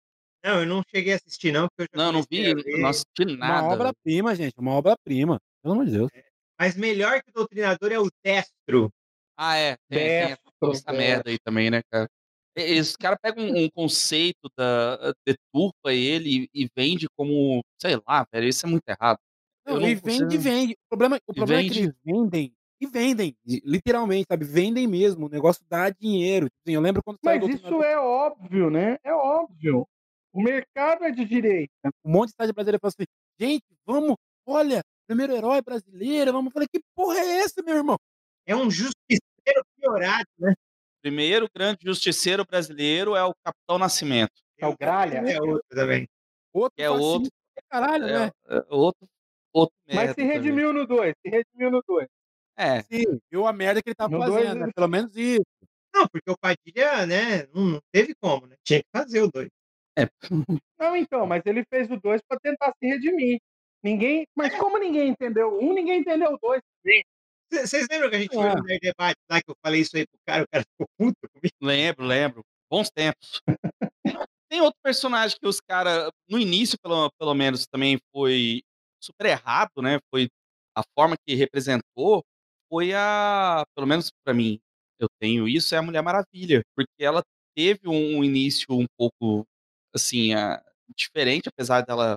[0.45, 3.24] Não, eu não cheguei a assistir não, porque eu já Não, não vi, não assisti
[3.24, 3.66] Uma nada.
[3.69, 5.41] obra-prima, gente, uma obra-prima.
[5.62, 6.11] Pelo amor de Deus.
[6.59, 8.91] Mas melhor que o Doutrinador é o Destro.
[9.37, 9.77] Ah, é.
[9.89, 12.09] Tem, tem Destro, essa merda aí também, né, cara?
[12.57, 17.97] E- Esse cara pega um, um conceito, da, deturpa ele e, e vende como, sei
[18.09, 19.19] lá, velho, isso é muito errado.
[19.66, 20.73] Não, não e vende, consigo- vende.
[20.73, 21.81] O problema, o E problema é que vende.
[21.81, 22.53] eles vendem.
[22.81, 24.45] E vendem, e- literalmente, sabe?
[24.45, 25.27] Vendem mesmo.
[25.27, 26.47] O negócio dá dinheiro.
[26.47, 28.99] Tipo assim, eu lembro quando Mas isso é óbvio, né?
[29.03, 29.87] É óbvio.
[30.33, 31.70] O mercado é de direita.
[32.05, 33.07] um monte de estádio brasileiro falou assim:
[33.41, 34.15] gente, vamos,
[34.47, 36.51] olha, primeiro herói brasileiro, vamos.
[36.51, 37.97] Eu falei, que porra é essa, meu irmão?
[38.47, 40.53] É um justiceiro piorado, né?
[41.11, 44.33] Primeiro grande justiceiro brasileiro é o Capitão Nascimento.
[44.59, 45.19] É o Gralha.
[45.19, 46.09] É outro também.
[46.53, 47.31] Outro é outro-
[47.70, 48.31] caralho, É, né?
[48.49, 49.07] é outro,
[49.53, 50.33] outro Mas se também.
[50.33, 51.15] redimiu no 2.
[51.24, 52.09] Se redimiu no 2.
[52.57, 54.70] É, Sim, viu a merda que ele tá No fazendo, dois, né?
[54.74, 55.45] Pelo menos isso.
[55.95, 58.57] Não, porque o Padilha, né, não teve como, né?
[58.65, 59.49] Tinha que fazer o 2.
[60.81, 63.39] Não, então, mas ele fez o 2 para tentar se redimir.
[63.81, 64.27] Ninguém.
[64.35, 66.61] Mas como ninguém entendeu um, ninguém entendeu o 2.
[67.51, 68.35] Vocês lembram que a gente É.
[68.35, 70.86] foi no Nerd Debate lá que eu falei isso aí pro cara, o cara ficou
[71.14, 71.55] puto comigo?
[71.62, 72.43] lembro, lembro.
[72.70, 73.40] Bons tempos.
[74.51, 78.62] Tem outro personagem que os caras, no início, pelo, pelo menos, também foi
[79.02, 79.98] super errado, né?
[80.12, 80.28] Foi
[80.77, 82.23] a forma que representou,
[82.70, 83.64] foi a.
[83.74, 84.59] Pelo menos pra mim,
[85.01, 86.62] eu tenho isso, é a Mulher Maravilha.
[86.77, 87.23] Porque ela
[87.56, 89.44] teve um, um início um pouco,
[89.94, 90.62] assim, a-
[90.97, 92.16] diferente, apesar dela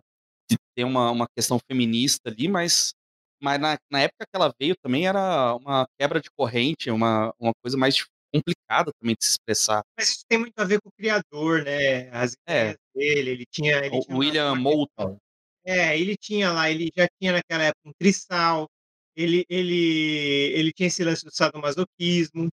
[0.49, 2.93] de ter uma, uma questão feminista ali, mas.
[3.41, 7.53] Mas na, na época que ela veio também era uma quebra de corrente, uma, uma
[7.61, 9.81] coisa mais complicada também de se expressar.
[9.97, 12.09] Mas isso tem muito a ver com o criador, né?
[12.11, 12.61] As É.
[12.71, 13.77] ideias dele, ele tinha.
[13.85, 15.17] Ele O tinha William Moulton.
[15.65, 18.67] É, ele tinha lá, ele já tinha naquela época um trisal,
[19.15, 22.47] ele, ele, ele tinha esse lance do sadomasoquismo,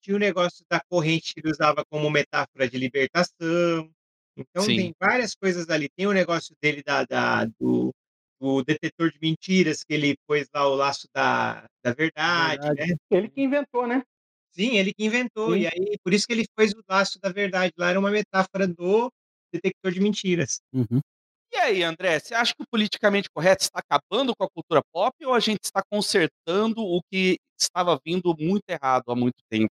[0.00, 3.90] tinha o negócio da corrente que ele usava como metáfora de libertação.
[4.36, 4.76] Então Sim.
[4.76, 5.88] tem várias coisas ali.
[5.96, 7.92] Tem o negócio dele da, da- do,
[8.42, 12.90] do detetor de mentiras, que ele pôs lá o laço da, da verdade, Verdade.
[12.90, 12.96] né?
[13.08, 14.02] Ele que inventou, né?
[14.50, 15.52] Sim, ele que inventou.
[15.52, 15.60] Sim.
[15.60, 17.72] E aí, por isso que ele pôs o laço da verdade.
[17.78, 19.10] Lá era uma metáfora do
[19.52, 20.60] detector de mentiras.
[20.72, 21.00] Uhum.
[21.52, 25.14] E aí, André, você acha que o politicamente correto está acabando com a cultura pop
[25.24, 29.70] ou a gente está consertando o que estava vindo muito errado há muito tempo?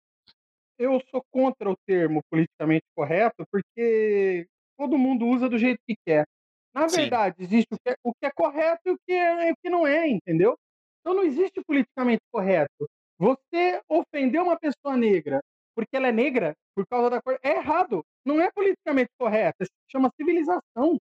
[0.78, 4.46] Eu sou contra o termo politicamente correto porque
[4.78, 6.26] todo mundo usa do jeito que quer.
[6.74, 7.02] Na Sim.
[7.02, 9.70] verdade, existe o que, é, o que é correto e o que, é, o que
[9.70, 10.56] não é, entendeu?
[11.02, 12.88] Então não existe politicamente correto.
[13.18, 15.42] Você ofender uma pessoa negra
[15.76, 18.04] porque ela é negra por causa da cor é errado.
[18.26, 19.64] Não é politicamente correto.
[19.64, 20.98] Isso se chama civilização,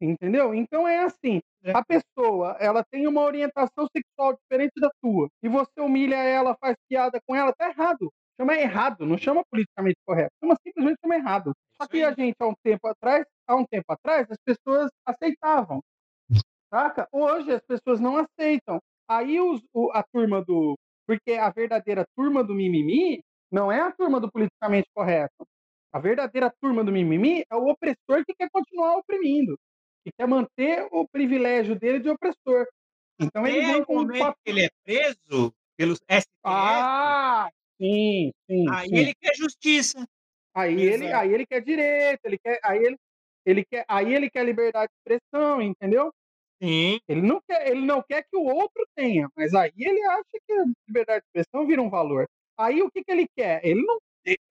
[0.00, 0.54] entendeu?
[0.54, 1.40] Então é assim.
[1.64, 1.72] É.
[1.72, 6.74] A pessoa, ela tem uma orientação sexual diferente da tua e você humilha ela, faz
[6.88, 8.10] piada com ela, tá errado.
[8.40, 10.30] Chama errado, não chama politicamente correto.
[10.42, 11.52] Chama simplesmente chama errado.
[11.80, 15.80] Só que a gente há um tempo atrás, há um tempo atrás, as pessoas aceitavam.
[16.72, 17.06] Saca?
[17.12, 18.78] Hoje as pessoas não aceitam.
[19.08, 20.76] Aí os- o- a turma do.
[21.06, 25.44] Porque a verdadeira turma do mimimi não é a turma do politicamente correto.
[25.92, 29.58] A verdadeira turma do mimimi é o opressor que quer continuar oprimindo,
[30.02, 32.66] que quer manter o privilégio dele de opressor.
[33.20, 34.08] Então ele Até vem o com um
[34.46, 37.50] ele é preso pelos STF, Ah,
[37.82, 38.68] sim, sim.
[38.70, 38.96] aí sim.
[38.96, 40.06] ele quer justiça.
[40.54, 42.96] Aí ele, aí ele quer direito, ele quer, aí ele,
[43.46, 46.12] ele quer, aí ele quer liberdade de expressão, entendeu?
[46.62, 47.00] Sim.
[47.08, 50.52] Ele não quer, ele não quer que o outro tenha, mas aí ele acha que
[50.52, 52.28] a liberdade de expressão vira um valor.
[52.58, 53.64] Aí o que, que ele quer?
[53.64, 53.98] Ele não,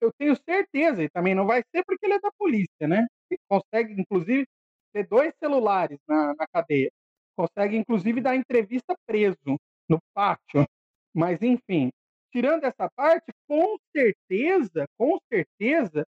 [0.00, 3.06] eu tenho certeza, e também não vai ser porque ele é da polícia, né?
[3.30, 4.44] Ele consegue, inclusive,
[4.92, 6.90] ter dois celulares na, na cadeia.
[7.36, 9.56] Consegue, inclusive, dar entrevista preso
[9.88, 10.66] no pátio.
[11.14, 11.90] Mas, enfim,
[12.32, 16.04] tirando essa parte, com certeza, com certeza,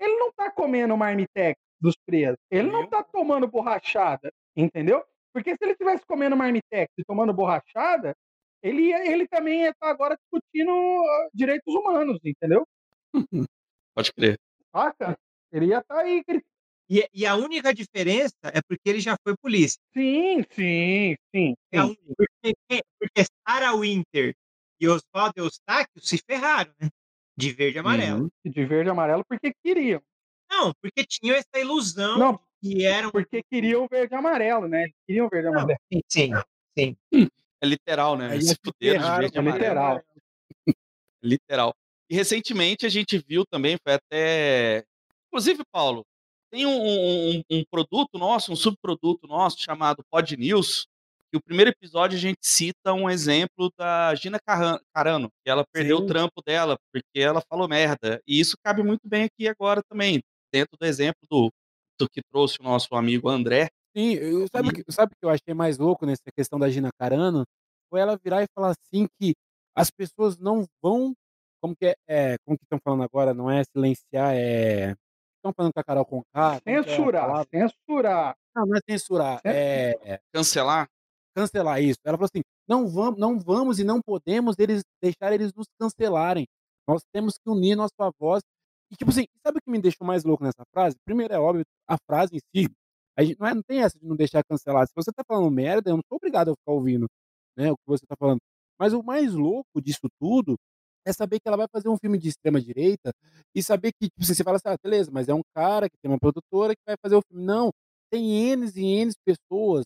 [0.00, 2.36] ele não tá comendo marmitex dos presos.
[2.50, 5.04] Ele não tá tomando borrachada, entendeu?
[5.32, 8.14] Porque se ele estivesse comendo marmitex e tomando borrachada,
[8.62, 12.66] ele, ele também ia estar agora discutindo ah, direitos humanos, entendeu?
[13.94, 14.36] Pode crer.
[14.74, 15.16] Saca?
[15.52, 16.22] Ele ia estar aí.
[16.26, 16.44] gri-
[16.90, 19.78] E, e a única diferença é porque ele já foi polícia.
[19.94, 21.54] Sim, sim, sim.
[21.72, 21.88] É a sim.
[21.90, 22.14] única.
[22.16, 24.34] Porque, porque Sarah Winter
[24.80, 26.88] e Oswaldo Eustáquio se ferraram, né?
[27.36, 28.22] De verde e amarelo.
[28.24, 28.30] Uhum.
[28.50, 30.00] De verde e amarelo porque queriam.
[30.50, 33.10] Não, porque tinham essa ilusão Não, de que eram.
[33.10, 34.88] porque queriam verde e amarelo, né?
[35.06, 35.78] Queriam verde e amarelo.
[35.92, 37.28] sim, sim, sim.
[37.60, 38.30] É literal, né?
[38.32, 39.58] Aí Se é fuderam de verde e É amarelo.
[39.58, 40.02] literal.
[41.22, 41.74] Literal.
[42.10, 44.84] E recentemente a gente viu também, foi até.
[45.26, 46.04] Inclusive, Paulo,
[46.50, 50.87] tem um, um- um produto nosso, um subproduto nosso chamado Pod News,
[51.30, 54.38] que o primeiro episódio a gente cita um exemplo da Gina
[54.94, 56.04] Carano, que ela perdeu Sim.
[56.04, 58.20] o trampo dela porque ela falou merda.
[58.26, 60.20] E isso cabe muito bem aqui agora também,
[60.52, 61.50] dentro do exemplo
[61.98, 63.68] do que trouxe o nosso amigo André.
[63.96, 66.90] Sim, eu sabe o que sabe que eu achei mais louco nessa questão da Gina
[66.98, 67.44] Carano?
[67.90, 69.34] Foi ela virar e falar assim que
[69.74, 71.14] as pessoas não vão
[71.60, 74.94] como que é é, como que estão falando agora, não é silenciar, é
[75.36, 77.48] estão falando com a Carol que é Censurar, palavra?
[77.50, 78.36] censurar.
[78.54, 80.88] Não, não é censurar, Cen é Cancelar?
[81.34, 81.98] Cancelar, isso.
[82.04, 86.46] Ela falou assim: "Não vamos não vamos e não podemos eles deixar eles nos cancelarem.
[86.88, 88.42] Nós temos que unir nossa voz".
[88.90, 90.96] E tipo assim, sabe o que me deixou mais louco nessa frase?
[91.04, 92.68] Primeiro, é óbvio, a frase em si,
[93.16, 94.86] a gente não é não tem essa de não deixar cancelar.
[94.86, 97.06] Se você tá falando merda, eu não sou obrigado a ficar ouvindo,
[97.56, 98.38] né, o que você tá falando.
[98.78, 100.56] Mas o mais louco disso tudo
[101.06, 103.12] é saber que ela vai fazer um filme de extrema direita
[103.54, 105.96] e saber que, tipo assim, você fala assim: "Ah, beleza, mas é um cara que
[106.02, 107.44] tem uma produtora que vai fazer o filme".
[107.44, 107.70] Não,
[108.10, 109.84] tem Ns e Ns pessoas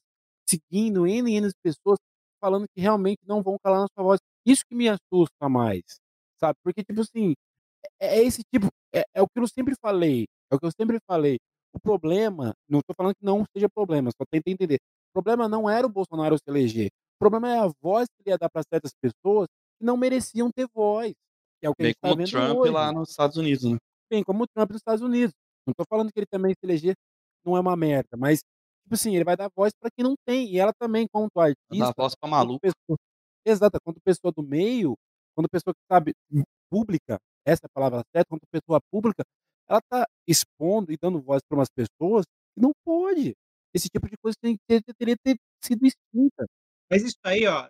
[0.60, 1.98] seguindo, N e Ns pessoas
[2.40, 4.20] falando que realmente não vão calar nossa voz.
[4.46, 5.82] Isso que me assusta mais,
[6.40, 7.34] sabe, porque, tipo assim,
[8.00, 10.72] é é esse tipo é é o que eu sempre falei, é o que eu
[10.72, 11.38] sempre falei.
[11.74, 14.76] O problema, não tô falando que não seja problema, só tenta entender.
[15.10, 18.34] O problema não era o Bolsonaro se eleger, o problema é a voz que ele
[18.34, 19.48] ia dar pra certas pessoas
[19.80, 21.12] que não mereciam ter voz,
[21.60, 22.72] que é o que Bem tá como o vendo Trump hoje.
[22.72, 23.78] lá nos Estados Unidos, né.
[24.10, 25.34] Bem como o Trump nos Estados Unidos.
[25.66, 26.94] Não tô falando que ele também se eleger
[27.44, 28.40] não é uma merda, mas,
[28.92, 31.92] tipo assim, ele vai dar voz pra quem não tem, e ela também quanto artista,
[31.96, 32.60] voz pra maluco.
[32.60, 32.98] pessoa
[33.46, 34.96] exato, quanto pessoa do meio,
[35.34, 36.14] quanto pessoa que sabe
[36.70, 39.24] pública, essa é a palavra certa, quanto pessoa pública,
[39.68, 42.24] ela tá expondo e dando voz pra umas pessoas
[42.54, 43.34] que não pode.
[43.74, 46.46] Esse tipo de coisa tem que ter deveria ter sido extinta.
[46.90, 47.68] Mas isso aí, ó,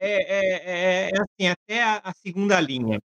[0.00, 2.98] é é é é assim, até a a segunda linha.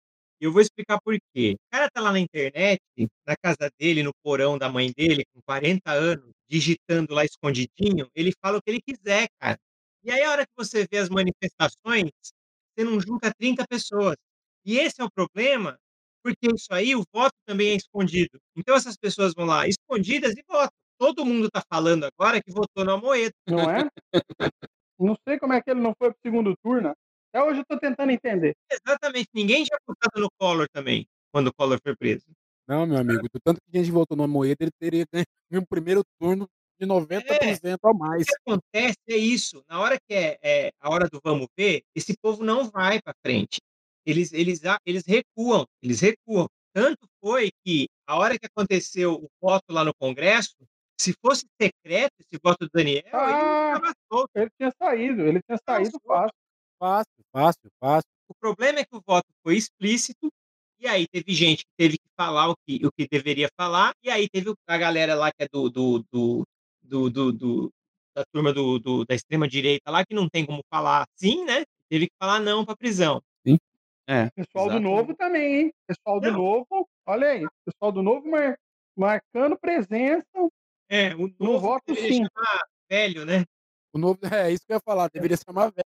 [0.40, 1.54] Eu vou explicar por quê.
[1.54, 2.80] O cara tá lá na internet,
[3.26, 8.32] na casa dele, no porão da mãe dele, com 40 anos, digitando lá escondidinho, ele
[8.42, 9.58] fala o que ele quiser, cara.
[10.04, 12.10] E aí a hora que você vê as manifestações,
[12.76, 14.16] você não junta 30 pessoas.
[14.64, 15.78] E esse é o problema,
[16.22, 18.38] porque isso aí, o voto também é escondido.
[18.56, 20.70] Então essas pessoas vão lá escondidas e votam.
[20.98, 23.34] Todo mundo tá falando agora que votou no Amoedo.
[23.46, 23.88] Não é?
[24.98, 26.94] Não sei como é que ele não foi para o segundo turno.
[27.36, 28.54] Até hoje eu tô tentando entender.
[28.72, 32.24] Exatamente, ninguém tinha votado no Collor também, quando o Collor foi preso.
[32.66, 35.26] Não, meu amigo, do tanto que a gente votou no Amoedo, ele teria ganho
[35.62, 36.48] um primeiro turno
[36.80, 38.24] de É, 90% a o mais.
[38.24, 42.14] que acontece é isso, na hora que é é a hora do vamos ver, esse
[42.22, 43.60] povo não vai pra frente.
[44.04, 46.46] Eles eles eles recuam, eles recuam.
[46.74, 50.54] Tanto foi que, a hora que aconteceu o voto lá no Congresso,
[51.00, 54.30] se fosse secreto esse voto do Daniel, ele Ah, estava solto.
[54.34, 56.34] ele tinha saído, ele tinha saído fácil.
[56.80, 58.08] Fácil, fácil, fácil.
[58.28, 60.30] O problema é que o voto foi explícito,
[60.78, 64.10] e aí teve gente que teve que falar o que o que deveria falar, e
[64.10, 66.44] aí teve a galera lá que é do do do
[66.82, 67.70] do do do
[68.14, 71.64] da turma do do da extrema direita lá, que não tem como falar "sim", né,
[71.88, 73.22] teve que falar "não" pra prisão.
[73.46, 73.56] Sim.
[74.08, 74.78] É, Pessoal do exatamente.
[74.78, 75.72] Novo também, hein.
[75.86, 76.30] Pessoal do Não.
[76.30, 78.54] Novo, olha aí, pessoal do Novo mar
[78.94, 80.26] marcando presença
[80.88, 82.28] É, o no Novo voto deveria sim.
[82.34, 83.44] chamar velho, né.
[83.94, 85.84] O novo é isso que eu ia falar, deveria chamar velho,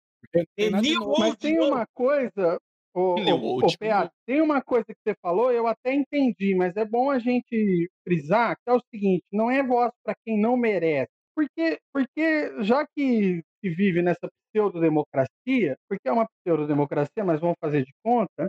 [1.20, 2.60] Mas tem uma coisa,
[2.94, 6.86] ô ô Old PA, tem uma coisa que você falou, eu até entendi, mas é
[6.86, 11.12] bom a gente frisar, que é o seguinte, não é voz pra quem não merece.
[11.36, 17.84] Porque porque já que se vive nessa pseudodemocracia, porque é uma pseudodemocracia, mas vamos fazer
[17.86, 18.48] de conta,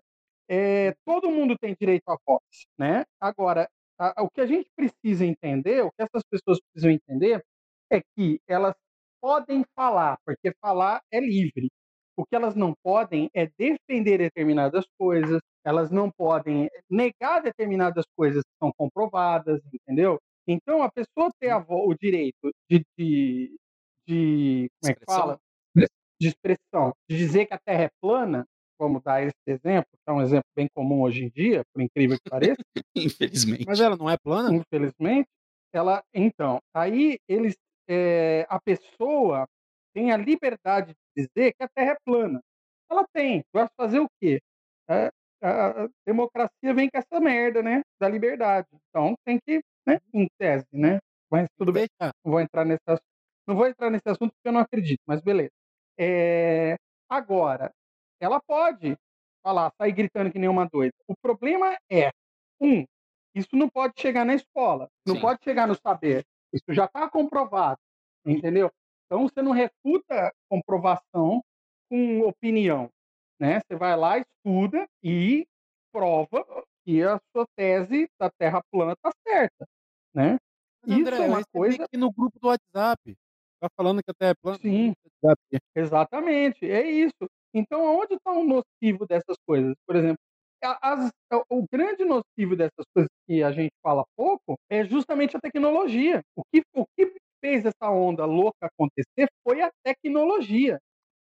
[0.51, 2.41] eh, todo mundo tem direito à voz,
[2.79, 3.05] né.
[3.21, 3.69] Agora,
[3.99, 7.43] a o que a gente precisa entender, o que essas pessoas precisam entender,
[7.93, 8.75] é que elas
[9.21, 11.69] podem falar, porque falar é livre.
[12.17, 18.43] O que elas não podem é defender determinadas coisas, elas não podem negar determinadas coisas
[18.43, 20.19] que são comprovadas, entendeu.
[20.47, 23.57] Então a pessoa ter a vo o direito de de
[24.09, 25.39] de como é que fala?
[26.21, 28.45] De expressão, de dizer que a terra é plana,
[28.79, 32.17] vamos dar esse exemplo, que é um exemplo bem comum hoje em dia, por incrível
[32.17, 32.63] que pareça.
[32.97, 33.65] Infelizmente.
[33.67, 34.53] Mas ela não é plana?
[34.53, 35.29] Infelizmente,
[35.73, 37.55] ela então, aí eles,
[37.89, 39.47] eh, a pessoa
[39.95, 42.41] tem a liberdade de dizer que a terra é plana.
[42.91, 44.41] Ela tem, vai fazer o quê?
[44.91, 45.11] Eh,
[45.43, 48.67] a democracia vem com essa merda, né, da liberdade.
[48.89, 50.99] Então tem que, né, em tese, né,
[51.31, 51.87] mas tudo bem,
[52.25, 53.03] não vou entrar nesse assunto
[53.47, 55.51] não vou entrar nesse assunto porque eu não acredito, mas beleza.
[55.99, 56.77] Eh,
[57.09, 57.73] agora,
[58.21, 58.95] ela pode
[59.43, 60.93] falar, sair gritando que nem uma doida.
[61.09, 62.11] O problema é,
[62.61, 62.85] 1,
[63.35, 65.21] isso não pode chegar na escola, não Sim.
[65.21, 67.79] pode chegar no saber, isso já está comprovado,
[68.27, 68.71] entendeu.
[69.07, 71.43] Então você não refuta comprovação
[71.91, 72.91] com opinião,
[73.41, 75.47] né, você vai lá, estuda e
[75.93, 76.45] prova
[76.85, 79.67] que a sua tese da terra plana está certa,
[80.15, 80.39] né.
[80.87, 83.17] Mas Isso André, é uma coisa aqui no grupo do WhatsApp,
[83.61, 84.95] tá falando que a terra é plana Sim.
[85.75, 87.29] Exatamente, é isso.
[87.55, 89.75] Então aonde está o nocivo dessas coisas?
[89.87, 90.19] Por exemplo,
[90.63, 91.11] as,
[91.51, 96.23] o grande nocivo dessas coisas que a gente fala pouco é justamente a tecnologia.
[96.37, 100.79] O que, o que fez essa onda louca acontecer foi a tecnologia,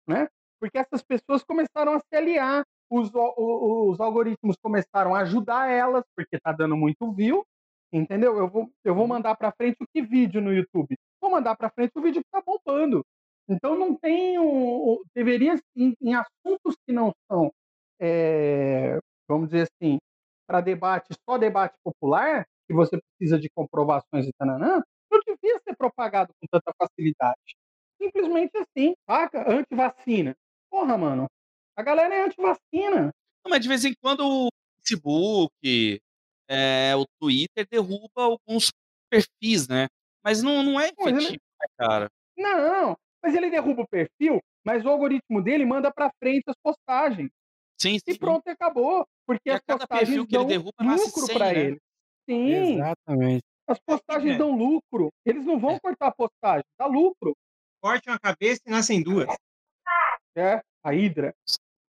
[0.07, 0.27] né?
[0.59, 6.37] Porque essas pessoas começaram a se aliar, os, os algoritmos começaram a ajudar elas, porque
[6.37, 7.43] está dando muito view,
[7.91, 8.37] entendeu?
[8.37, 9.09] Eu vou, eu vou uhum.
[9.09, 10.95] mandar para frente o que vídeo no YouTube?
[11.21, 13.03] Vou mandar para frente o vídeo que está bombando.
[13.49, 17.51] Então não tem um, deveria em, em, assuntos que não são,
[17.99, 19.97] é, vamos dizer assim,
[20.47, 24.81] para debate só debate popular, que você precisa de comprovações e tananã,
[25.11, 27.55] não devia ser propagado com tanta facilidade.
[28.01, 29.49] Simplesmente assim, saca?
[29.51, 30.35] Antivacina.
[30.69, 31.27] Porra, mano.
[31.75, 33.11] A galera é antivacina.
[33.47, 34.49] Mas de vez em quando o
[34.85, 36.01] Facebook,
[36.49, 38.71] é, o Twitter derruba alguns
[39.09, 39.87] perfis, né?
[40.23, 41.31] Mas não, não é efetivo, ele...
[41.31, 42.09] né, cara?
[42.37, 47.29] Não, mas ele derruba o perfil, mas o algoritmo dele manda para frente as postagens.
[47.79, 48.11] Sim, sim.
[48.11, 49.05] E pronto, acabou.
[49.25, 51.59] Porque e as postagens que ele derruba lucro para né?
[51.59, 51.81] ele.
[52.29, 52.73] Sim.
[52.73, 53.43] Exatamente.
[53.67, 54.37] As postagens é.
[54.37, 55.09] dão lucro.
[55.25, 55.79] Eles não vão é.
[55.79, 57.35] cortar a postagem, dá lucro.
[57.81, 59.27] Corte uma cabeça e nascem duas.
[60.35, 61.33] É, a Hidra.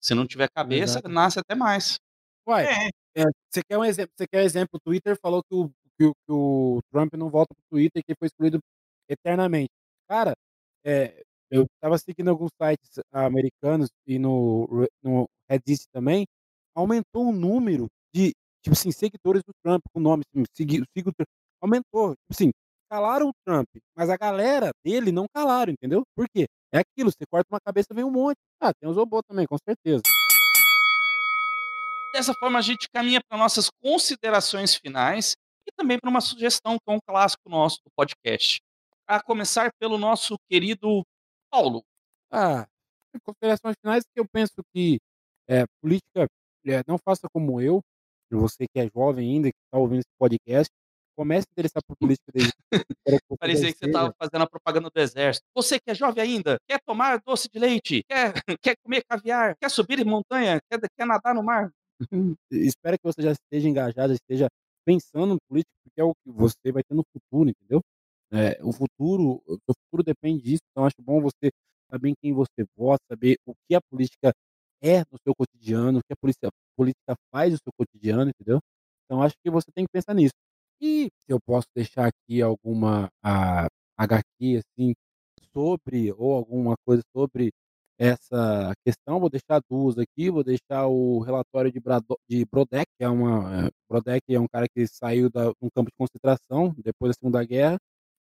[0.02, 1.10] Se não tiver cabeça, Exato.
[1.10, 2.00] nasce até mais.
[2.48, 2.90] Uai, é.
[3.18, 4.12] É, você quer um exemplo?
[4.16, 4.70] Você quer um exemplo?
[4.74, 8.18] O Twitter falou que o, que, que o Trump não volta pro Twitter e que
[8.18, 8.60] foi excluído
[9.10, 9.72] eternamente.
[10.08, 10.36] Cara,
[10.86, 16.26] é, eu estava seguindo alguns sites americanos e no, no Reddit também,
[16.76, 21.12] aumentou o número de, tipo assim, seguidores do Trump, com o nome, assim, sigo, sigo,
[21.62, 22.12] aumentou.
[22.12, 22.52] Tipo assim,
[22.90, 26.04] calaram o Trump, mas a galera dele não calaram, entendeu?
[26.16, 26.46] Por quê?
[26.74, 28.38] É aquilo, você corta uma cabeça, vem um monte.
[28.60, 30.02] Ah, tem os robôs também, com certeza.
[32.14, 35.36] Dessa forma, a gente caminha para nossas considerações finais
[35.68, 38.62] e também para uma sugestão que é um clássico nosso do podcast.
[39.08, 41.04] A começar pelo nosso querido
[41.52, 41.84] Paulo.
[42.32, 42.66] Ah,
[43.24, 45.00] considerações finais que eu penso que
[45.48, 46.28] é, política,
[46.68, 47.82] é, não faça como eu,
[48.32, 50.70] você que é jovem ainda, que está ouvindo esse podcast,
[51.16, 52.52] comece a interessar por política desde
[53.40, 55.46] Parecia que você estava fazendo a propaganda do exército.
[55.56, 59.70] Você que é jovem ainda, quer tomar doce de leite, quer, quer comer caviar, quer
[59.70, 61.72] subir em montanha, quer, quer nadar no mar.
[62.52, 64.48] Espero que você já esteja engajado, esteja
[64.86, 67.82] pensando em política, porque é o que você vai ter no futuro, entendeu?
[68.32, 71.50] É, o futuro, o futuro depende disso, então acho bom você
[71.90, 74.34] saber em quem você vota, saber o que a política
[74.86, 78.60] é no seu cotidiano, o que a polícia, política faz no seu cotidiano, entendeu?
[79.06, 80.34] Então acho que você tem que pensar nisso.
[80.82, 83.68] E se eu posso deixar aqui alguma a,
[83.98, 84.94] HQ assim
[85.54, 87.52] sobre ou alguma coisa sobre
[87.98, 93.06] essa questão, vou deixar duas aqui, vou deixar o relatório de, Brado, de Brodeck, que
[93.06, 97.14] é uma Brodeck é um cara que saiu da um campo de concentração depois da
[97.14, 97.78] Segunda Guerra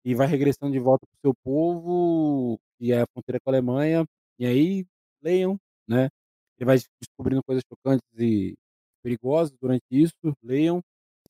[0.05, 3.53] e vai regressando de volta para o seu povo, e é a fronteira com a
[3.53, 4.05] Alemanha,
[4.39, 4.85] e aí
[5.23, 5.57] leiam,
[5.89, 6.09] né?
[6.59, 8.55] Ele vai descobrindo coisas chocantes e
[9.03, 10.81] perigosas durante isso, leiam.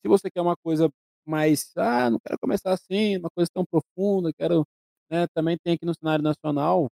[0.01, 0.89] Se você quer uma coisa
[1.25, 4.65] mais, ah, não quero começar assim, uma coisa tão profunda, quero,
[5.09, 6.87] né, também tem aqui no cenário nacional,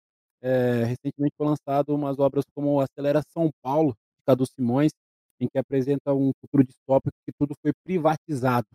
[0.43, 4.93] é, recentemente foi lançado umas obras como Acelera São Paulo, de Cadu Simões,
[5.41, 8.67] em que apresenta um futuro distópico que tudo foi privatizado,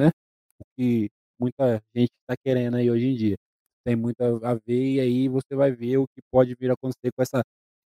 [0.00, 0.10] né?
[0.60, 1.10] O que
[1.40, 3.36] muita gente está querendo aí hoje em dia.
[3.84, 7.10] Tem muito a ver e aí você vai ver o que pode vir a acontecer
[7.16, 7.42] com essa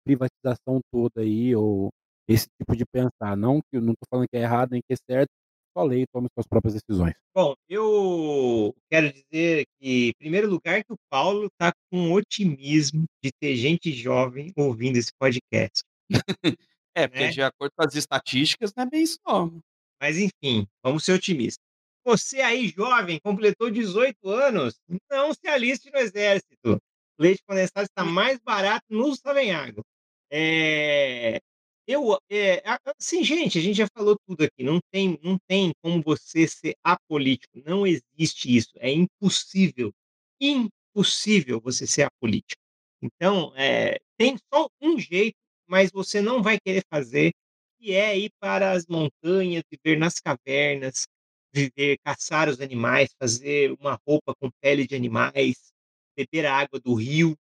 [0.07, 1.91] privatização toda aí, ou
[2.29, 3.37] esse tipo de pensar.
[3.37, 5.31] Não que eu não estou falando que é errado nem que é certo,
[5.77, 7.15] só leia e tome suas próprias decisões.
[7.35, 13.31] Bom, eu quero dizer que, em primeiro lugar, que o Paulo está com otimismo de
[13.41, 15.83] ter gente jovem ouvindo esse podcast.
[16.97, 17.31] é, porque né?
[17.31, 19.61] de acordo com as estatísticas, não é bem isso não.
[20.01, 21.65] Mas enfim, vamos ser otimistas.
[22.07, 24.77] Você aí, jovem, completou 18 anos,
[25.11, 26.81] não se aliste no exército.
[27.19, 29.83] O leite condensado está mais barato no Savenhago.
[30.31, 31.39] É,
[31.87, 32.63] eu, é,
[32.99, 34.63] assim, gente, a gente já falou tudo aqui.
[34.65, 37.61] Não tem, não tem como você ser apolítico.
[37.65, 38.71] Não existe isso.
[38.77, 39.93] É impossível,
[40.41, 42.61] impossível você ser apolítico.
[43.03, 45.37] Então, é, tem só um jeito,
[45.67, 47.33] mas você não vai querer fazer,
[47.79, 51.07] que é ir para as montanhas, viver nas cavernas,
[51.53, 55.73] viver, caçar os animais, fazer uma roupa com pele de animais,
[56.17, 57.37] beber a água do rio.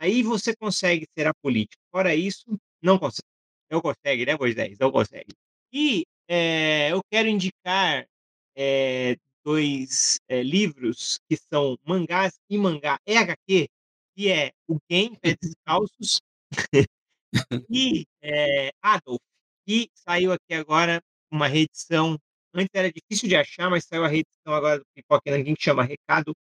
[0.00, 1.82] Aí você consegue ser apolítico.
[1.92, 3.28] Fora isso, não consegue.
[3.70, 4.78] Não consegue, né, Moisés?
[4.78, 5.32] Não consegue.
[5.72, 8.06] E é, eu quero indicar
[8.56, 13.68] é, dois é, livros que são mangás e mangá EHQ,
[14.16, 16.20] que é O Game Pés Descalços
[17.70, 18.04] e
[18.82, 19.20] Adolf,
[19.66, 21.00] que saiu aqui agora
[21.30, 22.18] uma reedição
[22.54, 25.84] Antes era difícil de achar, mas saiu a reedição agora do Pipoca Nanquim que chama
[25.84, 26.34] Recado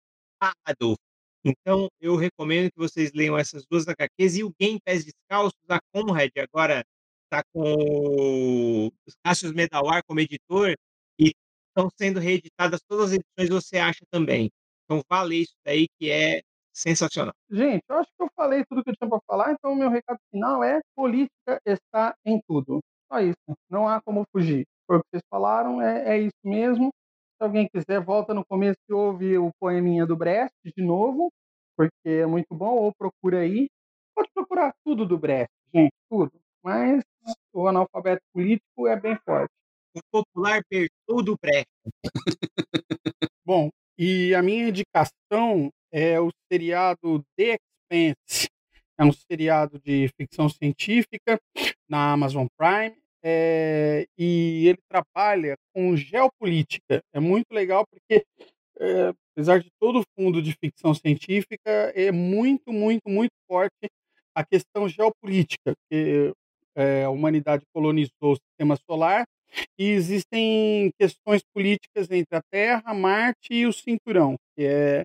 [0.66, 0.98] Adolf.
[1.44, 5.80] Então, eu recomendo que vocês leiam essas duas HQs e o Game Pass Descalços, a
[5.94, 6.84] Conrad agora
[7.30, 8.92] tá com o
[9.24, 10.76] Cassius Medawar como editor,
[11.20, 11.32] e
[11.68, 14.50] estão sendo reeditadas todas as edições Você Acha também.
[14.86, 16.42] Então vá ler isso daí que é
[16.74, 17.34] sensacional.
[17.50, 19.90] Gente, eu acho que eu falei tudo que eu tinha para falar, então o meu
[19.90, 22.80] recado final é: política está em tudo.
[23.12, 23.38] Só isso.
[23.70, 24.66] Não há como fugir.
[24.88, 26.92] Foi o que vocês falaram, é, é isso mesmo.
[27.40, 31.32] Se alguém quiser, volta no começo e ouve o poeminha do Brecht de novo,
[31.78, 33.70] porque é muito bom, ou procura aí.
[34.14, 36.34] Pode procurar tudo do Brecht, gente, tudo.
[36.62, 37.02] Mas
[37.54, 39.54] o analfabeto político é bem forte.
[39.96, 41.70] O popular perdoa do Brecht.
[43.46, 47.58] Bom, e a minha indicação é o seriado The
[47.90, 48.50] Expanse.
[49.00, 51.40] É um seriado de ficção científica
[51.90, 52.98] na Amazon Prime.
[53.24, 57.02] É, e ele trabalha com geopolítica.
[57.14, 58.24] É muito legal porque,
[58.80, 63.90] é, apesar de todo o fundo de ficção científica, é muito, muito, muito forte
[64.36, 66.32] a questão geopolítica, que
[66.76, 69.26] é, a humanidade colonizou o sistema solar
[69.78, 75.04] e existem questões políticas entre a Terra, Marte e o Cinturão, que é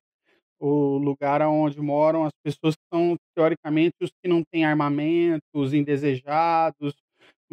[0.60, 5.74] o lugar onde moram as pessoas que são, teoricamente, os que não têm armamentos, os
[5.74, 6.94] indesejados,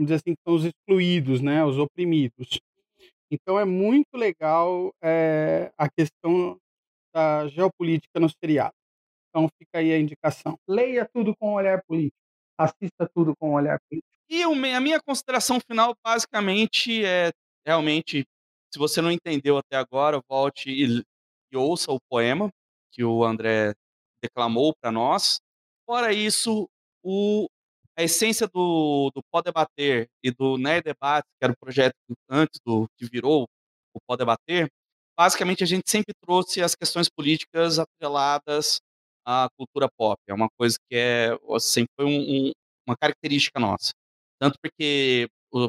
[0.02, 2.60] vamos dizer assim, que são os excluídos, né, os oprimidos.
[3.30, 6.58] Então é muito legal é, a questão
[7.14, 8.74] da geopolítica no seriado.
[9.30, 10.58] Então fica aí a indicação.
[10.68, 12.18] Leia tudo com olhar político.
[12.58, 14.12] Assista tudo com olhar político.
[14.30, 17.32] E a minha consideração final, basicamente, é
[17.66, 18.26] realmente,
[18.74, 21.04] se você não entendeu até agora, volte e,
[21.52, 22.50] e ouça o poema
[22.92, 23.74] que o André
[24.22, 25.40] declamou para nós.
[25.86, 26.70] Fora isso,
[27.04, 27.48] o,
[28.02, 31.94] a essência do, do Pode Debater e do Nerd Debate, que era o projeto
[32.30, 33.46] antes do que virou
[33.94, 34.68] o Pode Debater,
[35.18, 38.80] basicamente a gente sempre trouxe as questões políticas atreladas
[39.26, 40.18] à cultura pop.
[40.28, 42.52] É uma coisa que é sempre foi um- um-
[42.88, 43.92] uma característica nossa
[44.40, 45.28] tanto porque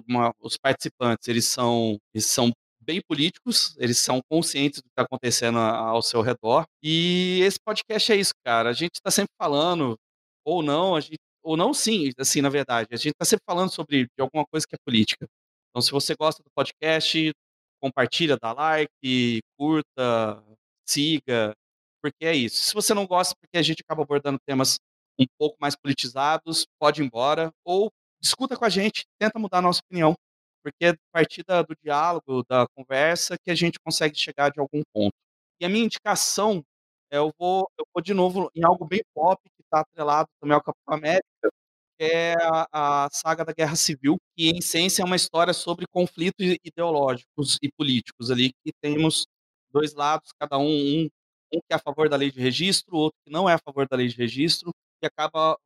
[0.09, 2.51] uma- os participantes eles são eles são
[2.81, 6.65] bem políticos, eles são conscientes do que está acontecendo ao seu redor.
[6.83, 8.71] E esse podcast é isso, cara.
[8.71, 9.97] A gente está sempre falando,
[10.45, 12.89] ou não, a gente, ou não sim, assim, na verdade.
[12.93, 15.27] A gente está sempre falando sobre de alguma coisa que é política.
[15.71, 17.33] Então, se você gosta do podcast,
[17.81, 20.43] compartilha, dá like, curta,
[20.87, 21.55] siga,
[22.03, 22.63] porque é isso.
[22.63, 24.79] Se você não gosta, porque a gente acaba abordando temas
[25.19, 27.91] um pouco mais politizados, pode ir embora, ou
[28.21, 30.15] discuta com a gente, tenta mudar a nossa opinião,
[30.63, 34.83] porque é a partir do diálogo, da conversa, que a gente consegue chegar de algum
[34.93, 35.13] ponto.
[35.61, 36.63] E a minha indicação,
[37.11, 39.41] é, eu vou, eu vou de novo em algo bem pop,
[39.73, 41.51] está atrelado também ao Capitão América,
[41.99, 45.87] que é a, a saga da Guerra Civil, que em essência é uma história sobre
[45.91, 49.25] conflitos ideológicos e políticos ali, que temos
[49.73, 51.09] dois lados, cada um, um,
[51.55, 53.89] um que é a favor da lei de registro, outro que não é a favor
[53.89, 54.71] da lei de registro,
[55.03, 55.57] e acaba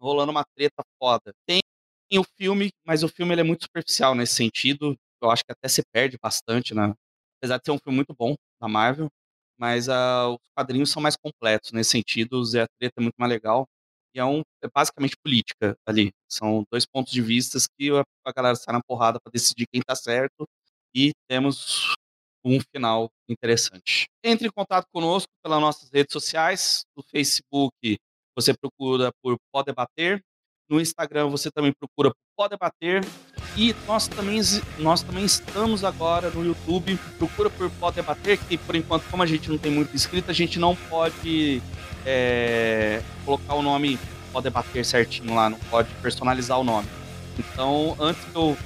[0.00, 1.32] rolando uma treta foda.
[1.46, 1.60] Tem
[2.14, 4.96] o filme, mas o filme ele é muito superficial nesse sentido.
[5.20, 6.94] Eu acho que até se perde bastante, né?
[7.38, 9.08] Apesar de ser um filme muito bom da Marvel,
[9.58, 12.38] mas ah, os quadrinhos são mais completos nesse sentido.
[12.38, 13.66] O Zé Treta é muito mais legal.
[14.14, 16.12] E é, um, é basicamente política ali.
[16.28, 19.94] São dois pontos de vista que a, galera sai na porrada para decidir quem tá
[19.94, 20.46] certo.
[20.94, 21.94] E temos
[22.44, 24.06] um final interessante.
[24.24, 26.84] Entre em contato conosco pelas nossas redes sociais.
[26.96, 27.98] No Facebook,
[28.34, 30.22] você procura por Pode Debater.
[30.68, 33.02] No Instagram você também procura por Pode Debater.
[33.56, 34.40] E nós também,
[34.78, 36.98] nós também estamos agora no YouTube.
[37.18, 40.34] Procura por Pode Debater, que por enquanto, como a gente não tem muito inscrito, a
[40.34, 41.62] gente não pode
[42.04, 43.98] é, colocar o nome
[44.30, 46.86] Pode Debater certinho lá, não pode personalizar o nome.
[47.38, 48.56] Então, antes que eu,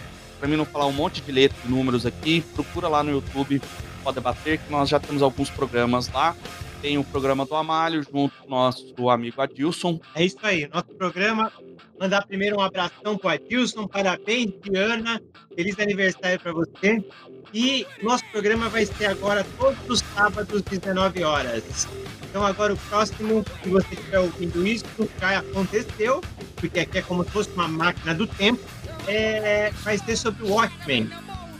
[0.43, 3.63] mim não falar um monte de letras e números aqui, procura lá no YouTube
[4.03, 6.35] Pode Debater, que nós já temos alguns programas lá.
[6.81, 10.01] Tem o programa do Amário, junto com o nosso amigo Adilson.
[10.15, 11.53] É isso aí, nosso programa.
[11.99, 15.21] Mandar primeiro um abração para o Adilson, parabéns, Diana,
[15.55, 17.05] feliz aniversário para você.
[17.53, 21.87] E nosso programa vai ser agora todos os sábados, 19 horas.
[22.23, 24.85] Então, agora o próximo, se você estiver ouvindo isso,
[25.21, 26.23] já aconteceu,
[26.57, 28.61] porque aqui é como se fosse uma máquina do tempo,
[29.07, 31.11] é, vai ser sobre o Watchmen.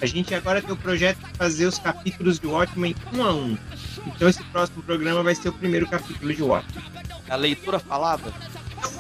[0.01, 3.59] A gente agora tem o projeto de fazer os capítulos de Watchmen um a um.
[4.07, 6.85] Então, esse próximo programa vai ser o primeiro capítulo de Watchmen.
[7.29, 8.33] A leitura falada.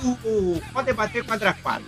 [0.05, 1.85] O, o Pode Debater Quadra 4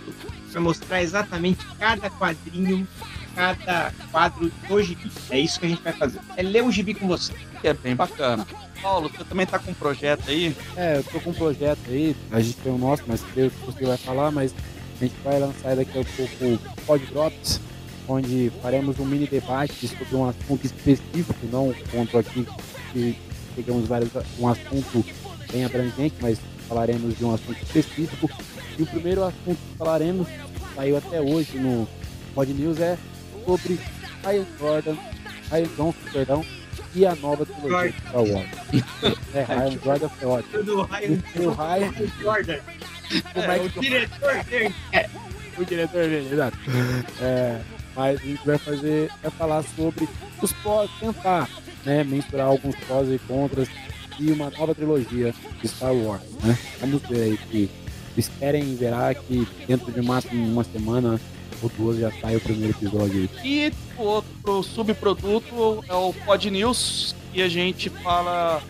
[0.51, 2.87] vai mostrar exatamente cada quadrinho,
[3.35, 5.11] cada quadro do gibi.
[5.29, 6.19] É isso que a gente vai fazer.
[6.35, 7.33] É ler o gibi com você.
[7.61, 8.47] Que é bem bacana.
[8.81, 10.55] Paulo, você também tá com um projeto aí?
[10.75, 13.85] É, eu tô com um projeto aí, a gente tem o nosso, mas Deus você
[13.85, 14.53] vai falar, mas
[14.99, 17.61] a gente vai lançar daqui a pouco o Pod Drops,
[18.07, 22.45] onde faremos um mini debate sobre um assunto específico, não um ponto aqui
[22.91, 23.17] que
[23.55, 24.09] pegamos vários,
[24.39, 25.05] um assunto
[25.51, 28.29] bem abrangente, mas falaremos de um assunto específico.
[28.77, 30.27] E o primeiro assunto que falaremos
[30.75, 31.87] saiu até hoje no
[32.33, 32.97] Pod News é
[33.45, 33.79] sobre
[34.23, 34.95] Ryan Jordan,
[35.51, 36.45] Ryan Johnson, perdão,
[36.95, 38.49] e a nova trilogia de Star Wars.
[39.33, 40.63] é, Ryan Jordan foi ótimo.
[40.63, 42.59] Do Ryan, O Ryan, Jordan.
[43.35, 44.75] É, é o diretor dele.
[45.57, 46.57] o diretor dele, exato.
[47.21, 47.61] É,
[47.95, 50.07] mas a gente vai fazer, vai falar sobre
[50.41, 51.49] os pós, tentar,
[51.85, 53.67] né, mensurar alguns pós e contras
[54.19, 56.57] e uma nova trilogia de Star Wars, né?
[56.79, 57.69] Vamos ver aí que
[58.15, 61.19] esperem verá que dentro de máximo uma semana
[61.61, 63.29] ou duas já sai o primeiro episódio.
[63.43, 68.61] E o outro subproduto é o Pod News, que a gente fala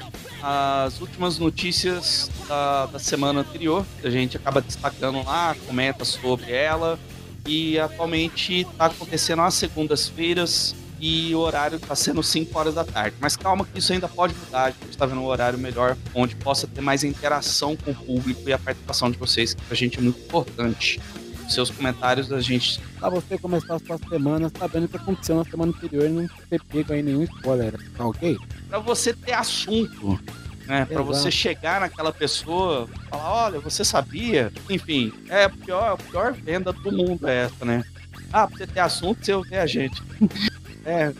[0.41, 3.85] as últimas notícias da, da semana anterior.
[4.03, 6.99] A gente acaba destacando lá, comenta sobre ela.
[7.45, 13.17] E atualmente está acontecendo às segundas-feiras e o horário está sendo 5 horas da tarde.
[13.19, 16.35] Mas calma que isso ainda pode mudar, a gente está vendo um horário melhor, onde
[16.35, 19.99] possa ter mais interação com o público e a participação de vocês, que pra gente
[19.99, 21.01] é muito importante.
[21.49, 25.43] Seus comentários a gente Pra você começar a sua semana sabendo o que aconteceu na
[25.43, 28.37] semana anterior e não ter pego aí nenhum spoiler, tá ok?
[28.69, 30.19] para você ter assunto,
[30.65, 30.85] né?
[30.85, 34.51] Para você chegar naquela pessoa, falar, olha, você sabia?
[34.69, 37.83] Enfim, é a pior, a pior venda do mundo é essa, né?
[38.31, 40.01] Ah, pra você ter assunto, você ouvir a gente.
[40.85, 41.13] é,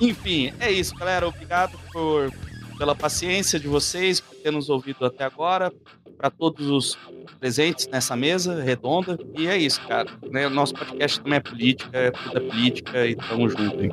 [0.00, 1.26] enfim, é isso, galera.
[1.26, 2.32] Obrigado por
[2.80, 5.70] pela paciência de vocês, por ter nos ouvido até agora,
[6.16, 6.98] para todos os
[7.38, 9.18] presentes nessa mesa redonda.
[9.36, 10.08] E é isso, cara.
[10.30, 10.46] Né?
[10.46, 13.90] O nosso podcast também é política, é tudo é política e tamo junto, hein?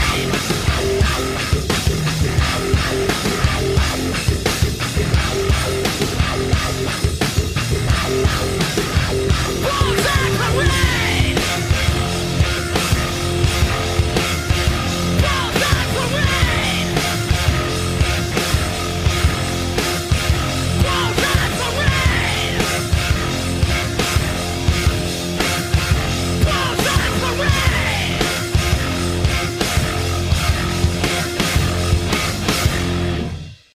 [0.00, 0.59] Thank you.